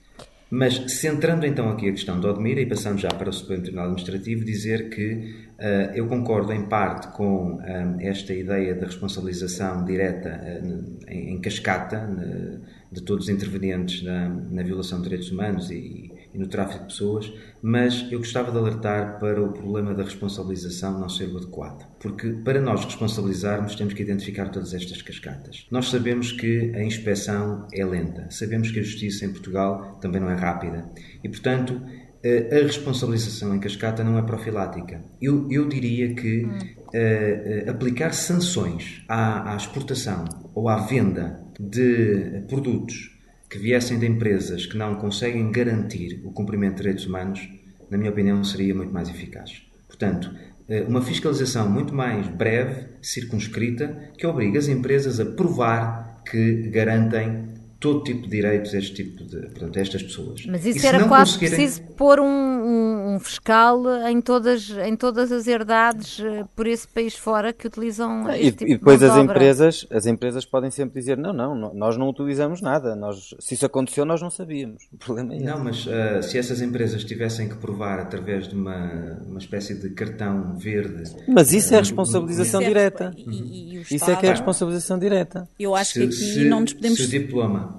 Mas 0.55 0.75
centrando 0.99 1.47
então 1.47 1.67
aqui 1.69 1.89
a 1.89 1.91
questão 1.91 2.19
de 2.19 2.27
Odmira 2.27 2.61
e 2.61 2.67
passando 2.67 2.99
já 2.99 3.09
para 3.09 3.27
o 3.27 3.33
Supremo 3.33 3.63
Tribunal 3.63 3.85
Administrativo, 3.85 4.45
dizer 4.45 4.87
que 4.91 5.33
uh, 5.57 5.95
eu 5.95 6.05
concordo 6.05 6.53
em 6.53 6.67
parte 6.67 7.07
com 7.07 7.55
um, 7.55 7.61
eh, 7.63 8.07
esta 8.07 8.35
ideia 8.35 8.75
de 8.75 8.85
responsabilização 8.85 9.83
direta 9.83 10.29
uh, 10.29 11.07
em, 11.07 11.33
em, 11.33 11.41
cascata 11.41 12.07
uh, 12.07 12.61
de 12.93 13.01
todos 13.01 13.25
os 13.25 13.29
intervenientes 13.29 14.03
na, 14.03 14.29
na 14.29 14.63
violação 14.63 14.99
de 14.99 15.05
direitos 15.05 15.31
humanos 15.31 15.69
e, 15.71 16.11
e 16.33 16.37
no 16.37 16.47
tráfico 16.47 16.81
de 16.81 16.85
pessoas, 16.85 17.33
mas 17.61 18.07
eu 18.11 18.19
gostava 18.19 18.51
de 18.51 18.57
alertar 18.57 19.19
para 19.19 19.41
o 19.41 19.51
problema 19.51 19.93
da 19.93 20.03
responsabilização 20.03 20.99
não 20.99 21.09
ser 21.09 21.29
o 21.29 21.37
adequado. 21.37 21.87
Porque 21.99 22.29
para 22.43 22.61
nós 22.61 22.85
responsabilizarmos 22.85 23.75
temos 23.75 23.93
que 23.93 24.03
identificar 24.03 24.49
todas 24.49 24.73
estas 24.73 25.01
cascatas. 25.01 25.67
Nós 25.71 25.89
sabemos 25.89 26.31
que 26.31 26.71
a 26.75 26.83
inspeção 26.83 27.67
é 27.73 27.83
lenta, 27.83 28.27
sabemos 28.29 28.71
que 28.71 28.79
a 28.79 28.83
justiça 28.83 29.25
em 29.25 29.29
Portugal 29.29 29.97
também 29.99 30.21
não 30.21 30.29
é 30.29 30.35
rápida 30.35 30.85
e, 31.23 31.29
portanto, 31.29 31.81
a 32.25 32.63
responsabilização 32.63 33.53
em 33.53 33.59
cascata 33.59 34.01
não 34.01 34.17
é 34.17 34.21
profilática. 34.21 35.03
Eu, 35.21 35.45
eu 35.51 35.67
diria 35.67 36.15
que 36.15 36.45
hum. 36.45 36.57
uh, 36.57 37.67
uh, 37.67 37.71
aplicar 37.71 38.13
sanções 38.13 39.03
à, 39.09 39.51
à, 39.51 39.57
exportação 39.57 40.23
ou 40.55 40.69
à 40.69 40.77
venda 40.77 41.42
de 41.59 42.43
produtos 42.47 43.11
que 43.49 43.59
viessem 43.59 43.99
de 43.99 44.07
empresas 44.07 44.65
que 44.65 44.77
não 44.77 44.95
conseguem 44.95 45.51
garantir 45.51 46.21
o 46.23 46.31
cumprimento 46.31 46.75
de 46.75 46.81
direitos 46.81 47.05
humanos, 47.05 47.47
na 47.89 47.97
minha 47.97 48.09
opinião, 48.09 48.43
seria 48.43 48.73
muito 48.73 48.91
mais 48.91 49.09
eficaz. 49.09 49.61
Portanto, 49.87 50.33
uh, 50.67 50.89
uma 50.89 51.01
fiscalização 51.01 51.69
muito 51.69 51.93
mais 51.93 52.27
breve, 52.27 52.87
circunscrita, 53.01 54.11
que 54.17 54.25
obriga 54.25 54.57
as 54.57 54.67
empresas 54.67 55.19
a 55.19 55.25
provar 55.25 56.23
que 56.25 56.69
garantem 56.69 57.52
todo 57.83 58.01
tipo 58.01 58.21
de 58.21 58.29
direitos 58.29 58.73
a 58.73 58.77
este 58.77 58.93
tipo 58.93 59.25
de, 59.25 59.41
portanto, 59.47 59.75
estas 59.75 60.01
pessoas. 60.01 60.45
Mas 60.45 60.65
isso 60.65 60.87
era 60.87 61.05
quase 61.05 61.33
conseguirem... 61.33 61.57
preciso 61.57 61.81
pôr 61.97 62.17
um, 62.17 62.25
um, 62.25 63.15
um, 63.15 63.19
fiscal 63.19 63.83
em 64.07 64.21
todas, 64.21 64.69
em 64.69 64.95
todas 64.95 65.33
as 65.33 65.47
herdades 65.47 66.19
uh, 66.19 66.47
por 66.55 66.65
esse 66.65 66.87
país 66.87 67.13
fora 67.13 67.51
que 67.51 67.67
utilizam 67.67 68.25
ah, 68.25 68.37
e, 68.37 68.53
tipo 68.53 68.71
e 68.71 68.77
depois 68.77 68.99
de 68.99 69.05
as 69.05 69.17
empresas, 69.17 69.85
as 69.91 70.05
empresas 70.05 70.45
podem 70.45 70.71
sempre 70.71 70.97
dizer 70.97 71.17
não, 71.17 71.33
não, 71.33 71.73
nós 71.73 71.97
não 71.97 72.07
utilizamos 72.07 72.61
nada, 72.61 72.95
nós, 72.95 73.35
se 73.37 73.55
isso 73.55 73.65
aconteceu 73.65 74.05
nós 74.05 74.21
não 74.21 74.29
sabíamos. 74.29 74.87
O 74.93 74.97
problema 74.97 75.35
é 75.35 75.39
Não, 75.41 75.61
mas 75.61 75.85
uh, 75.85 76.23
se 76.23 76.37
essas 76.37 76.61
empresas 76.61 77.03
tivessem 77.03 77.49
que 77.49 77.55
provar 77.55 77.99
através 77.99 78.47
de 78.47 78.55
uma, 78.55 79.19
uma 79.27 79.39
espécie 79.39 79.75
de 79.75 79.89
cartão 79.89 80.55
verde... 80.55 81.03
Mas 81.27 81.51
isso 81.51 81.73
uh, 81.73 81.75
é 81.75 81.79
responsabilização 81.79 82.61
um, 82.61 82.65
direta. 82.65 83.13
E, 83.17 83.29
e, 83.29 83.77
e 83.77 83.95
isso 83.95 84.09
é 84.09 84.15
que 84.15 84.25
é 84.25 84.29
responsabilização 84.29 84.97
direta. 84.97 85.49
Eu 85.59 85.75
acho 85.75 85.91
se, 85.91 85.99
que 85.99 86.05
aqui 86.05 86.15
se, 86.15 86.45
não 86.45 86.61
nos 86.61 86.71
podemos... 86.71 86.97
Se 86.97 87.05
o 87.05 87.09
diploma 87.09 87.72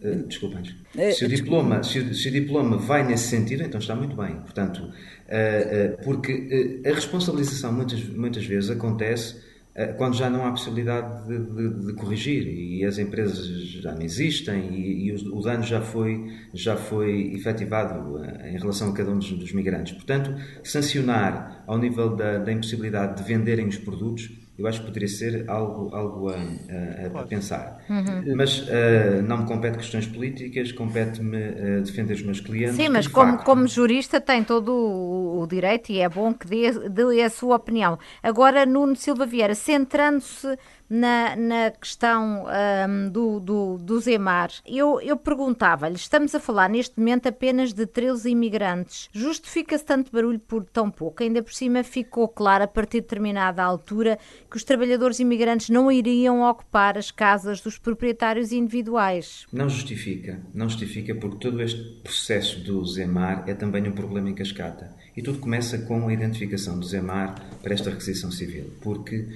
Uh, 0.00 0.28
desculpa, 0.28 0.60
uh, 0.60 1.12
se, 1.12 1.24
o 1.24 1.28
diploma, 1.28 1.82
se, 1.82 1.98
o, 1.98 2.14
se, 2.14 2.28
o, 2.28 2.32
diploma 2.32 2.76
vai 2.76 3.04
nesse 3.04 3.28
sentido, 3.28 3.64
então 3.64 3.80
está 3.80 3.96
muito 3.96 4.14
bem. 4.14 4.36
Portanto, 4.36 4.84
uh, 4.84 6.04
porque 6.04 6.82
a 6.86 6.94
responsabilização 6.94 7.72
muitas, 7.72 8.04
muitas 8.04 8.44
vezes 8.44 8.70
acontece 8.70 9.48
quando 9.96 10.16
já 10.16 10.28
não 10.28 10.44
há 10.44 10.50
possibilidade 10.50 11.28
de, 11.28 11.38
de, 11.38 11.86
de, 11.86 11.92
corrigir 11.92 12.48
e 12.48 12.84
as 12.84 12.98
empresas 12.98 13.46
já 13.46 13.92
não 13.94 14.02
existem 14.02 14.74
e, 14.74 15.06
e 15.06 15.12
o, 15.12 15.36
o, 15.36 15.40
dano 15.40 15.62
já 15.62 15.80
foi, 15.80 16.32
já 16.52 16.76
foi 16.76 17.32
efetivado 17.32 18.20
em 18.44 18.58
relação 18.58 18.90
a 18.90 18.92
cada 18.92 19.12
um 19.12 19.18
dos, 19.18 19.30
dos 19.30 19.52
migrantes. 19.52 19.92
Portanto, 19.92 20.34
sancionar 20.64 21.62
ao 21.64 21.78
nível 21.78 22.16
da, 22.16 22.38
da 22.38 22.52
impossibilidade 22.52 23.22
de 23.22 23.28
venderem 23.28 23.68
os 23.68 23.78
produtos 23.78 24.28
eu 24.58 24.66
acho 24.66 24.80
que 24.80 24.86
poderia 24.86 25.08
ser 25.08 25.48
algo, 25.48 25.94
algo 25.94 26.30
a, 26.30 26.34
a, 26.34 27.20
a 27.20 27.22
pensar. 27.24 27.78
Uhum. 27.88 28.34
Mas 28.34 28.58
uh, 28.62 29.22
não 29.22 29.38
me 29.38 29.46
compete 29.46 29.78
questões 29.78 30.04
políticas, 30.06 30.72
compete-me 30.72 31.36
uh, 31.36 31.82
defender 31.82 32.14
os 32.14 32.22
meus 32.22 32.40
clientes. 32.40 32.74
Sim, 32.74 32.88
mas 32.88 33.06
como, 33.06 33.34
facto... 33.34 33.44
como 33.44 33.68
jurista 33.68 34.20
tem 34.20 34.42
todo 34.42 34.72
o, 34.72 35.42
o, 35.42 35.46
direito 35.46 35.92
e 35.92 36.00
é 36.00 36.08
bom 36.08 36.34
que 36.34 36.48
dê, 36.48 36.72
dê 36.88 37.22
a 37.22 37.30
sua 37.30 37.54
opinião. 37.54 38.00
Agora, 38.20 38.66
Nuno 38.66 38.96
Silva 38.96 39.24
Vieira, 39.24 39.54
centrando-se 39.54 40.58
na, 40.88 41.36
na 41.36 41.70
questão 41.70 42.46
um, 42.46 43.10
do, 43.10 43.40
do, 43.40 43.78
do 43.78 44.00
Zemar, 44.00 44.50
eu, 44.66 45.00
eu 45.00 45.16
perguntava-lhe: 45.16 45.96
estamos 45.96 46.34
a 46.34 46.40
falar 46.40 46.68
neste 46.68 46.98
momento 46.98 47.28
apenas 47.28 47.72
de 47.72 47.86
13 47.86 48.30
imigrantes. 48.30 49.08
Justifica-se 49.12 49.84
tanto 49.84 50.10
barulho 50.10 50.38
por 50.38 50.64
tão 50.64 50.90
pouco? 50.90 51.22
Ainda 51.22 51.42
por 51.42 51.52
cima 51.52 51.82
ficou 51.82 52.28
claro, 52.28 52.64
a 52.64 52.68
partir 52.68 52.98
de 52.98 53.02
determinada 53.02 53.62
altura, 53.62 54.18
que 54.50 54.56
os 54.56 54.64
trabalhadores 54.64 55.20
imigrantes 55.20 55.68
não 55.68 55.90
iriam 55.92 56.42
ocupar 56.42 56.96
as 56.96 57.10
casas 57.10 57.60
dos 57.60 57.78
proprietários 57.78 58.52
individuais. 58.52 59.46
Não 59.52 59.68
justifica. 59.68 60.40
Não 60.54 60.68
justifica 60.68 61.14
porque 61.14 61.38
todo 61.38 61.62
este 61.62 61.82
processo 62.02 62.60
do 62.60 62.84
Zemar 62.86 63.44
é 63.46 63.54
também 63.54 63.86
um 63.88 63.92
problema 63.92 64.30
em 64.30 64.34
cascata. 64.34 64.90
E 65.16 65.22
tudo 65.22 65.38
começa 65.38 65.78
com 65.78 66.08
a 66.08 66.12
identificação 66.12 66.78
do 66.78 66.86
Zemar 66.86 67.34
para 67.62 67.74
esta 67.74 67.90
requisição 67.90 68.30
civil. 68.30 68.72
Porque 68.80 69.26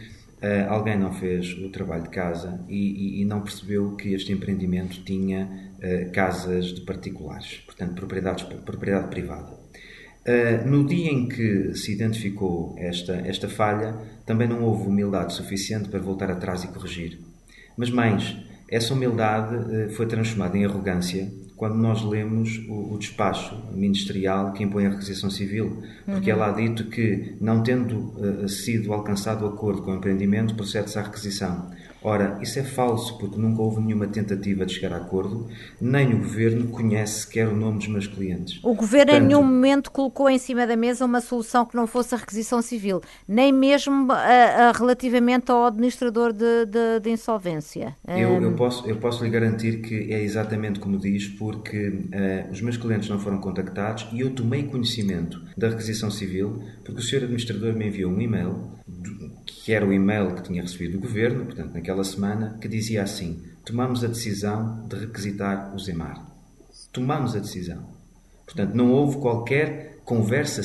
Uh, 0.43 0.69
alguém 0.69 0.99
não 0.99 1.13
fez 1.13 1.57
o 1.59 1.69
trabalho 1.69 2.03
de 2.03 2.09
casa 2.09 2.59
e, 2.69 2.75
e, 2.75 3.23
e 3.23 3.25
não 3.25 3.43
percebeu 3.43 3.95
que 3.95 4.13
este 4.13 4.33
empreendimento 4.33 5.01
tinha 5.05 5.49
uh, 5.79 6.11
casas 6.11 6.75
de 6.75 6.81
particulares, 6.81 7.63
portanto, 7.65 7.95
propriedades, 7.95 8.43
propriedade 8.43 9.07
privada. 9.07 9.53
Uh, 9.53 10.69
no 10.69 10.85
dia 10.85 11.13
em 11.13 11.29
que 11.29 11.73
se 11.77 11.93
identificou 11.93 12.75
esta, 12.77 13.13
esta 13.25 13.49
falha, 13.49 13.97
também 14.27 14.49
não 14.49 14.65
houve 14.65 14.89
humildade 14.89 15.33
suficiente 15.33 15.89
para 15.89 16.01
voltar 16.01 16.29
atrás 16.29 16.65
e 16.65 16.69
corrigir. 16.69 17.21
Mas 17.77 17.89
mais, 17.89 18.37
essa 18.69 18.95
humildade 18.95 19.93
foi 19.95 20.07
transformada 20.07 20.59
em 20.59 20.65
arrogância 20.65 21.31
quando 21.57 21.77
nós 21.77 22.03
lemos 22.03 22.59
o, 22.69 22.95
o, 22.95 22.99
despacho 22.99 23.57
ministerial 23.73 24.53
que 24.53 24.65
impõe 24.65 24.87
a 24.87 24.91
requisição 24.91 25.31
civil, 25.31 25.83
porque 26.05 26.33
uhum. 26.33 26.37
é 26.37 26.41
lá 26.41 26.51
dito 26.51 26.87
que, 26.87 27.37
não 27.41 27.63
tendo 27.63 28.15
uh, 28.17 28.49
sido 28.49 28.93
alcançado 28.93 29.45
o 29.45 29.49
acordo 29.49 29.83
com 29.83 29.93
o 29.93 29.95
empreendimento, 29.95 30.55
procede-se 30.55 30.99
à 30.99 31.03
requisição. 31.03 31.71
Ora, 32.05 32.39
isso 32.43 32.59
é 32.59 32.65
falso, 32.65 33.19
porque 33.19 33.39
nunca 33.39 33.63
houve 33.63 33.81
nenhuma 33.81 34.07
tentativa 34.07 34.67
de 34.67 34.75
chegar 34.75 34.93
a 34.93 34.97
acordo, 34.97 35.49
nem 35.81 36.13
o 36.15 36.19
Governo 36.19 36.69
conhece 36.69 37.23
sequer 37.23 37.49
o 37.49 37.57
nome 37.57 37.79
dos 37.79 37.89
meus 37.89 38.07
clientes. 38.07 38.59
O 38.63 38.75
Governo 38.75 39.13
Portanto, 39.13 39.25
em 39.25 39.27
nenhum 39.27 39.43
momento 39.43 39.91
colocou 39.91 40.29
em 40.29 40.39
cima 40.39 40.67
da 40.67 40.77
mesa 40.77 41.05
uma 41.05 41.21
solução 41.21 41.65
que 41.65 41.77
não 41.77 41.87
fosse 41.87 42.15
a 42.15 42.19
requisição 42.19 42.61
civil, 42.61 43.01
nem 43.29 43.53
mesmo 43.53 44.11
a, 44.11 44.17
a, 44.17 44.73
relativamente 44.73 45.51
ao 45.51 45.67
administrador 45.67 46.33
de, 46.33 46.67
de, 46.67 47.01
de 47.01 47.11
insolvência. 47.11 47.97
Eu, 48.09 48.43
eu, 48.43 48.53
posso, 48.55 48.89
eu 48.89 48.97
posso 48.97 49.25
lhe 49.25 49.31
garantir 49.31 49.81
que 49.81 50.13
é 50.13 50.23
exatamente 50.23 50.81
como 50.81 50.99
diz, 50.99 51.29
porque 51.29 51.89
uh, 51.89 52.51
os 52.51 52.61
meus 52.61 52.77
clientes 52.77 53.09
não 53.09 53.19
foram 53.19 53.39
contactados 53.39 54.09
e 54.13 54.21
eu 54.21 54.31
tomei 54.31 54.65
conhecimento 54.65 55.41
da 55.57 55.69
requisição 55.69 56.11
civil, 56.11 56.63
porque 56.85 57.01
o 57.01 57.03
senhor 57.03 57.25
administrador 57.25 57.75
me 57.75 57.87
enviou 57.87 58.11
um 58.11 58.21
e-mail 58.21 58.73
que 59.65 59.73
era 59.73 59.87
o 59.87 59.93
e-mail 59.93 60.35
que 60.35 60.43
tinha 60.43 60.63
recebido 60.63 60.93
do 60.93 61.01
governo, 61.01 61.45
portanto, 61.47 61.75
naquela 61.75 62.05
semana, 62.05 62.59
que 62.61 62.69
dizia 62.69 63.03
assim: 63.03 63.43
Tomamos 63.65 64.03
a 64.03 64.09
decisão 64.09 64.87
de 64.89 64.97
requisitar 64.97 65.75
o 65.75 65.79
Zemar. 65.79 66.21
Tomamos 66.93 67.37
a 67.37 67.39
decisão. 67.39 67.85
Portanto, 68.45 68.75
não 68.75 68.91
houve 68.91 69.19
qualquer 69.19 70.01
conversa 70.05 70.63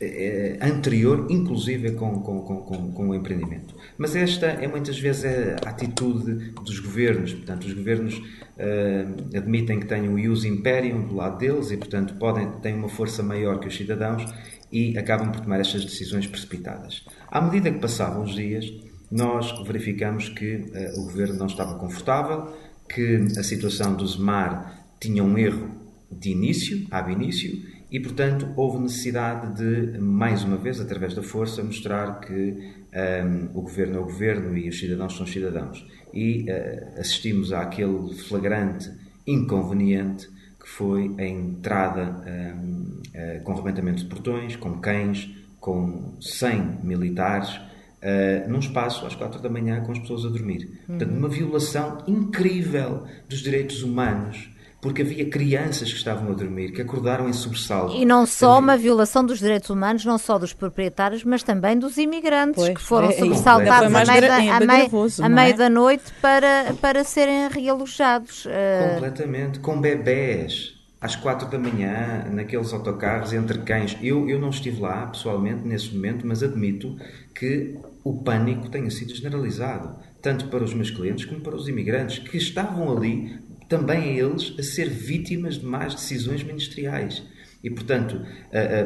eh, 0.00 0.56
anterior, 0.60 1.26
inclusive 1.28 1.90
com, 1.92 2.20
com, 2.20 2.40
com, 2.42 2.92
com, 2.92 3.08
o 3.08 3.14
empreendimento. 3.14 3.74
Mas 3.96 4.14
esta 4.14 4.46
é 4.46 4.68
muitas 4.68 4.96
vezes 4.96 5.24
a 5.24 5.70
atitude 5.70 6.52
dos 6.64 6.78
governos. 6.78 7.34
Portanto, 7.34 7.64
os 7.64 7.72
governos 7.72 8.16
uh, 8.16 9.36
admitem 9.36 9.80
que 9.80 9.86
têm 9.86 10.08
o 10.08 10.16
ius 10.16 10.44
imperium 10.44 11.04
do 11.04 11.16
lado 11.16 11.38
deles 11.38 11.72
e, 11.72 11.76
portanto, 11.76 12.14
podem, 12.14 12.48
têm 12.60 12.74
uma 12.74 12.88
força 12.88 13.24
maior 13.24 13.58
que 13.58 13.66
os 13.66 13.76
cidadãos 13.76 14.24
e 14.70 14.96
acabam 14.96 15.32
por 15.32 15.40
tomar 15.40 15.58
estas 15.58 15.84
decisões 15.84 16.28
precipitadas. 16.28 17.04
À 17.30 17.40
medida 17.40 17.70
que 17.70 17.78
passavam 17.78 18.22
os 18.22 18.34
dias, 18.34 18.72
nós 19.10 19.52
verificamos 19.66 20.28
que 20.28 20.56
uh, 20.56 21.00
o 21.00 21.04
governo 21.04 21.36
não 21.36 21.46
estava 21.46 21.78
confortável, 21.78 22.54
que 22.88 23.16
a 23.38 23.42
situação 23.42 23.94
do 23.94 24.06
Zemar 24.06 24.86
tinha 24.98 25.22
um 25.22 25.36
erro 25.36 25.70
de 26.10 26.30
início, 26.30 26.86
ab 26.90 27.12
início, 27.12 27.62
e 27.90 28.00
portanto 28.00 28.48
houve 28.56 28.78
necessidade 28.78 29.56
de, 29.56 29.98
mais 29.98 30.42
uma 30.42 30.56
vez, 30.56 30.80
através 30.80 31.14
da 31.14 31.22
força, 31.22 31.62
mostrar 31.62 32.20
que 32.20 32.32
um, 32.32 32.72
ehm, 32.92 33.48
o 33.54 33.62
governo 33.62 33.96
é 33.96 34.00
o 34.00 34.04
governo 34.04 34.56
e 34.56 34.68
os 34.68 34.78
cidadãos 34.78 35.16
são 35.16 35.26
cidadãos. 35.26 35.86
E 36.12 36.44
uh, 36.44 37.00
assistimos 37.00 37.52
àquele 37.52 38.14
flagrante 38.14 38.90
inconveniente 39.26 40.28
que 40.58 40.68
foi 40.68 41.14
a 41.18 41.26
entrada 41.26 42.22
um, 42.26 42.98
uh, 42.98 43.02
eh, 43.14 43.40
com 43.44 43.52
arrebentamento 43.52 44.02
de 44.02 44.08
portões, 44.08 44.56
com 44.56 44.78
cães, 44.80 45.30
com 45.60 46.14
100 46.20 46.80
militares, 46.82 47.56
uh, 47.56 48.48
num 48.48 48.58
espaço 48.58 49.06
às 49.06 49.14
quatro 49.14 49.40
da 49.40 49.48
manhã 49.48 49.80
com 49.82 49.92
as 49.92 49.98
pessoas 49.98 50.24
a 50.24 50.28
dormir. 50.28 50.64
Uhum. 50.88 50.98
Portanto, 50.98 51.16
uma 51.16 51.28
violação 51.28 51.98
incrível 52.06 53.04
dos 53.28 53.40
direitos 53.40 53.82
humanos 53.82 54.50
porque 54.80 55.02
havia 55.02 55.28
crianças 55.28 55.90
que 55.90 55.98
estavam 55.98 56.30
a 56.30 56.34
dormir, 56.34 56.70
que 56.70 56.80
acordaram 56.80 57.28
em 57.28 57.32
sobressalto. 57.32 57.96
E 57.96 58.04
não 58.04 58.24
só 58.24 58.60
uma 58.60 58.76
violação 58.76 59.24
dos 59.26 59.40
direitos 59.40 59.70
humanos, 59.70 60.04
não 60.04 60.16
só 60.18 60.38
dos 60.38 60.52
proprietários, 60.52 61.24
mas 61.24 61.42
também 61.42 61.76
dos 61.76 61.96
imigrantes, 61.96 62.62
pois, 62.62 62.74
que 62.74 62.80
foram 62.80 63.08
é, 63.08 63.14
é 63.14 63.18
sobressaltados 63.18 63.92
é, 63.92 63.96
à 63.96 64.06
meio, 64.06 64.20
da, 64.20 64.36
à 64.36 64.60
meio, 64.60 65.30
meio 65.30 65.56
da 65.56 65.68
noite 65.68 66.12
para, 66.22 66.74
para 66.80 67.02
serem 67.02 67.48
realojados. 67.48 68.46
Eh, 68.48 68.92
Completamente, 68.94 69.58
com 69.58 69.80
bebés 69.80 70.77
às 71.00 71.14
quatro 71.14 71.48
da 71.48 71.58
manhã, 71.58 72.24
naqueles 72.32 72.72
autocarros, 72.72 73.32
entre 73.32 73.58
cães. 73.58 73.96
Eu, 74.02 74.28
eu 74.28 74.38
não 74.38 74.50
estive 74.50 74.80
lá, 74.80 75.06
pessoalmente, 75.06 75.66
nesse 75.66 75.94
momento, 75.94 76.26
mas 76.26 76.42
admito 76.42 76.96
que 77.34 77.76
o 78.02 78.22
pânico 78.22 78.68
tenha 78.68 78.90
sido 78.90 79.14
generalizado, 79.14 79.96
tanto 80.20 80.48
para 80.48 80.64
os 80.64 80.74
meus 80.74 80.90
clientes 80.90 81.24
como 81.24 81.40
para 81.40 81.54
os 81.54 81.68
imigrantes, 81.68 82.18
que 82.18 82.36
estavam 82.36 82.96
ali, 82.96 83.38
também 83.68 84.18
eles, 84.18 84.54
a 84.58 84.62
ser 84.62 84.88
vítimas 84.88 85.56
de 85.56 85.66
más 85.66 85.94
decisões 85.94 86.42
ministeriais. 86.42 87.22
E, 87.62 87.70
portanto, 87.70 88.20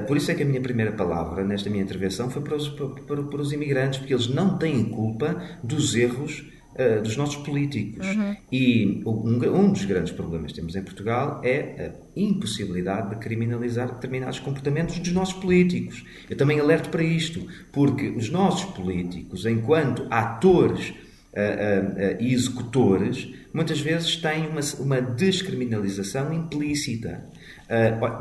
por 0.06 0.16
isso 0.16 0.30
é 0.30 0.34
que 0.34 0.42
a 0.42 0.46
minha 0.46 0.60
primeira 0.60 0.92
palavra 0.92 1.44
nesta 1.44 1.70
minha 1.70 1.82
intervenção 1.82 2.30
foi 2.30 2.42
para 2.42 2.56
os, 2.56 2.68
para, 2.68 3.22
para 3.22 3.40
os 3.40 3.52
imigrantes, 3.52 3.98
porque 3.98 4.14
eles 4.14 4.28
não 4.28 4.58
têm 4.58 4.84
culpa 4.84 5.40
dos 5.62 5.94
erros 5.94 6.44
uh, 6.72 7.02
dos 7.02 7.16
nossos 7.16 7.36
políticos. 7.36 8.06
Uhum. 8.06 8.36
E 8.50 9.02
um, 9.06 9.60
um, 9.60 9.72
dos 9.72 9.84
grandes 9.84 10.12
problemas 10.12 10.52
que 10.52 10.58
temos 10.58 10.74
em 10.74 10.82
Portugal 10.82 11.40
é 11.44 11.90
a 11.90 12.20
impossibilidade 12.20 13.10
de 13.10 13.16
criminalizar 13.16 13.92
determinados 13.92 14.38
comportamentos 14.38 14.98
dos 14.98 15.12
nossos 15.12 15.34
políticos. 15.34 16.04
Eu 16.28 16.36
também 16.36 16.60
alerto 16.60 16.88
para 16.90 17.02
isto, 17.02 17.46
porque 17.70 18.08
os 18.08 18.30
nossos 18.30 18.64
políticos, 18.72 19.46
enquanto 19.46 20.06
atores 20.10 20.90
uh, 20.90 20.92
uh, 20.92 22.22
e 22.22 22.32
executores, 22.32 23.28
muitas 23.52 23.80
vezes 23.80 24.16
têm 24.16 24.48
uma, 24.48 24.60
uma 24.78 25.00
descriminalização 25.00 26.32
implícita. 26.32 27.24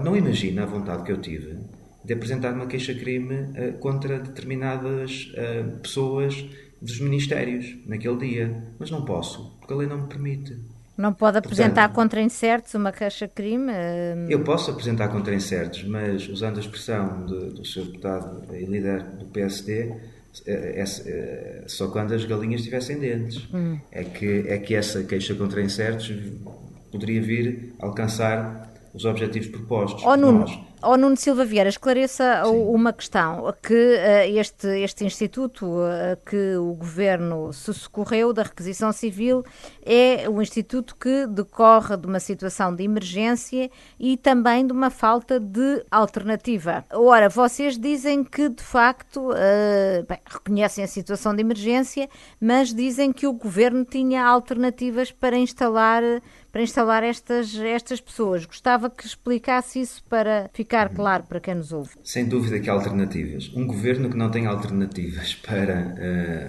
não 0.04 0.16
imagina 0.16 0.64
a 0.64 0.66
vontade 0.66 1.04
que 1.04 1.12
eu 1.12 1.18
tive 1.18 1.58
de 2.04 2.14
apresentar 2.14 2.54
uma 2.54 2.66
queixa-crime 2.66 3.78
contra 3.80 4.18
determinadas 4.18 5.32
pessoas 5.84 6.44
dos 6.82 7.00
ministérios 7.00 7.78
naquele 7.86 8.18
dia, 8.18 8.64
mas 8.80 8.90
não 8.90 9.06
posso, 9.06 9.56
porque 9.60 9.74
a 9.74 9.78
lei 9.78 9.88
não 9.88 10.02
me 10.02 10.08
permite. 10.08 10.58
Não 10.98 11.14
pode 11.14 11.38
apresentar 11.38 11.90
Portanto, 11.90 11.96
contra 11.96 12.22
incertos 12.22 12.74
uma 12.74 12.92
caixa-crime? 12.92 13.72
Hum. 13.72 14.28
Eu 14.30 14.44
posso 14.44 14.72
apresentar 14.72 15.08
contra 15.08 15.34
incertos, 15.34 15.84
mas 15.84 16.28
usando 16.28 16.58
a 16.58 16.60
expressão 16.60 17.26
de, 17.26 17.52
do 17.52 17.66
Sr. 17.66 17.86
deputado 17.86 18.56
e 18.56 18.66
líder 18.66 19.04
do 19.04 19.26
PSD, 19.26 19.94
é, 20.46 20.82
é, 20.82 20.84
é, 20.84 21.64
só 21.68 21.88
quando 21.88 22.14
as 22.14 22.24
galinhas 22.26 22.62
tivessem 22.62 23.00
dentes. 23.00 23.48
Hum. 23.54 23.80
É, 23.92 24.04
que, 24.04 24.46
é 24.48 24.58
que 24.58 24.76
essa 24.76 25.04
queixa 25.04 25.34
contra 25.36 25.62
incertos 25.62 26.14
poderia 26.92 27.22
vir 27.22 27.74
a 27.80 27.86
alcançar 27.86 28.72
os 28.94 29.06
objetivos 29.06 29.48
propostos. 29.48 30.04
Oh, 30.06 30.16
Nuno, 30.16 30.46
oh, 30.84 30.98
Nuno 30.98 31.16
Silva 31.16 31.46
Vieira, 31.46 31.70
esclareça 31.70 32.44
Sim. 32.46 32.52
uma 32.52 32.94
questão, 32.94 33.54
que 33.62 33.74
uh, 33.74 34.38
este, 34.38 34.68
este 34.82 35.06
instituto 35.06 35.66
uh, 35.66 36.18
que 36.26 36.56
o 36.56 36.74
Governo 36.74 37.52
se 37.54 37.74
socorreu 37.74 38.34
da 38.34 38.44
requisição 38.44 38.92
civil 38.92 39.44
é 39.84 40.30
o 40.30 40.42
instituto 40.42 40.96
que 40.96 41.28
decorre 41.28 41.98
de 41.98 42.08
uma 42.08 42.20
situação 42.20 42.76
de 42.76 42.84
emergência 42.84 43.70
e 44.00 44.18
também 44.18 44.66
de 44.66 44.74
uma 44.74 44.90
falta 44.90 45.40
de 45.40 45.84
alternativa. 45.90 46.84
Ora, 46.92 47.30
vocês 47.30 47.78
dizem 47.78 48.24
que, 48.24 48.50
de 48.50 48.64
facto, 48.64 49.32
uh, 49.32 50.06
bem, 50.08 50.20
reconhecem 50.26 50.84
a 50.84 50.88
situação 50.88 51.36
de 51.36 51.42
emergência, 51.42 52.10
mas 52.40 52.74
dizem 52.74 53.12
que 53.12 53.28
o 53.28 53.34
Governo 53.34 53.86
tinha 53.86 54.26
alternativas 54.26 55.12
para 55.12 55.38
instalar 55.38 56.04
para 56.52 56.62
instalar 56.62 57.04
estas, 57.04 57.56
estas 57.56 58.02
pessoas. 58.02 58.46
Gostava 58.46 58.90
que 58.90 59.06
explicasse 59.06 59.80
isso 59.80 60.04
para 60.10 60.50
ficar 60.54 60.90
uhum. 60.90 60.96
claro 60.96 61.24
para 61.24 61.40
quem 61.40 61.56
nos 61.56 61.72
ouve. 61.72 61.92
Sem 62.04 62.28
dúvida 62.28 62.60
que 62.60 62.70
há 62.70 62.74
alternativas. 62.74 63.52
Um 63.56 63.66
governo 63.66 64.10
que 64.10 64.18
não 64.18 64.30
tem 64.30 64.46
alternativas 64.46 65.34
para 65.46 65.96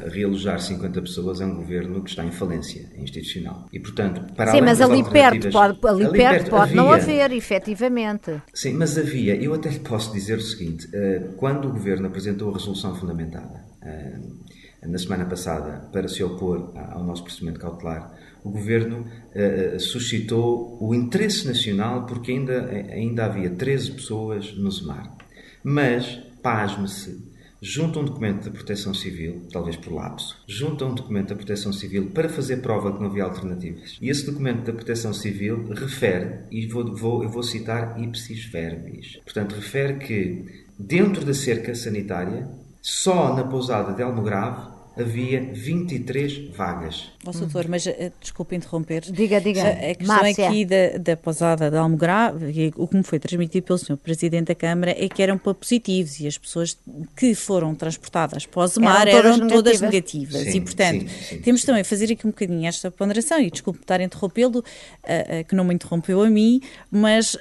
uh, 0.06 0.10
realojar 0.10 0.60
50 0.60 1.00
pessoas 1.02 1.40
é 1.40 1.46
um 1.46 1.54
governo 1.54 2.02
que 2.02 2.10
está 2.10 2.24
em 2.24 2.32
falência 2.32 2.90
institucional. 2.96 3.68
E, 3.72 3.78
portanto, 3.78 4.34
para 4.34 4.50
Sim, 4.50 4.62
mas 4.62 4.80
ali 4.80 5.04
perto 5.04 5.50
pode, 5.50 5.78
ali 5.86 6.04
ali 6.04 6.18
perto 6.18 6.50
pode 6.50 6.62
havia, 6.62 6.76
não 6.76 6.90
haver, 6.90 7.32
efetivamente. 7.32 8.42
Sim, 8.52 8.74
mas 8.74 8.98
havia. 8.98 9.36
Eu 9.36 9.54
até 9.54 9.70
lhe 9.70 9.80
posso 9.80 10.12
dizer 10.12 10.38
o 10.38 10.42
seguinte: 10.42 10.86
uh, 10.88 11.32
quando 11.36 11.68
o 11.68 11.72
governo 11.72 12.08
apresentou 12.08 12.50
a 12.50 12.54
resolução 12.54 12.94
fundamentada. 12.94 13.64
Uh, 13.82 14.42
na 14.86 14.98
semana 14.98 15.24
passada, 15.24 15.88
para 15.92 16.08
se 16.08 16.24
opor 16.24 16.72
ao 16.74 17.04
nosso 17.04 17.22
procedimento 17.22 17.60
cautelar, 17.60 18.12
o 18.44 18.50
governo 18.50 19.06
uh, 19.34 19.80
suscitou 19.80 20.76
o 20.80 20.94
interesse 20.94 21.46
nacional 21.46 22.06
porque 22.06 22.32
ainda, 22.32 22.66
ainda 22.66 23.24
havia 23.26 23.50
13 23.50 23.92
pessoas 23.92 24.52
no 24.54 24.70
ZEMAR. 24.70 25.16
Mas, 25.62 26.20
pasme-se, 26.42 27.32
junta 27.62 28.00
um 28.00 28.04
documento 28.04 28.42
de 28.42 28.50
proteção 28.50 28.92
civil, 28.92 29.46
talvez 29.52 29.76
por 29.76 29.92
lapso, 29.92 30.36
junta 30.48 30.84
um 30.84 30.94
documento 30.94 31.28
da 31.28 31.36
proteção 31.36 31.72
civil 31.72 32.10
para 32.10 32.28
fazer 32.28 32.56
prova 32.56 32.92
que 32.92 32.98
não 32.98 33.06
havia 33.06 33.22
alternativas. 33.22 33.96
E 34.02 34.10
esse 34.10 34.26
documento 34.26 34.64
da 34.64 34.72
proteção 34.72 35.14
civil 35.14 35.68
refere, 35.72 36.40
e 36.50 36.66
vou, 36.66 36.92
vou, 36.96 37.22
eu 37.22 37.30
vou 37.30 37.44
citar 37.44 38.00
ipsis 38.02 38.46
verbis, 38.46 39.20
portanto, 39.24 39.54
refere 39.54 39.94
que 39.98 40.44
dentro 40.76 41.24
da 41.24 41.32
cerca 41.32 41.72
sanitária, 41.76 42.48
só 42.80 43.32
na 43.36 43.44
pousada 43.44 43.92
de 43.92 44.02
Almograve 44.02 44.71
havia 44.96 45.40
23 45.40 46.50
vagas. 46.54 47.10
Ó, 47.24 47.30
doutor, 47.30 47.66
mas 47.68 47.86
uh, 47.86 48.12
desculpe 48.20 48.54
interromper. 48.54 49.02
Diga, 49.02 49.40
diga. 49.40 49.62
A, 49.62 49.68
a 49.68 49.94
questão 49.94 50.16
Márcia. 50.16 50.48
aqui 50.48 50.64
da, 50.64 50.98
da 50.98 51.16
pousada 51.16 51.70
de 51.70 51.76
Almograve, 51.76 52.72
o 52.76 52.86
que 52.86 52.96
me 52.96 53.02
foi 53.02 53.18
transmitido 53.18 53.66
pelo 53.66 53.78
senhor 53.78 53.96
Presidente 53.96 54.48
da 54.48 54.54
Câmara, 54.54 54.90
é 54.90 55.08
que 55.08 55.22
eram 55.22 55.38
para 55.38 55.54
positivos 55.54 56.20
e 56.20 56.26
as 56.26 56.36
pessoas 56.36 56.76
que 57.16 57.34
foram 57.34 57.74
transportadas 57.74 58.44
para 58.44 58.62
o 58.62 58.66
Zemar 58.66 59.08
eram 59.08 59.48
todas 59.48 59.76
eram 59.76 59.90
negativas. 59.90 60.32
Todas 60.32 60.42
negativas. 60.42 60.42
Sim, 60.42 60.58
e, 60.58 60.60
portanto, 60.60 61.08
sim, 61.08 61.36
sim, 61.36 61.38
temos 61.38 61.64
também 61.64 61.84
fazer 61.84 62.12
aqui 62.12 62.26
um 62.26 62.30
bocadinho 62.30 62.66
esta 62.66 62.90
ponderação, 62.90 63.40
e 63.40 63.50
desculpe 63.50 63.80
estar 63.80 64.00
a 64.00 64.04
interrompê-lo, 64.04 64.58
uh, 64.58 64.62
uh, 64.62 65.44
que 65.48 65.54
não 65.54 65.64
me 65.64 65.74
interrompeu 65.74 66.22
a 66.22 66.28
mim, 66.28 66.60
mas 66.90 67.36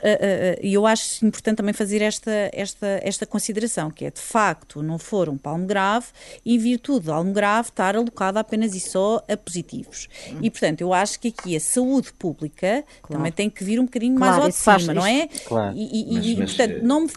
eu 0.61 0.85
acho 0.85 1.25
importante 1.25 1.57
também 1.57 1.73
fazer 1.73 2.01
esta, 2.01 2.31
esta, 2.53 2.99
esta 3.03 3.25
consideração, 3.25 3.91
que 3.91 4.05
é, 4.05 4.11
de 4.11 4.19
facto, 4.19 4.81
não 4.81 4.97
foram 4.97 5.37
para 5.37 5.51
Almograve, 5.51 6.07
em 6.45 6.57
virtude 6.57 7.05
de 7.05 7.11
Almograve 7.11 7.40
grave 7.41 7.69
estar 7.69 7.95
alocada 7.95 8.39
apenas 8.39 8.75
e 8.75 8.79
só 8.79 9.23
a 9.27 9.35
positivos. 9.35 10.07
E, 10.39 10.51
portanto, 10.51 10.81
eu 10.81 10.93
acho 10.93 11.19
que 11.19 11.29
aqui 11.29 11.55
a 11.55 11.59
saúde 11.59 12.13
pública 12.13 12.83
claro. 13.01 13.17
também 13.17 13.31
tem 13.31 13.49
que 13.49 13.63
vir 13.63 13.79
um 13.79 13.85
bocadinho 13.85 14.15
claro, 14.15 14.43
mais 14.43 14.43
ao 14.43 14.49
de 14.75 14.79
cima, 14.79 14.93
não 14.93 15.05
é? 15.05 15.27
Claro. 15.47 15.75
E, 15.75 15.81
e, 15.81 16.13
mas, 16.13 16.25
e 16.25 16.35
mas, 16.35 16.53
portanto, 16.53 16.83
não 16.83 17.07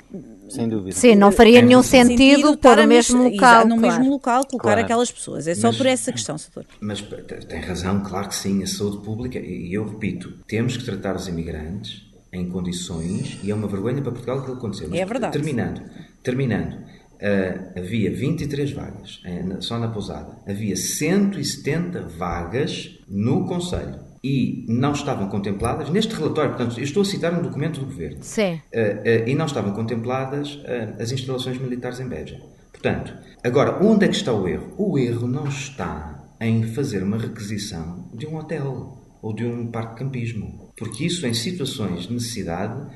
Sem 0.49 0.67
dúvida. 0.67 0.97
Sim, 0.97 1.15
não 1.15 1.31
faria 1.31 1.61
nenhum 1.61 1.83
sentido, 1.83 2.49
sentido 2.49 2.57
pôr 2.57 2.79
no 2.79 2.87
mesmo 2.87 3.25
local. 3.25 3.69
no 3.69 3.77
mesmo 3.77 4.11
local 4.11 4.47
colocar 4.47 4.69
claro. 4.69 4.81
aquelas 4.81 5.13
pessoas. 5.13 5.47
É 5.47 5.55
só 5.55 5.69
mas, 5.69 5.77
por 5.77 5.87
essa 5.87 6.11
questão, 6.11 6.39
Sator. 6.39 6.65
Mas 6.81 7.03
tem 7.47 7.61
razão, 7.61 8.03
claro 8.03 8.29
que 8.29 8.35
sim, 8.35 8.63
a 8.63 8.67
saúde 8.67 9.05
pública, 9.05 9.39
e 9.39 9.75
eu 9.75 9.87
repito, 9.87 10.33
temos 10.49 10.79
que 10.79 10.85
tratar 10.85 11.17
os 11.17 11.29
imigrantes 11.29 12.03
em 12.33 12.49
condições, 12.49 13.39
e 13.43 13.51
é 13.51 13.55
uma 13.55 13.69
vergonha 13.69 14.01
para 14.01 14.11
Portugal 14.11 14.43
que 14.43 14.53
aconteceu. 14.53 14.89
Mas, 14.89 14.99
é 14.99 15.05
verdade. 15.05 15.33
Terminando, 15.35 15.83
terminando 16.23 16.94
Uh, 17.25 17.79
havia 17.79 18.15
23 18.15 18.73
vagas 18.73 19.23
uh, 19.25 19.63
só 19.63 19.79
na 19.79 19.89
pousada. 19.89 20.37
Havia 20.47 20.77
170 20.77 22.03
vagas 22.03 22.99
no 23.09 23.47
Conselho. 23.47 23.99
E 24.23 24.67
não 24.69 24.93
estavam 24.93 25.29
contempladas, 25.29 25.89
neste 25.89 26.15
relatório, 26.15 26.51
portanto, 26.51 26.79
eu 26.79 26.85
estou 26.85 27.01
a 27.03 27.05
citar 27.05 27.33
um 27.33 27.43
documento 27.43 27.81
do 27.81 27.87
Governo. 27.87 28.19
Sim. 28.23 28.61
Uh, 28.75 29.27
e 29.27 29.35
não 29.35 29.47
estavam 29.47 29.73
contempladas 29.73 30.61
as 30.99 31.13
instalações 31.13 31.59
militares 31.59 31.99
em 32.01 32.09
Beja. 32.09 32.41
Portanto, 32.71 33.15
agora, 33.43 33.83
onde 33.83 34.05
é 34.05 34.09
que 34.09 34.17
está 34.17 34.33
o 34.33 34.47
erro? 34.47 34.75
O 34.77 34.99
erro 34.99 35.27
não 35.27 35.47
está 35.47 36.27
em 36.39 36.63
fazer 36.75 37.03
uma 37.03 37.17
requisição 37.17 38.11
de 38.13 38.27
um 38.27 38.37
hotel 38.37 39.03
ou 39.23 39.35
de 39.35 39.47
um 39.47 39.69
parque 39.69 39.95
de 39.95 39.99
campismo. 40.01 40.71
Porque 40.77 41.07
isso, 41.07 41.27
em 41.27 41.33
situações 41.33 42.03
de 42.03 42.13
necessidade, 42.13 42.87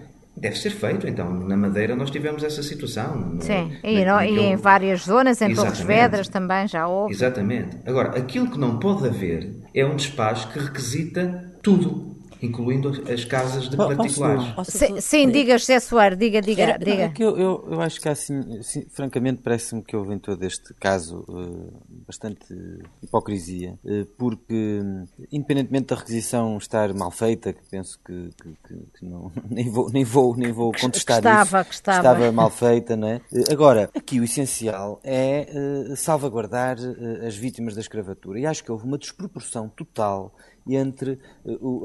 Deve 0.40 0.56
ser 0.56 0.70
feito, 0.70 1.06
então. 1.06 1.32
Na 1.32 1.56
Madeira 1.56 1.94
nós 1.94 2.10
tivemos 2.10 2.42
essa 2.42 2.62
situação. 2.62 3.38
Sim, 3.40 3.72
no, 3.82 3.88
e, 3.88 4.04
no, 4.04 4.22
e 4.22 4.40
em 4.40 4.56
várias 4.56 5.02
zonas, 5.02 5.40
em 5.40 5.54
Torres 5.54 5.80
Vedras 5.80 6.28
também 6.28 6.66
já 6.68 6.86
houve. 6.86 7.12
Exatamente. 7.12 7.76
Agora, 7.86 8.18
aquilo 8.18 8.50
que 8.50 8.58
não 8.58 8.78
pode 8.78 9.06
haver 9.06 9.54
é 9.74 9.84
um 9.84 9.96
despacho 9.96 10.52
que 10.52 10.58
requisita 10.58 11.52
tudo 11.62 12.17
incluindo 12.42 12.90
as 13.12 13.24
casas 13.24 13.68
de 13.68 13.76
particulares. 13.76 14.44
Sim, 14.68 15.00
sim, 15.00 15.30
diga, 15.30 15.58
José 15.58 15.80
Soares, 15.80 16.18
diga, 16.18 16.40
diga. 16.40 16.62
Era, 16.62 16.78
diga. 16.78 17.02
É 17.04 17.08
que 17.08 17.22
eu, 17.22 17.36
eu, 17.36 17.68
eu, 17.70 17.80
acho 17.80 18.00
que 18.00 18.08
assim, 18.08 18.58
assim 18.58 18.86
francamente, 18.90 19.42
parece-me 19.42 19.82
que 19.82 19.96
houve 19.96 20.14
em 20.14 20.18
todo 20.18 20.42
este 20.44 20.72
caso 20.74 21.24
uh, 21.28 21.72
bastante 22.06 22.46
hipocrisia, 23.02 23.78
uh, 23.84 24.06
porque, 24.16 24.80
independentemente 25.32 25.86
da 25.86 25.96
requisição 25.96 26.56
estar 26.58 26.92
mal 26.94 27.10
feita, 27.10 27.52
que 27.52 27.62
penso 27.68 27.98
que, 28.04 28.30
que, 28.40 28.74
que 28.98 29.04
não, 29.04 29.32
nem, 29.50 29.70
vou, 29.70 29.90
nem, 29.90 30.04
vou, 30.04 30.36
nem 30.36 30.52
vou 30.52 30.72
contestar 30.72 31.20
que 31.20 31.28
estava, 31.28 31.60
isso, 31.60 31.68
que 31.68 31.74
estava. 31.74 31.98
estava 31.98 32.32
mal 32.32 32.50
feita, 32.50 32.96
não 32.96 33.08
é? 33.08 33.20
Uh, 33.32 33.52
agora, 33.52 33.90
aqui 33.94 34.20
o 34.20 34.24
essencial 34.24 35.00
é 35.02 35.46
salvaguardar 35.96 36.76
as 37.26 37.36
vítimas 37.36 37.74
da 37.74 37.80
escravatura, 37.80 38.38
e 38.38 38.46
acho 38.46 38.62
que 38.62 38.70
houve 38.70 38.84
uma 38.84 38.98
desproporção 38.98 39.68
total 39.68 40.32
entre 40.76 41.18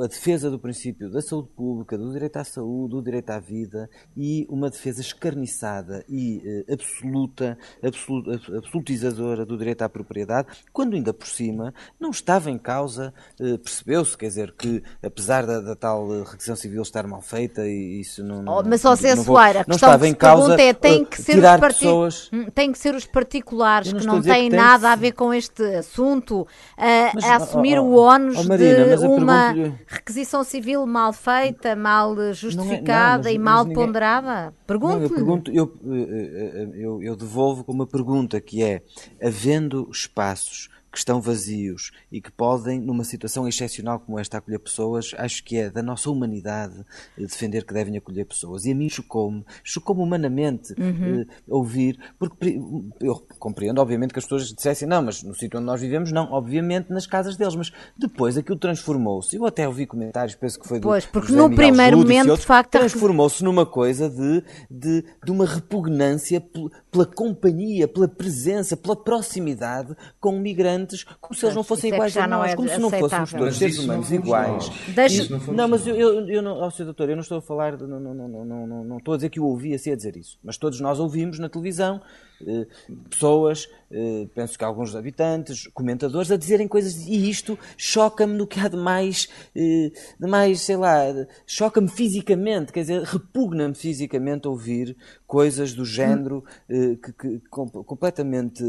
a 0.02 0.08
defesa 0.08 0.50
do 0.50 0.60
princípio 0.60 1.10
da 1.10 1.22
saúde 1.22 1.50
pública, 1.56 1.98
do 1.98 2.12
direito 2.12 2.38
à 2.38 2.44
saúde, 2.44 2.92
do 2.92 3.02
direito 3.02 3.30
à 3.30 3.40
vida 3.40 3.90
e 4.16 4.46
uma 4.50 4.70
defesa 4.70 5.02
escarniçada 5.02 6.04
e 6.10 6.42
uh, 6.68 6.74
absoluta, 6.74 7.58
absolut, 7.84 8.30
absolutizadora 8.56 9.46
do 9.46 9.58
direito 9.58 9.82
à 9.82 9.90
propriedade, 9.90 10.48
quando 10.72 10.96
ainda 10.96 11.14
por 11.14 11.28
cima 11.28 11.74
não 12.00 12.10
estava 12.10 12.50
em 12.50 12.58
causa, 12.58 13.14
uh, 13.40 13.58
percebeu-se, 13.58 14.18
quer 14.18 14.28
dizer, 14.28 14.54
que 14.58 14.84
apesar 15.02 15.46
da, 15.46 15.60
da, 15.60 15.76
tal 15.76 16.24
requisição 16.24 16.56
civil 16.56 16.82
estar 16.82 17.08
mal 17.08 17.22
feita 17.22 17.66
e 17.66 18.02
isso 18.02 18.24
não. 18.24 18.42
não 18.42 18.58
oh, 18.58 18.64
mas, 18.64 18.84
ó, 18.86 18.96
Zé 18.96 19.16
Soares, 19.16 19.62
a 19.62 19.66
questão 19.66 20.00
que 20.00 20.08
em 20.08 20.14
causa 20.14 20.62
é, 20.62 20.74
tem 20.74 21.06
que, 21.06 21.22
ser 21.22 21.38
os 21.38 21.42
partic... 21.42 21.80
pessoas... 21.80 22.30
Hum, 22.32 22.46
tem 22.54 22.72
que 22.72 22.78
ser 22.78 22.96
os 22.96 23.06
particulares 23.06 23.94
que 23.94 24.06
não 24.06 24.22
têm 24.22 24.50
que 24.50 24.56
nada 24.56 24.92
a 24.92 24.96
ver 24.96 25.14
com 25.14 25.34
este 25.34 25.64
assunto 25.76 26.42
uh, 26.42 26.48
mas, 27.14 27.24
a 27.24 27.36
assumir 27.38 27.80
o 27.80 27.96
ónus 27.96 28.38
oh, 28.38 28.44
de 28.74 29.24
uma 29.24 29.54
requisição 29.88 30.44
civil 30.44 30.86
mal 30.86 31.14
feita, 31.14 31.76
mal 31.76 32.16
justificada 32.34 33.24
não 33.24 33.30
é, 33.30 33.34
não, 33.34 33.34
mas, 33.34 33.34
e 33.34 33.40
mal 33.40 33.66
ninguém... 33.66 33.86
ponderada? 33.86 34.54
Pergunto. 34.66 35.04
Eu, 35.04 35.10
pergunto 35.10 35.52
eu, 35.52 35.74
eh, 35.86 36.50
eh, 36.56 36.70
eu, 36.76 37.04
eu 37.04 37.16
devolvo 37.16 37.64
com 37.64 37.72
uma 37.72 37.88
pergunta 37.88 38.40
que 38.42 38.64
é: 38.64 38.82
havendo 39.22 39.90
espaços 39.92 40.70
que 40.94 41.00
estão 41.00 41.20
vazios 41.20 41.92
e 42.12 42.22
que 42.22 42.32
podem, 42.32 42.80
numa 42.80 43.04
situação 43.04 43.48
excepcional 43.48 44.00
como 44.00 44.20
esta, 44.20 44.38
acolher 44.38 44.60
pessoas, 44.60 45.12
acho 45.18 45.44
que 45.44 45.58
é 45.58 45.68
da 45.68 45.82
nossa 45.82 46.08
humanidade 46.08 46.86
defender 47.18 47.66
que 47.66 47.74
devem 47.74 47.98
acolher 47.98 48.26
pessoas. 48.26 48.64
E 48.66 48.72
a 48.72 48.76
mim 48.76 48.88
chocou-me, 48.88 49.44
chocou-me 49.64 50.04
humanamente 50.04 50.72
uhum. 50.80 51.22
uh, 51.22 51.26
ouvir, 51.48 52.00
porque 52.20 52.62
eu 53.02 53.16
compreendo, 53.40 53.82
obviamente, 53.82 54.14
que 54.14 54.20
as 54.20 54.26
pessoas 54.26 54.54
dissessem, 54.54 54.88
não, 54.88 55.02
mas 55.02 55.24
no 55.24 55.34
sítio 55.34 55.58
onde 55.58 55.66
nós 55.66 55.82
vivemos, 55.82 56.12
não, 56.12 56.32
obviamente 56.32 56.92
nas 56.92 57.08
casas 57.08 57.36
deles, 57.36 57.56
mas 57.56 57.72
depois 57.98 58.38
aquilo 58.38 58.60
transformou-se. 58.60 59.36
Eu 59.36 59.48
até 59.48 59.68
ouvi 59.68 59.88
comentários, 59.88 60.36
penso 60.36 60.60
que 60.60 60.68
foi 60.68 60.80
do. 60.80 60.84
Pois, 60.84 61.08
porque 61.08 61.32
no 61.32 61.50
Miguel 61.50 61.56
primeiro 61.56 61.98
momento, 61.98 62.38
de 62.38 62.46
facto. 62.46 62.70
Transformou-se 62.70 63.44
numa 63.44 63.66
coisa 63.66 64.08
de, 64.08 64.44
de, 64.70 65.04
de 65.26 65.32
uma 65.32 65.48
repugnância 65.48 66.40
pela 66.92 67.06
companhia, 67.08 67.88
pela 67.88 68.08
presença, 68.08 68.78
pela 68.78 68.96
proximidade 68.96 69.96
com 70.20 70.40
como 71.20 71.36
se 71.36 71.46
eles 71.46 71.56
não 71.56 71.64
fossem 71.64 71.92
é 71.92 71.96
iguais 71.96 72.16
a 72.18 72.28
nós, 72.28 72.52
é 72.52 72.56
como 72.56 72.70
se 72.70 72.78
não 72.78 72.90
fôssemos 72.90 73.32
todos 73.32 73.58
seres 73.58 73.80
humanos 73.80 74.12
iguais. 74.12 74.72
Não, 75.52 75.68
mas 75.68 75.88
eu, 75.88 75.96
eu, 75.96 76.28
eu 76.30 76.42
não, 76.42 76.70
Sr. 76.72 76.86
Doutor, 76.86 77.10
eu 77.10 77.16
não 77.16 77.22
estou 77.24 77.38
a 77.38 77.42
falar, 77.42 77.78
não, 77.78 78.00
não, 78.00 78.14
não, 78.14 78.28
não, 78.46 78.68
não, 78.68 78.84
não 78.84 78.98
estou 78.98 79.14
a 79.14 79.18
dizer 79.18 79.30
que 79.30 79.40
o 79.40 79.46
ouvi 79.46 79.74
assim 79.74 79.92
a 79.92 79.96
dizer 79.96 80.18
isso, 80.18 80.38
mas 80.44 80.58
todos 80.58 80.80
nós 80.80 81.00
ouvimos 81.00 81.40
na 81.40 81.50
televisão 81.50 82.02
pessoas, 83.10 83.68
eh, 83.92 84.28
penso 84.34 84.58
que 84.58 84.64
alguns 84.64 84.96
habitantes, 84.96 85.68
comentadores, 85.68 86.32
a 86.32 86.38
dizerem 86.38 86.68
coisas 86.68 87.06
e 87.06 87.30
isto 87.30 87.58
choca-me 87.78 88.34
no 88.34 88.48
que 88.48 88.60
há 88.60 88.68
de 88.68 88.78
mais, 88.78 89.30
eh, 89.56 89.92
de 90.20 90.28
mais 90.28 90.62
sei 90.62 90.78
lá, 90.78 91.04
choca-me 91.46 91.88
fisicamente, 91.88 92.72
quer 92.72 92.82
dizer, 92.82 93.04
repugna-me 93.04 93.76
fisicamente 93.76 94.48
ouvir 94.48 94.98
coisas 95.28 95.74
do 95.74 95.84
género 95.84 96.44
que, 96.68 97.14
que, 97.14 97.42
completamente 97.50 98.64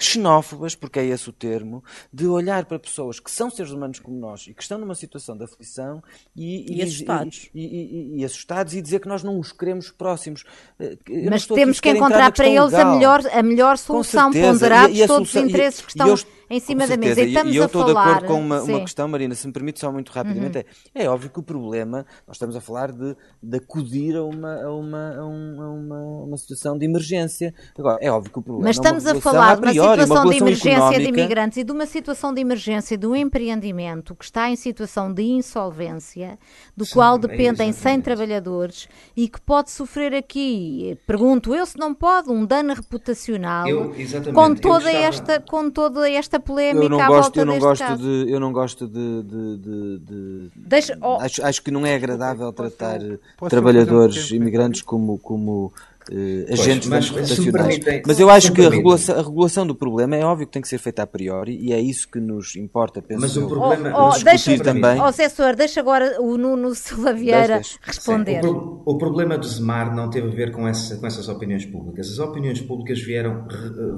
xenófobas, 0.00 0.74
porque 0.74 0.98
é 0.98 1.06
esse 1.06 1.28
o 1.28 1.32
termo, 1.32 1.82
de 2.12 2.26
olhar 2.26 2.64
para 2.64 2.78
pessoas 2.78 3.20
que 3.20 3.30
são 3.30 3.48
seres 3.50 3.70
humanos 3.70 4.00
como 4.00 4.18
nós 4.18 4.46
e 4.48 4.54
que 4.54 4.62
estão 4.62 4.78
numa 4.78 4.96
situação 4.96 5.36
de 5.36 5.44
aflição 5.44 6.02
e, 6.34 6.78
e 6.78 6.82
assustados. 6.82 7.50
E, 7.54 8.18
e, 8.18 8.24
assustados 8.24 8.74
e 8.74 8.82
dizer 8.82 9.00
que 9.00 9.08
nós 9.08 9.22
não 9.22 9.38
os 9.38 9.52
queremos 9.52 9.90
próximos. 9.90 10.44
Eu 10.78 11.30
Mas 11.30 11.46
temos 11.46 11.80
que 11.80 11.90
encontrar 11.90 12.32
para 12.32 12.48
eles 12.48 12.72
legal. 12.72 12.80
a 12.80 12.94
melhor, 12.94 13.01
a 13.32 13.42
melhor 13.42 13.78
solução, 13.78 14.30
ponderados 14.32 14.98
todos 15.06 15.28
os 15.28 15.36
interesses 15.36 15.80
que 15.80 15.90
estão 15.90 16.14
em 16.52 16.60
cima 16.60 16.86
da 16.86 16.96
mesa. 16.96 17.20
E, 17.20 17.28
estamos 17.28 17.54
e 17.54 17.56
eu 17.56 17.66
estou 17.66 17.84
de 17.84 17.92
acordo 17.92 18.26
com 18.26 18.40
uma, 18.40 18.62
uma, 18.62 18.80
questão, 18.80 19.08
Marina, 19.08 19.34
se 19.34 19.46
me 19.46 19.52
permite 19.52 19.80
só 19.80 19.90
muito 19.90 20.10
rapidamente. 20.10 20.58
Uhum. 20.58 20.64
É, 20.94 21.04
é 21.04 21.08
óbvio 21.08 21.30
que 21.30 21.40
o 21.40 21.42
problema, 21.42 22.06
nós 22.26 22.36
estamos 22.36 22.54
a 22.54 22.60
falar 22.60 22.92
de, 22.92 23.16
de 23.42 23.56
acudir 23.56 24.16
a 24.16 24.22
uma, 24.22 24.62
a, 24.62 24.72
uma, 24.72 25.16
a, 25.16 25.24
uma, 25.24 26.00
uma 26.24 26.36
situação 26.36 26.76
de 26.76 26.84
emergência. 26.84 27.54
Agora, 27.78 27.98
é 28.00 28.10
óbvio 28.10 28.32
que 28.32 28.38
o 28.38 28.42
problema 28.42 28.68
Mas 28.68 28.76
estamos 28.76 29.06
é 29.06 29.10
a 29.10 29.20
falar 29.20 29.56
de 29.56 29.80
uma 29.80 29.94
situação 29.94 30.26
de 30.26 30.36
emergência 30.36 30.70
económica. 30.72 31.00
de 31.00 31.08
imigrantes 31.08 31.58
e 31.58 31.64
de 31.64 31.72
uma 31.72 31.86
situação 31.86 32.34
de 32.34 32.40
emergência 32.40 32.98
do 32.98 33.16
empreendimento 33.16 34.14
que 34.14 34.24
está 34.24 34.50
em 34.50 34.56
situação 34.56 35.12
de 35.12 35.22
insolvência, 35.22 36.38
do 36.76 36.84
Sim, 36.84 36.92
qual 36.94 37.16
é 37.16 37.18
dependem 37.20 37.70
é 37.70 37.72
100 37.72 38.00
trabalhadores 38.00 38.88
e 39.16 39.28
que 39.28 39.40
pode 39.40 39.70
sofrer 39.70 40.14
aqui, 40.14 40.98
pergunto 41.06 41.54
eu 41.54 41.64
se 41.64 41.78
não 41.78 41.94
pode, 41.94 42.30
um 42.30 42.44
dano 42.44 42.74
reputacional 42.74 43.66
eu, 43.68 43.92
com, 44.34 44.54
toda 44.54 44.90
estava... 44.90 45.06
esta, 45.06 45.40
com 45.40 45.70
toda 45.70 46.10
esta 46.10 46.40
polémica 46.42 46.84
eu 46.84 46.88
não 46.88 47.06
gosto, 47.06 47.36
eu 47.38 47.46
não 47.46 47.58
gosto 47.58 47.82
caso. 47.82 48.02
de 48.02 48.30
eu 48.30 48.40
não 48.40 48.52
gosto 48.52 48.86
de, 48.86 49.22
de, 49.22 49.56
de, 49.56 49.98
de 49.98 50.50
Deixa, 50.56 50.98
oh, 51.00 51.18
acho, 51.20 51.44
acho 51.44 51.62
que 51.62 51.70
não 51.70 51.86
é 51.86 51.94
agradável 51.94 52.52
tratar 52.52 53.00
trabalhadores 53.48 54.30
imigrantes 54.30 54.82
como 54.82 55.18
como 55.18 55.72
uh, 56.10 56.52
agentes 56.52 56.88
mas, 56.88 57.10
reputacionais. 57.10 57.80
Mas 58.06 58.20
eu 58.20 58.30
acho 58.30 58.52
que 58.52 58.64
a 58.64 58.70
regulação, 58.70 59.18
a 59.18 59.22
regulação, 59.22 59.66
do 59.66 59.74
problema 59.74 60.16
é 60.16 60.24
óbvio 60.24 60.46
que 60.46 60.52
tem 60.52 60.62
que 60.62 60.68
ser 60.68 60.78
feita 60.78 61.02
a 61.02 61.06
priori 61.06 61.58
e 61.60 61.72
é 61.72 61.80
isso 61.80 62.08
que 62.08 62.18
nos 62.18 62.56
importa, 62.56 63.00
penso 63.00 63.20
mas 63.20 63.36
eu, 63.36 63.44
o 63.44 63.48
problema, 63.48 63.92
oh, 63.94 64.10
oh, 64.10 64.24
deixa, 64.24 64.58
também. 64.58 65.00
Ó, 65.00 65.08
oh, 65.08 65.12
Cessor, 65.12 65.54
deixa 65.54 65.80
agora 65.80 66.20
o 66.20 66.36
Nuno 66.36 66.74
Silva 66.74 67.12
Vieira 67.12 67.60
responder. 67.82 68.44
O, 68.44 68.82
o, 68.84 68.98
problema 68.98 69.38
do 69.38 69.46
Zemar 69.46 69.94
não 69.94 70.10
teve 70.10 70.28
a 70.28 70.30
ver 70.30 70.52
com, 70.52 70.66
essa, 70.66 70.96
com 70.96 71.06
essas 71.06 71.28
opiniões 71.28 71.64
públicas. 71.64 72.08
As 72.10 72.18
opiniões 72.18 72.60
públicas 72.60 73.00
vieram, 73.00 73.46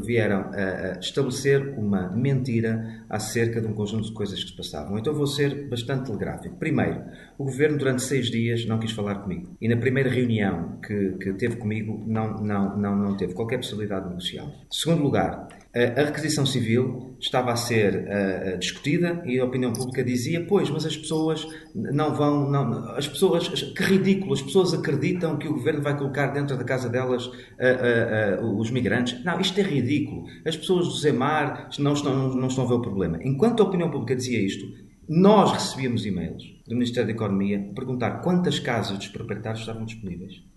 vieram 0.04 0.50
a, 0.52 0.96
a 0.96 0.98
estabelecer 0.98 1.74
uma 1.78 2.08
mentira 2.10 3.04
acerca 3.08 3.60
de 3.60 3.66
um 3.66 3.72
conjunto 3.72 4.08
de 4.08 4.12
coisas 4.12 4.42
que 4.42 4.50
se 4.50 4.56
passavam. 4.56 4.98
Então 4.98 5.14
vou 5.14 5.26
ser 5.26 5.68
bastante 5.68 6.06
telegráfico. 6.06 6.56
Primeiro, 6.56 7.02
o 7.38 7.44
governo 7.44 7.78
durante 7.78 8.02
seis 8.02 8.30
dias 8.30 8.64
não 8.66 8.78
quis 8.78 8.92
falar 8.92 9.16
comigo. 9.16 9.56
E 9.60 9.68
na 9.68 9.76
primeira 9.76 10.10
reunião 10.10 10.78
que, 10.84 11.12
que 11.12 11.32
teve 11.34 11.56
comigo 11.56 11.93
não, 12.06 12.34
não, 12.42 12.76
não, 12.76 12.96
não 12.96 13.16
teve 13.16 13.34
qualquer 13.34 13.58
possibilidade 13.58 14.04
de 14.04 14.10
negociar. 14.10 14.46
Segundo 14.70 15.02
lugar, 15.02 15.48
a 15.74 16.04
requisição 16.04 16.46
civil 16.46 17.16
estava 17.18 17.50
a 17.50 17.56
ser 17.56 18.06
uh, 18.06 18.58
discutida 18.58 19.22
e 19.26 19.40
a 19.40 19.44
opinião 19.44 19.72
pública 19.72 20.04
dizia: 20.04 20.46
pois, 20.46 20.70
mas 20.70 20.86
as 20.86 20.96
pessoas 20.96 21.48
não 21.74 22.14
vão, 22.14 22.48
não, 22.48 22.90
as 22.96 23.08
pessoas, 23.08 23.48
que 23.48 23.82
ridículo, 23.82 24.34
as 24.34 24.42
pessoas 24.42 24.72
acreditam 24.72 25.36
que 25.36 25.48
o 25.48 25.54
governo 25.54 25.82
vai 25.82 25.96
colocar 25.98 26.28
dentro 26.28 26.56
da 26.56 26.62
casa 26.62 26.88
delas 26.88 27.26
uh, 27.26 27.32
uh, 28.40 28.60
os 28.60 28.70
migrantes. 28.70 29.22
Não, 29.24 29.40
isto 29.40 29.58
é 29.58 29.64
ridículo. 29.64 30.24
As 30.46 30.56
pessoas 30.56 30.86
do 30.86 30.94
Zemar 30.94 31.68
não 31.80 31.94
estão, 31.94 32.34
não 32.34 32.46
estão 32.46 32.64
a 32.64 32.68
ver 32.68 32.74
o 32.74 32.82
problema. 32.82 33.18
Enquanto 33.22 33.60
a 33.60 33.66
opinião 33.66 33.90
pública 33.90 34.14
dizia 34.14 34.38
isto, 34.38 34.64
nós 35.08 35.50
recebíamos 35.50 36.06
e-mails 36.06 36.42
do 36.68 36.74
Ministério 36.74 37.08
da 37.08 37.14
Economia 37.14 37.72
perguntar 37.74 38.20
quantas 38.20 38.60
casas 38.60 38.96
dos 38.96 39.08
proprietários 39.08 39.60
estavam 39.60 39.84
disponíveis. 39.84 40.53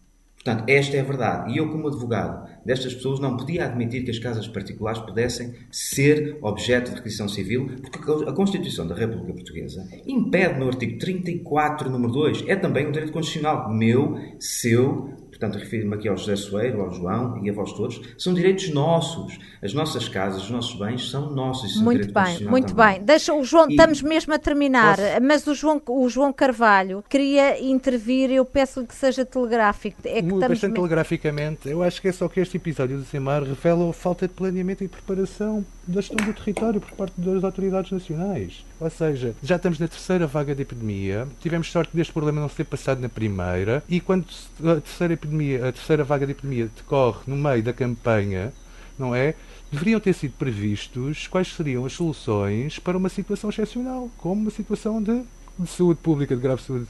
Portanto, 0.47 0.69
esta 0.69 0.95
é 0.95 1.01
a 1.01 1.03
verdade. 1.03 1.53
E 1.53 1.57
eu, 1.57 1.67
como 1.69 1.89
advogado 1.89 2.47
destas 2.65 2.93
pessoas, 2.93 3.19
não 3.19 3.35
podia 3.35 3.65
admitir 3.65 4.05
que 4.05 4.11
as 4.11 4.17
casas 4.17 4.47
particulares 4.47 4.97
pudessem 5.01 5.53
ser 5.69 6.37
objeto 6.41 6.91
de 6.91 6.95
requisição 6.95 7.27
civil, 7.27 7.69
porque 7.81 8.29
a 8.29 8.31
Constituição 8.31 8.87
da 8.87 8.95
República 8.95 9.33
Portuguesa 9.33 9.85
impede 10.05 10.57
no 10.57 10.67
artigo 10.67 10.97
34, 10.99 11.89
número 11.89 12.13
2, 12.13 12.45
é 12.47 12.55
também 12.55 12.87
um 12.87 12.91
direito 12.91 13.11
constitucional 13.11 13.69
meu, 13.73 14.17
seu, 14.39 15.09
portanto 15.37 15.59
refiro-me 15.61 15.95
aqui 15.95 16.07
ao 16.07 16.17
José 16.17 16.35
Soeiro, 16.35 16.81
ao 16.81 16.91
João 16.91 17.39
e 17.43 17.49
a 17.49 17.53
vós 17.53 17.71
todos, 17.73 18.01
são 18.17 18.33
direitos 18.33 18.69
nossos. 18.69 19.37
As 19.61 19.73
nossas 19.73 20.07
casas, 20.07 20.43
os 20.43 20.49
nossos 20.49 20.77
bens 20.77 21.09
são 21.09 21.31
nossos. 21.31 21.75
São 21.75 21.83
muito 21.83 22.11
bem, 22.11 22.43
muito 22.47 22.75
também. 22.75 22.95
bem. 22.95 23.05
Deixa 23.05 23.33
o 23.33 23.43
João, 23.43 23.67
e 23.69 23.71
estamos 23.71 24.01
mesmo 24.01 24.33
a 24.33 24.39
terminar, 24.39 24.97
posso... 24.97 25.21
mas 25.21 25.47
o 25.47 25.53
João, 25.55 25.81
o 25.87 26.09
João 26.09 26.33
Carvalho 26.33 27.03
queria 27.07 27.63
intervir, 27.63 28.31
eu 28.31 28.45
peço-lhe 28.45 28.87
que 28.87 28.95
seja 28.95 29.25
telegráfico. 29.25 29.97
É 30.03 30.21
que 30.21 30.29
Bastante 30.29 30.49
mesmo... 30.49 30.73
telegraficamente, 30.75 31.69
eu 31.69 31.83
acho 31.83 32.01
que 32.01 32.07
é 32.07 32.11
só 32.11 32.27
que 32.27 32.39
este 32.39 32.57
episódio 32.57 32.97
do 32.97 33.05
CEMAR 33.05 33.43
revela 33.43 33.89
a 33.89 33.93
falta 33.93 34.27
de 34.27 34.33
planeamento 34.33 34.83
e 34.83 34.87
preparação 34.87 35.65
da 35.87 36.01
gestão 36.01 36.25
do 36.25 36.33
território 36.33 36.81
por 36.81 36.91
parte 36.91 37.19
das 37.19 37.43
autoridades 37.43 37.91
nacionais. 37.91 38.65
Ou 38.79 38.89
seja, 38.89 39.35
já 39.41 39.55
estamos 39.55 39.79
na 39.79 39.87
terceira 39.87 40.27
vaga 40.27 40.53
de 40.53 40.61
epidemia, 40.61 41.27
tivemos 41.39 41.71
sorte 41.71 41.95
deste 41.95 42.13
problema 42.13 42.41
não 42.41 42.49
ser 42.49 42.65
passado 42.65 42.99
na 43.01 43.09
primeira, 43.09 43.83
e 43.87 43.99
quando 43.99 44.25
a 44.63 44.81
terceira, 44.81 45.13
epidemia, 45.13 45.69
a 45.69 45.71
terceira 45.71 46.03
vaga 46.03 46.25
de 46.25 46.33
epidemia 46.33 46.69
decorre 46.75 47.21
no 47.27 47.35
meio 47.35 47.63
da 47.63 47.73
campanha, 47.73 48.53
não 48.97 49.15
é? 49.15 49.35
Deveriam 49.71 49.99
ter 49.99 50.13
sido 50.13 50.33
previstos 50.37 51.27
quais 51.27 51.53
seriam 51.53 51.85
as 51.85 51.93
soluções 51.93 52.79
para 52.79 52.97
uma 52.97 53.09
situação 53.09 53.49
excepcional, 53.49 54.09
como 54.17 54.41
uma 54.41 54.51
situação 54.51 55.01
de, 55.01 55.23
de 55.59 55.69
saúde 55.69 55.99
pública, 56.01 56.35
de 56.35 56.41
grave 56.41 56.61
saúde 56.61 56.87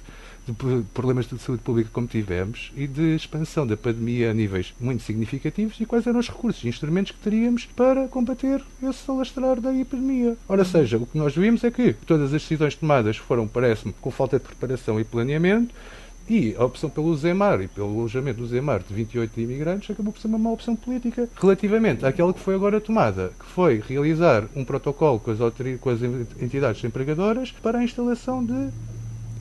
de 0.47 0.83
problemas 0.93 1.27
de 1.27 1.37
saúde 1.39 1.61
pública 1.61 1.89
como 1.91 2.07
tivemos 2.07 2.71
e 2.75 2.87
de 2.87 3.15
expansão 3.15 3.67
da 3.67 3.75
pandemia 3.75 4.31
a 4.31 4.33
níveis 4.33 4.73
muito 4.79 5.03
significativos 5.03 5.79
e 5.79 5.85
quais 5.85 6.07
eram 6.07 6.19
os 6.19 6.29
recursos 6.29 6.63
e 6.63 6.69
instrumentos 6.69 7.11
que 7.11 7.19
teríamos 7.19 7.65
para 7.65 8.07
combater 8.07 8.63
esse 8.81 9.11
alastrar 9.11 9.59
da 9.59 9.73
epidemia. 9.73 10.37
Ora 10.47 10.63
seja, 10.63 10.97
o 10.97 11.05
que 11.05 11.17
nós 11.17 11.35
vimos 11.35 11.63
é 11.63 11.71
que 11.71 11.93
todas 11.93 12.27
as 12.27 12.41
decisões 12.41 12.75
tomadas 12.75 13.17
foram, 13.17 13.47
parece-me, 13.47 13.93
com 13.99 14.09
falta 14.09 14.39
de 14.39 14.45
preparação 14.45 14.99
e 14.99 15.03
planeamento, 15.03 15.73
e 16.29 16.55
a 16.57 16.65
opção 16.65 16.89
pelo 16.89 17.15
Zemar 17.15 17.61
e 17.61 17.67
pelo 17.67 17.87
alojamento 17.87 18.39
do 18.39 18.47
Zemar 18.47 18.81
de 18.83 18.93
28 18.93 19.39
imigrantes 19.39 19.89
acabou 19.89 20.11
por 20.11 20.19
ser 20.19 20.27
uma 20.27 20.37
má 20.37 20.51
opção 20.51 20.75
política 20.75 21.29
relativamente 21.39 22.05
àquela 22.05 22.33
que 22.33 22.39
foi 22.39 22.55
agora 22.55 22.81
tomada, 22.81 23.31
que 23.39 23.45
foi 23.45 23.79
realizar 23.79 24.43
um 24.55 24.65
protocolo 24.65 25.19
com 25.19 25.31
as, 25.31 25.37
com 25.79 25.89
as 25.89 26.01
entidades 26.41 26.83
empregadoras 26.83 27.51
para 27.51 27.79
a 27.79 27.83
instalação 27.83 28.43
de 28.43 28.69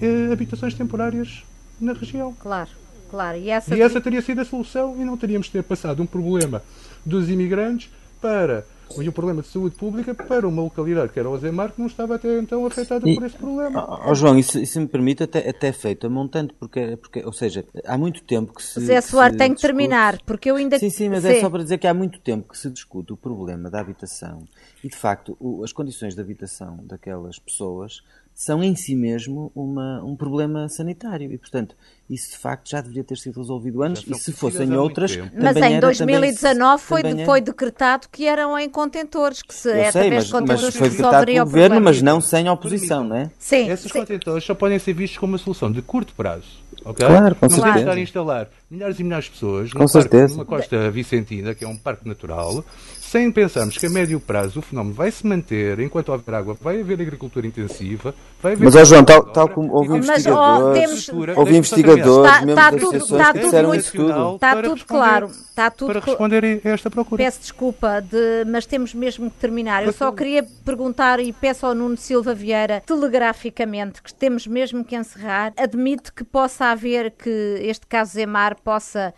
eh, 0.01 0.33
habitações 0.33 0.75
temporárias 0.75 1.45
na 1.81 1.93
região. 1.93 2.33
Claro, 2.39 2.71
claro. 3.11 3.39
E 3.39 3.51
essa, 3.51 3.77
e 3.77 3.81
essa 3.81 4.01
teria 4.01 4.23
sido 4.23 4.41
a 4.41 4.45
solução 4.45 4.97
e 5.01 5.05
não 5.05 5.17
teríamos 5.17 5.47
de 5.47 5.53
ter 5.55 5.63
passado 5.63 6.03
um 6.03 6.07
problema 6.07 6.63
dos 7.05 7.29
imigrantes 7.29 7.91
para 8.21 8.65
e 8.99 9.09
um 9.09 9.13
problema 9.13 9.43
de 9.43 9.49
saúde 9.49 9.77
pública 9.77 10.15
para 10.15 10.47
uma 10.47 10.63
localidade 10.63 11.13
que 11.13 11.19
era 11.19 11.29
o 11.29 11.39
Zemar 11.39 11.73
que 11.73 11.81
não 11.81 11.87
estava 11.87 12.15
até 12.15 12.39
então 12.39 12.65
afetada 12.65 13.09
e, 13.09 13.15
por 13.15 13.27
esse 13.27 13.37
problema. 13.37 14.03
Oh, 14.09 14.15
João, 14.15 14.39
isso, 14.39 14.65
se 14.65 14.79
me 14.81 14.87
permite, 14.87 15.23
até, 15.23 15.49
até 15.49 15.73
feito 15.73 16.07
a 16.07 16.11
montante, 16.11 16.55
porque, 16.59 16.97
porque, 16.97 17.25
ou 17.25 17.33
seja, 17.33 17.65
há 17.85 17.99
muito 17.99 18.23
tempo 18.23 18.55
que 18.55 18.63
se. 18.63 18.81
Zé 18.81 19.01
Soares, 19.01 19.37
tem 19.37 19.55
que 19.55 19.61
terminar, 19.61 20.19
porque 20.25 20.51
eu 20.51 20.57
ainda. 20.57 20.79
Sim, 20.79 20.91
sim, 20.91 21.09
mas 21.09 21.25
é 21.25 21.33
sim. 21.33 21.39
é 21.39 21.41
só 21.41 21.51
para 21.51 21.63
dizer 21.63 21.79
que 21.79 21.87
há 21.87 21.95
muito 21.95 22.21
tempo 22.21 22.49
que 22.49 22.59
se 22.59 22.71
discute 22.71 23.13
o 23.13 23.17
problema 23.17 23.71
da 23.71 23.81
habitação 23.81 24.45
e, 24.83 24.89
de 24.89 24.97
facto, 24.97 25.37
o, 25.41 25.65
as 25.65 25.73
condições 25.73 26.15
de 26.15 26.21
habitação 26.21 26.79
daquelas 26.85 27.39
pessoas 27.39 28.03
são 28.35 28.63
em 28.63 28.77
si 28.77 28.95
mesmo 28.95 29.51
uma, 29.55 30.05
um 30.05 30.15
problema 30.15 30.69
sanitário 30.69 31.33
e, 31.33 31.39
portanto, 31.39 31.75
isso 32.09 32.33
de 32.33 32.39
facto 32.39 32.71
já 32.71 32.81
deveria 32.81 33.03
ter 33.03 33.19
sido 33.19 33.41
resolvido 33.41 33.83
antes 33.83 34.05
e 34.07 34.15
se 34.15 34.33
fossem 34.33 34.73
outras. 34.77 35.17
Mas 35.35 35.57
em 35.57 35.81
2019 35.81 36.83
foi, 36.83 37.03
de, 37.03 37.25
foi 37.25 37.41
decretado 37.41 38.07
que 38.11 38.27
eram 38.27 38.59
em 38.59 38.69
contentores, 38.69 39.43
que 39.43 39.55
se, 39.55 39.71
é 39.71 39.91
sei, 39.91 40.11
mas, 40.11 40.31
mas 40.31 40.75
foi 40.77 40.91
decretado 40.91 41.27
pelo 41.27 41.45
governo, 41.45 41.81
mas 41.81 42.01
não 42.01 42.21
sem 42.21 42.49
oposição, 42.49 43.03
não 43.03 43.17
é? 43.17 43.31
Sim. 43.39 43.69
Esses 43.71 43.91
sim. 43.91 43.99
contentores 43.99 44.45
só 44.45 44.55
podem 44.55 44.79
ser 44.79 44.93
vistos 44.93 45.19
como 45.19 45.33
uma 45.33 45.39
solução 45.39 45.71
de 45.71 45.83
curto 45.83 46.15
prazo. 46.15 46.65
Okay? 46.85 47.07
Claro, 47.07 47.35
com 47.35 47.47
não 47.47 47.57
certeza. 47.57 47.79
estar 47.79 47.93
a 47.93 48.01
instalar 48.01 48.49
milhares 48.71 48.99
e 48.99 49.05
milhares 49.05 49.27
de 49.27 49.31
pessoas 49.33 49.73
com 49.73 49.87
certeza. 49.87 50.35
numa 50.35 50.45
costa 50.45 50.91
vicentina, 50.91 51.55
que 51.55 51.65
é 51.65 51.69
um 51.69 51.77
parque 51.77 52.07
natural, 52.07 52.65
sem 53.01 53.31
pensarmos 53.31 53.79
que 53.79 53.87
a 53.87 53.91
médio 53.91 54.19
prazo 54.19 54.59
o 54.59 54.63
fenómeno 54.63 54.95
vai 54.95 55.11
se 55.11 55.27
manter 55.27 55.79
enquanto 55.79 56.11
houver 56.11 56.35
água, 56.35 56.57
vai 56.61 56.81
haver 56.81 57.01
agricultura 57.01 57.47
intensiva, 57.47 58.15
vai 58.43 58.53
haver. 58.55 58.65
Mas, 58.65 58.75
ó 58.75 58.85
João, 58.85 59.05
tal, 59.05 59.25
tal 59.27 59.49
como 59.49 59.73
houve 59.73 59.97
investigadores, 59.97 61.09
houve 61.37 61.57
investigadores, 61.57 62.07
está, 62.07 62.45
está 62.45 62.73
tudo, 62.73 62.97
está 62.97 63.33
tudo 63.33 63.69
muito, 63.69 63.93
tudo. 63.93 64.35
Está 64.35 64.63
tudo 64.63 64.85
claro. 64.85 65.27
Está 65.57 65.71
tudo 65.71 65.93
para 65.93 66.01
responder 66.01 66.61
a 66.63 66.69
esta 66.69 66.91
procura. 66.91 67.25
Peço 67.25 67.41
desculpa, 67.41 68.01
de, 68.03 68.45
mas 68.47 68.67
temos 68.67 68.93
mesmo 68.93 69.31
que 69.31 69.39
terminar. 69.39 69.87
Eu 69.87 69.93
só 69.93 70.13
queria 70.13 70.45
perguntar 70.65 71.19
e 71.19 71.33
peço 71.33 71.65
ao 71.65 71.75
Nuno 71.75 71.97
Silva 71.97 72.35
Vieira, 72.35 72.83
telegraficamente, 72.85 74.03
que 74.03 74.13
temos 74.13 74.47
mesmo 74.47 74.85
que 74.85 74.95
encerrar. 74.95 75.55
Admite 75.57 76.13
que 76.13 76.23
possa 76.25 76.66
haver 76.73 77.15
que 77.17 77.69
este 77.71 77.87
caso 77.87 78.13
Zemar 78.13 78.57
possa 78.63 79.15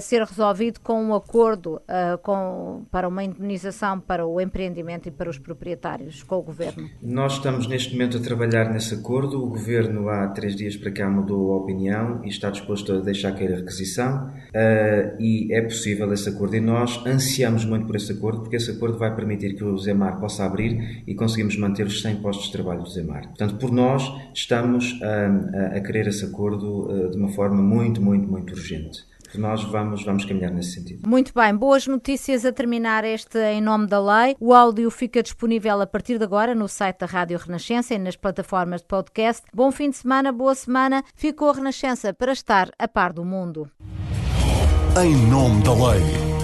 ser 0.00 0.22
resolvido 0.22 0.80
com 0.80 1.00
um 1.00 1.14
acordo 1.14 1.76
uh, 1.76 2.18
com, 2.22 2.84
para 2.90 3.06
uma 3.06 3.22
indenização 3.22 4.00
para 4.00 4.26
o 4.26 4.40
empreendimento 4.40 5.08
e 5.08 5.10
para 5.10 5.30
os 5.30 5.38
proprietários 5.38 6.22
com 6.24 6.36
o 6.36 6.42
Governo? 6.42 6.88
Nós 7.00 7.34
estamos 7.34 7.68
neste 7.68 7.92
momento 7.92 8.16
a 8.16 8.20
trabalhar 8.20 8.72
nesse 8.72 8.94
acordo. 8.94 9.42
O 9.42 9.48
Governo 9.48 10.08
há 10.08 10.28
três 10.28 10.56
dias 10.56 10.76
para 10.76 10.90
cá 10.90 11.08
mudou 11.08 11.52
a 11.52 11.56
opinião 11.58 12.20
e 12.24 12.28
está 12.28 12.50
disposto 12.50 12.92
a 12.92 13.00
deixar 13.00 13.32
cair 13.32 13.52
a 13.52 13.56
requisição 13.56 14.26
uh, 14.28 15.16
e 15.20 15.52
é 15.52 15.62
possível 15.62 16.12
esse 16.12 16.28
acordo 16.28 16.56
e 16.56 16.60
nós 16.60 17.04
ansiamos 17.06 17.64
muito 17.64 17.86
por 17.86 17.94
esse 17.94 18.10
acordo 18.10 18.40
porque 18.40 18.56
esse 18.56 18.72
acordo 18.72 18.98
vai 18.98 19.14
permitir 19.14 19.54
que 19.54 19.62
o 19.62 19.78
Zemar 19.78 20.18
possa 20.18 20.44
abrir 20.44 21.04
e 21.06 21.14
conseguimos 21.14 21.56
manter 21.56 21.86
os 21.86 22.02
100 22.02 22.16
postos 22.16 22.46
de 22.46 22.52
trabalho 22.52 22.82
do 22.82 22.90
Zemar. 22.90 23.28
Portanto, 23.28 23.56
por 23.56 23.70
nós 23.70 24.02
estamos 24.34 25.00
a, 25.02 25.76
a 25.76 25.80
querer 25.80 26.08
esse 26.08 26.24
acordo 26.24 27.10
de 27.10 27.16
uma 27.16 27.28
forma 27.28 27.62
muito, 27.62 28.02
muito, 28.02 28.28
muito 28.28 28.52
urgente 28.52 29.06
nós 29.36 29.62
vamos, 29.64 30.04
vamos 30.04 30.24
caminhar 30.24 30.50
nesse 30.50 30.72
sentido. 30.72 31.08
Muito 31.08 31.32
bem, 31.34 31.54
boas 31.54 31.86
notícias 31.86 32.44
a 32.44 32.52
terminar 32.52 33.04
este 33.04 33.38
Em 33.38 33.60
Nome 33.60 33.86
da 33.86 34.00
Lei. 34.00 34.36
O 34.40 34.54
áudio 34.54 34.90
fica 34.90 35.22
disponível 35.22 35.80
a 35.80 35.86
partir 35.86 36.18
de 36.18 36.24
agora 36.24 36.54
no 36.54 36.68
site 36.68 37.00
da 37.00 37.06
Rádio 37.06 37.38
Renascença 37.38 37.94
e 37.94 37.98
nas 37.98 38.16
plataformas 38.16 38.80
de 38.80 38.86
podcast. 38.86 39.42
Bom 39.52 39.70
fim 39.70 39.90
de 39.90 39.96
semana, 39.96 40.32
boa 40.32 40.54
semana. 40.54 41.02
Ficou 41.14 41.50
a 41.50 41.54
Renascença 41.54 42.14
para 42.14 42.32
estar 42.32 42.70
a 42.78 42.86
par 42.86 43.12
do 43.12 43.24
mundo. 43.24 43.68
Em 45.02 45.14
Nome 45.28 45.62
da 45.62 45.72
Lei. 45.72 46.37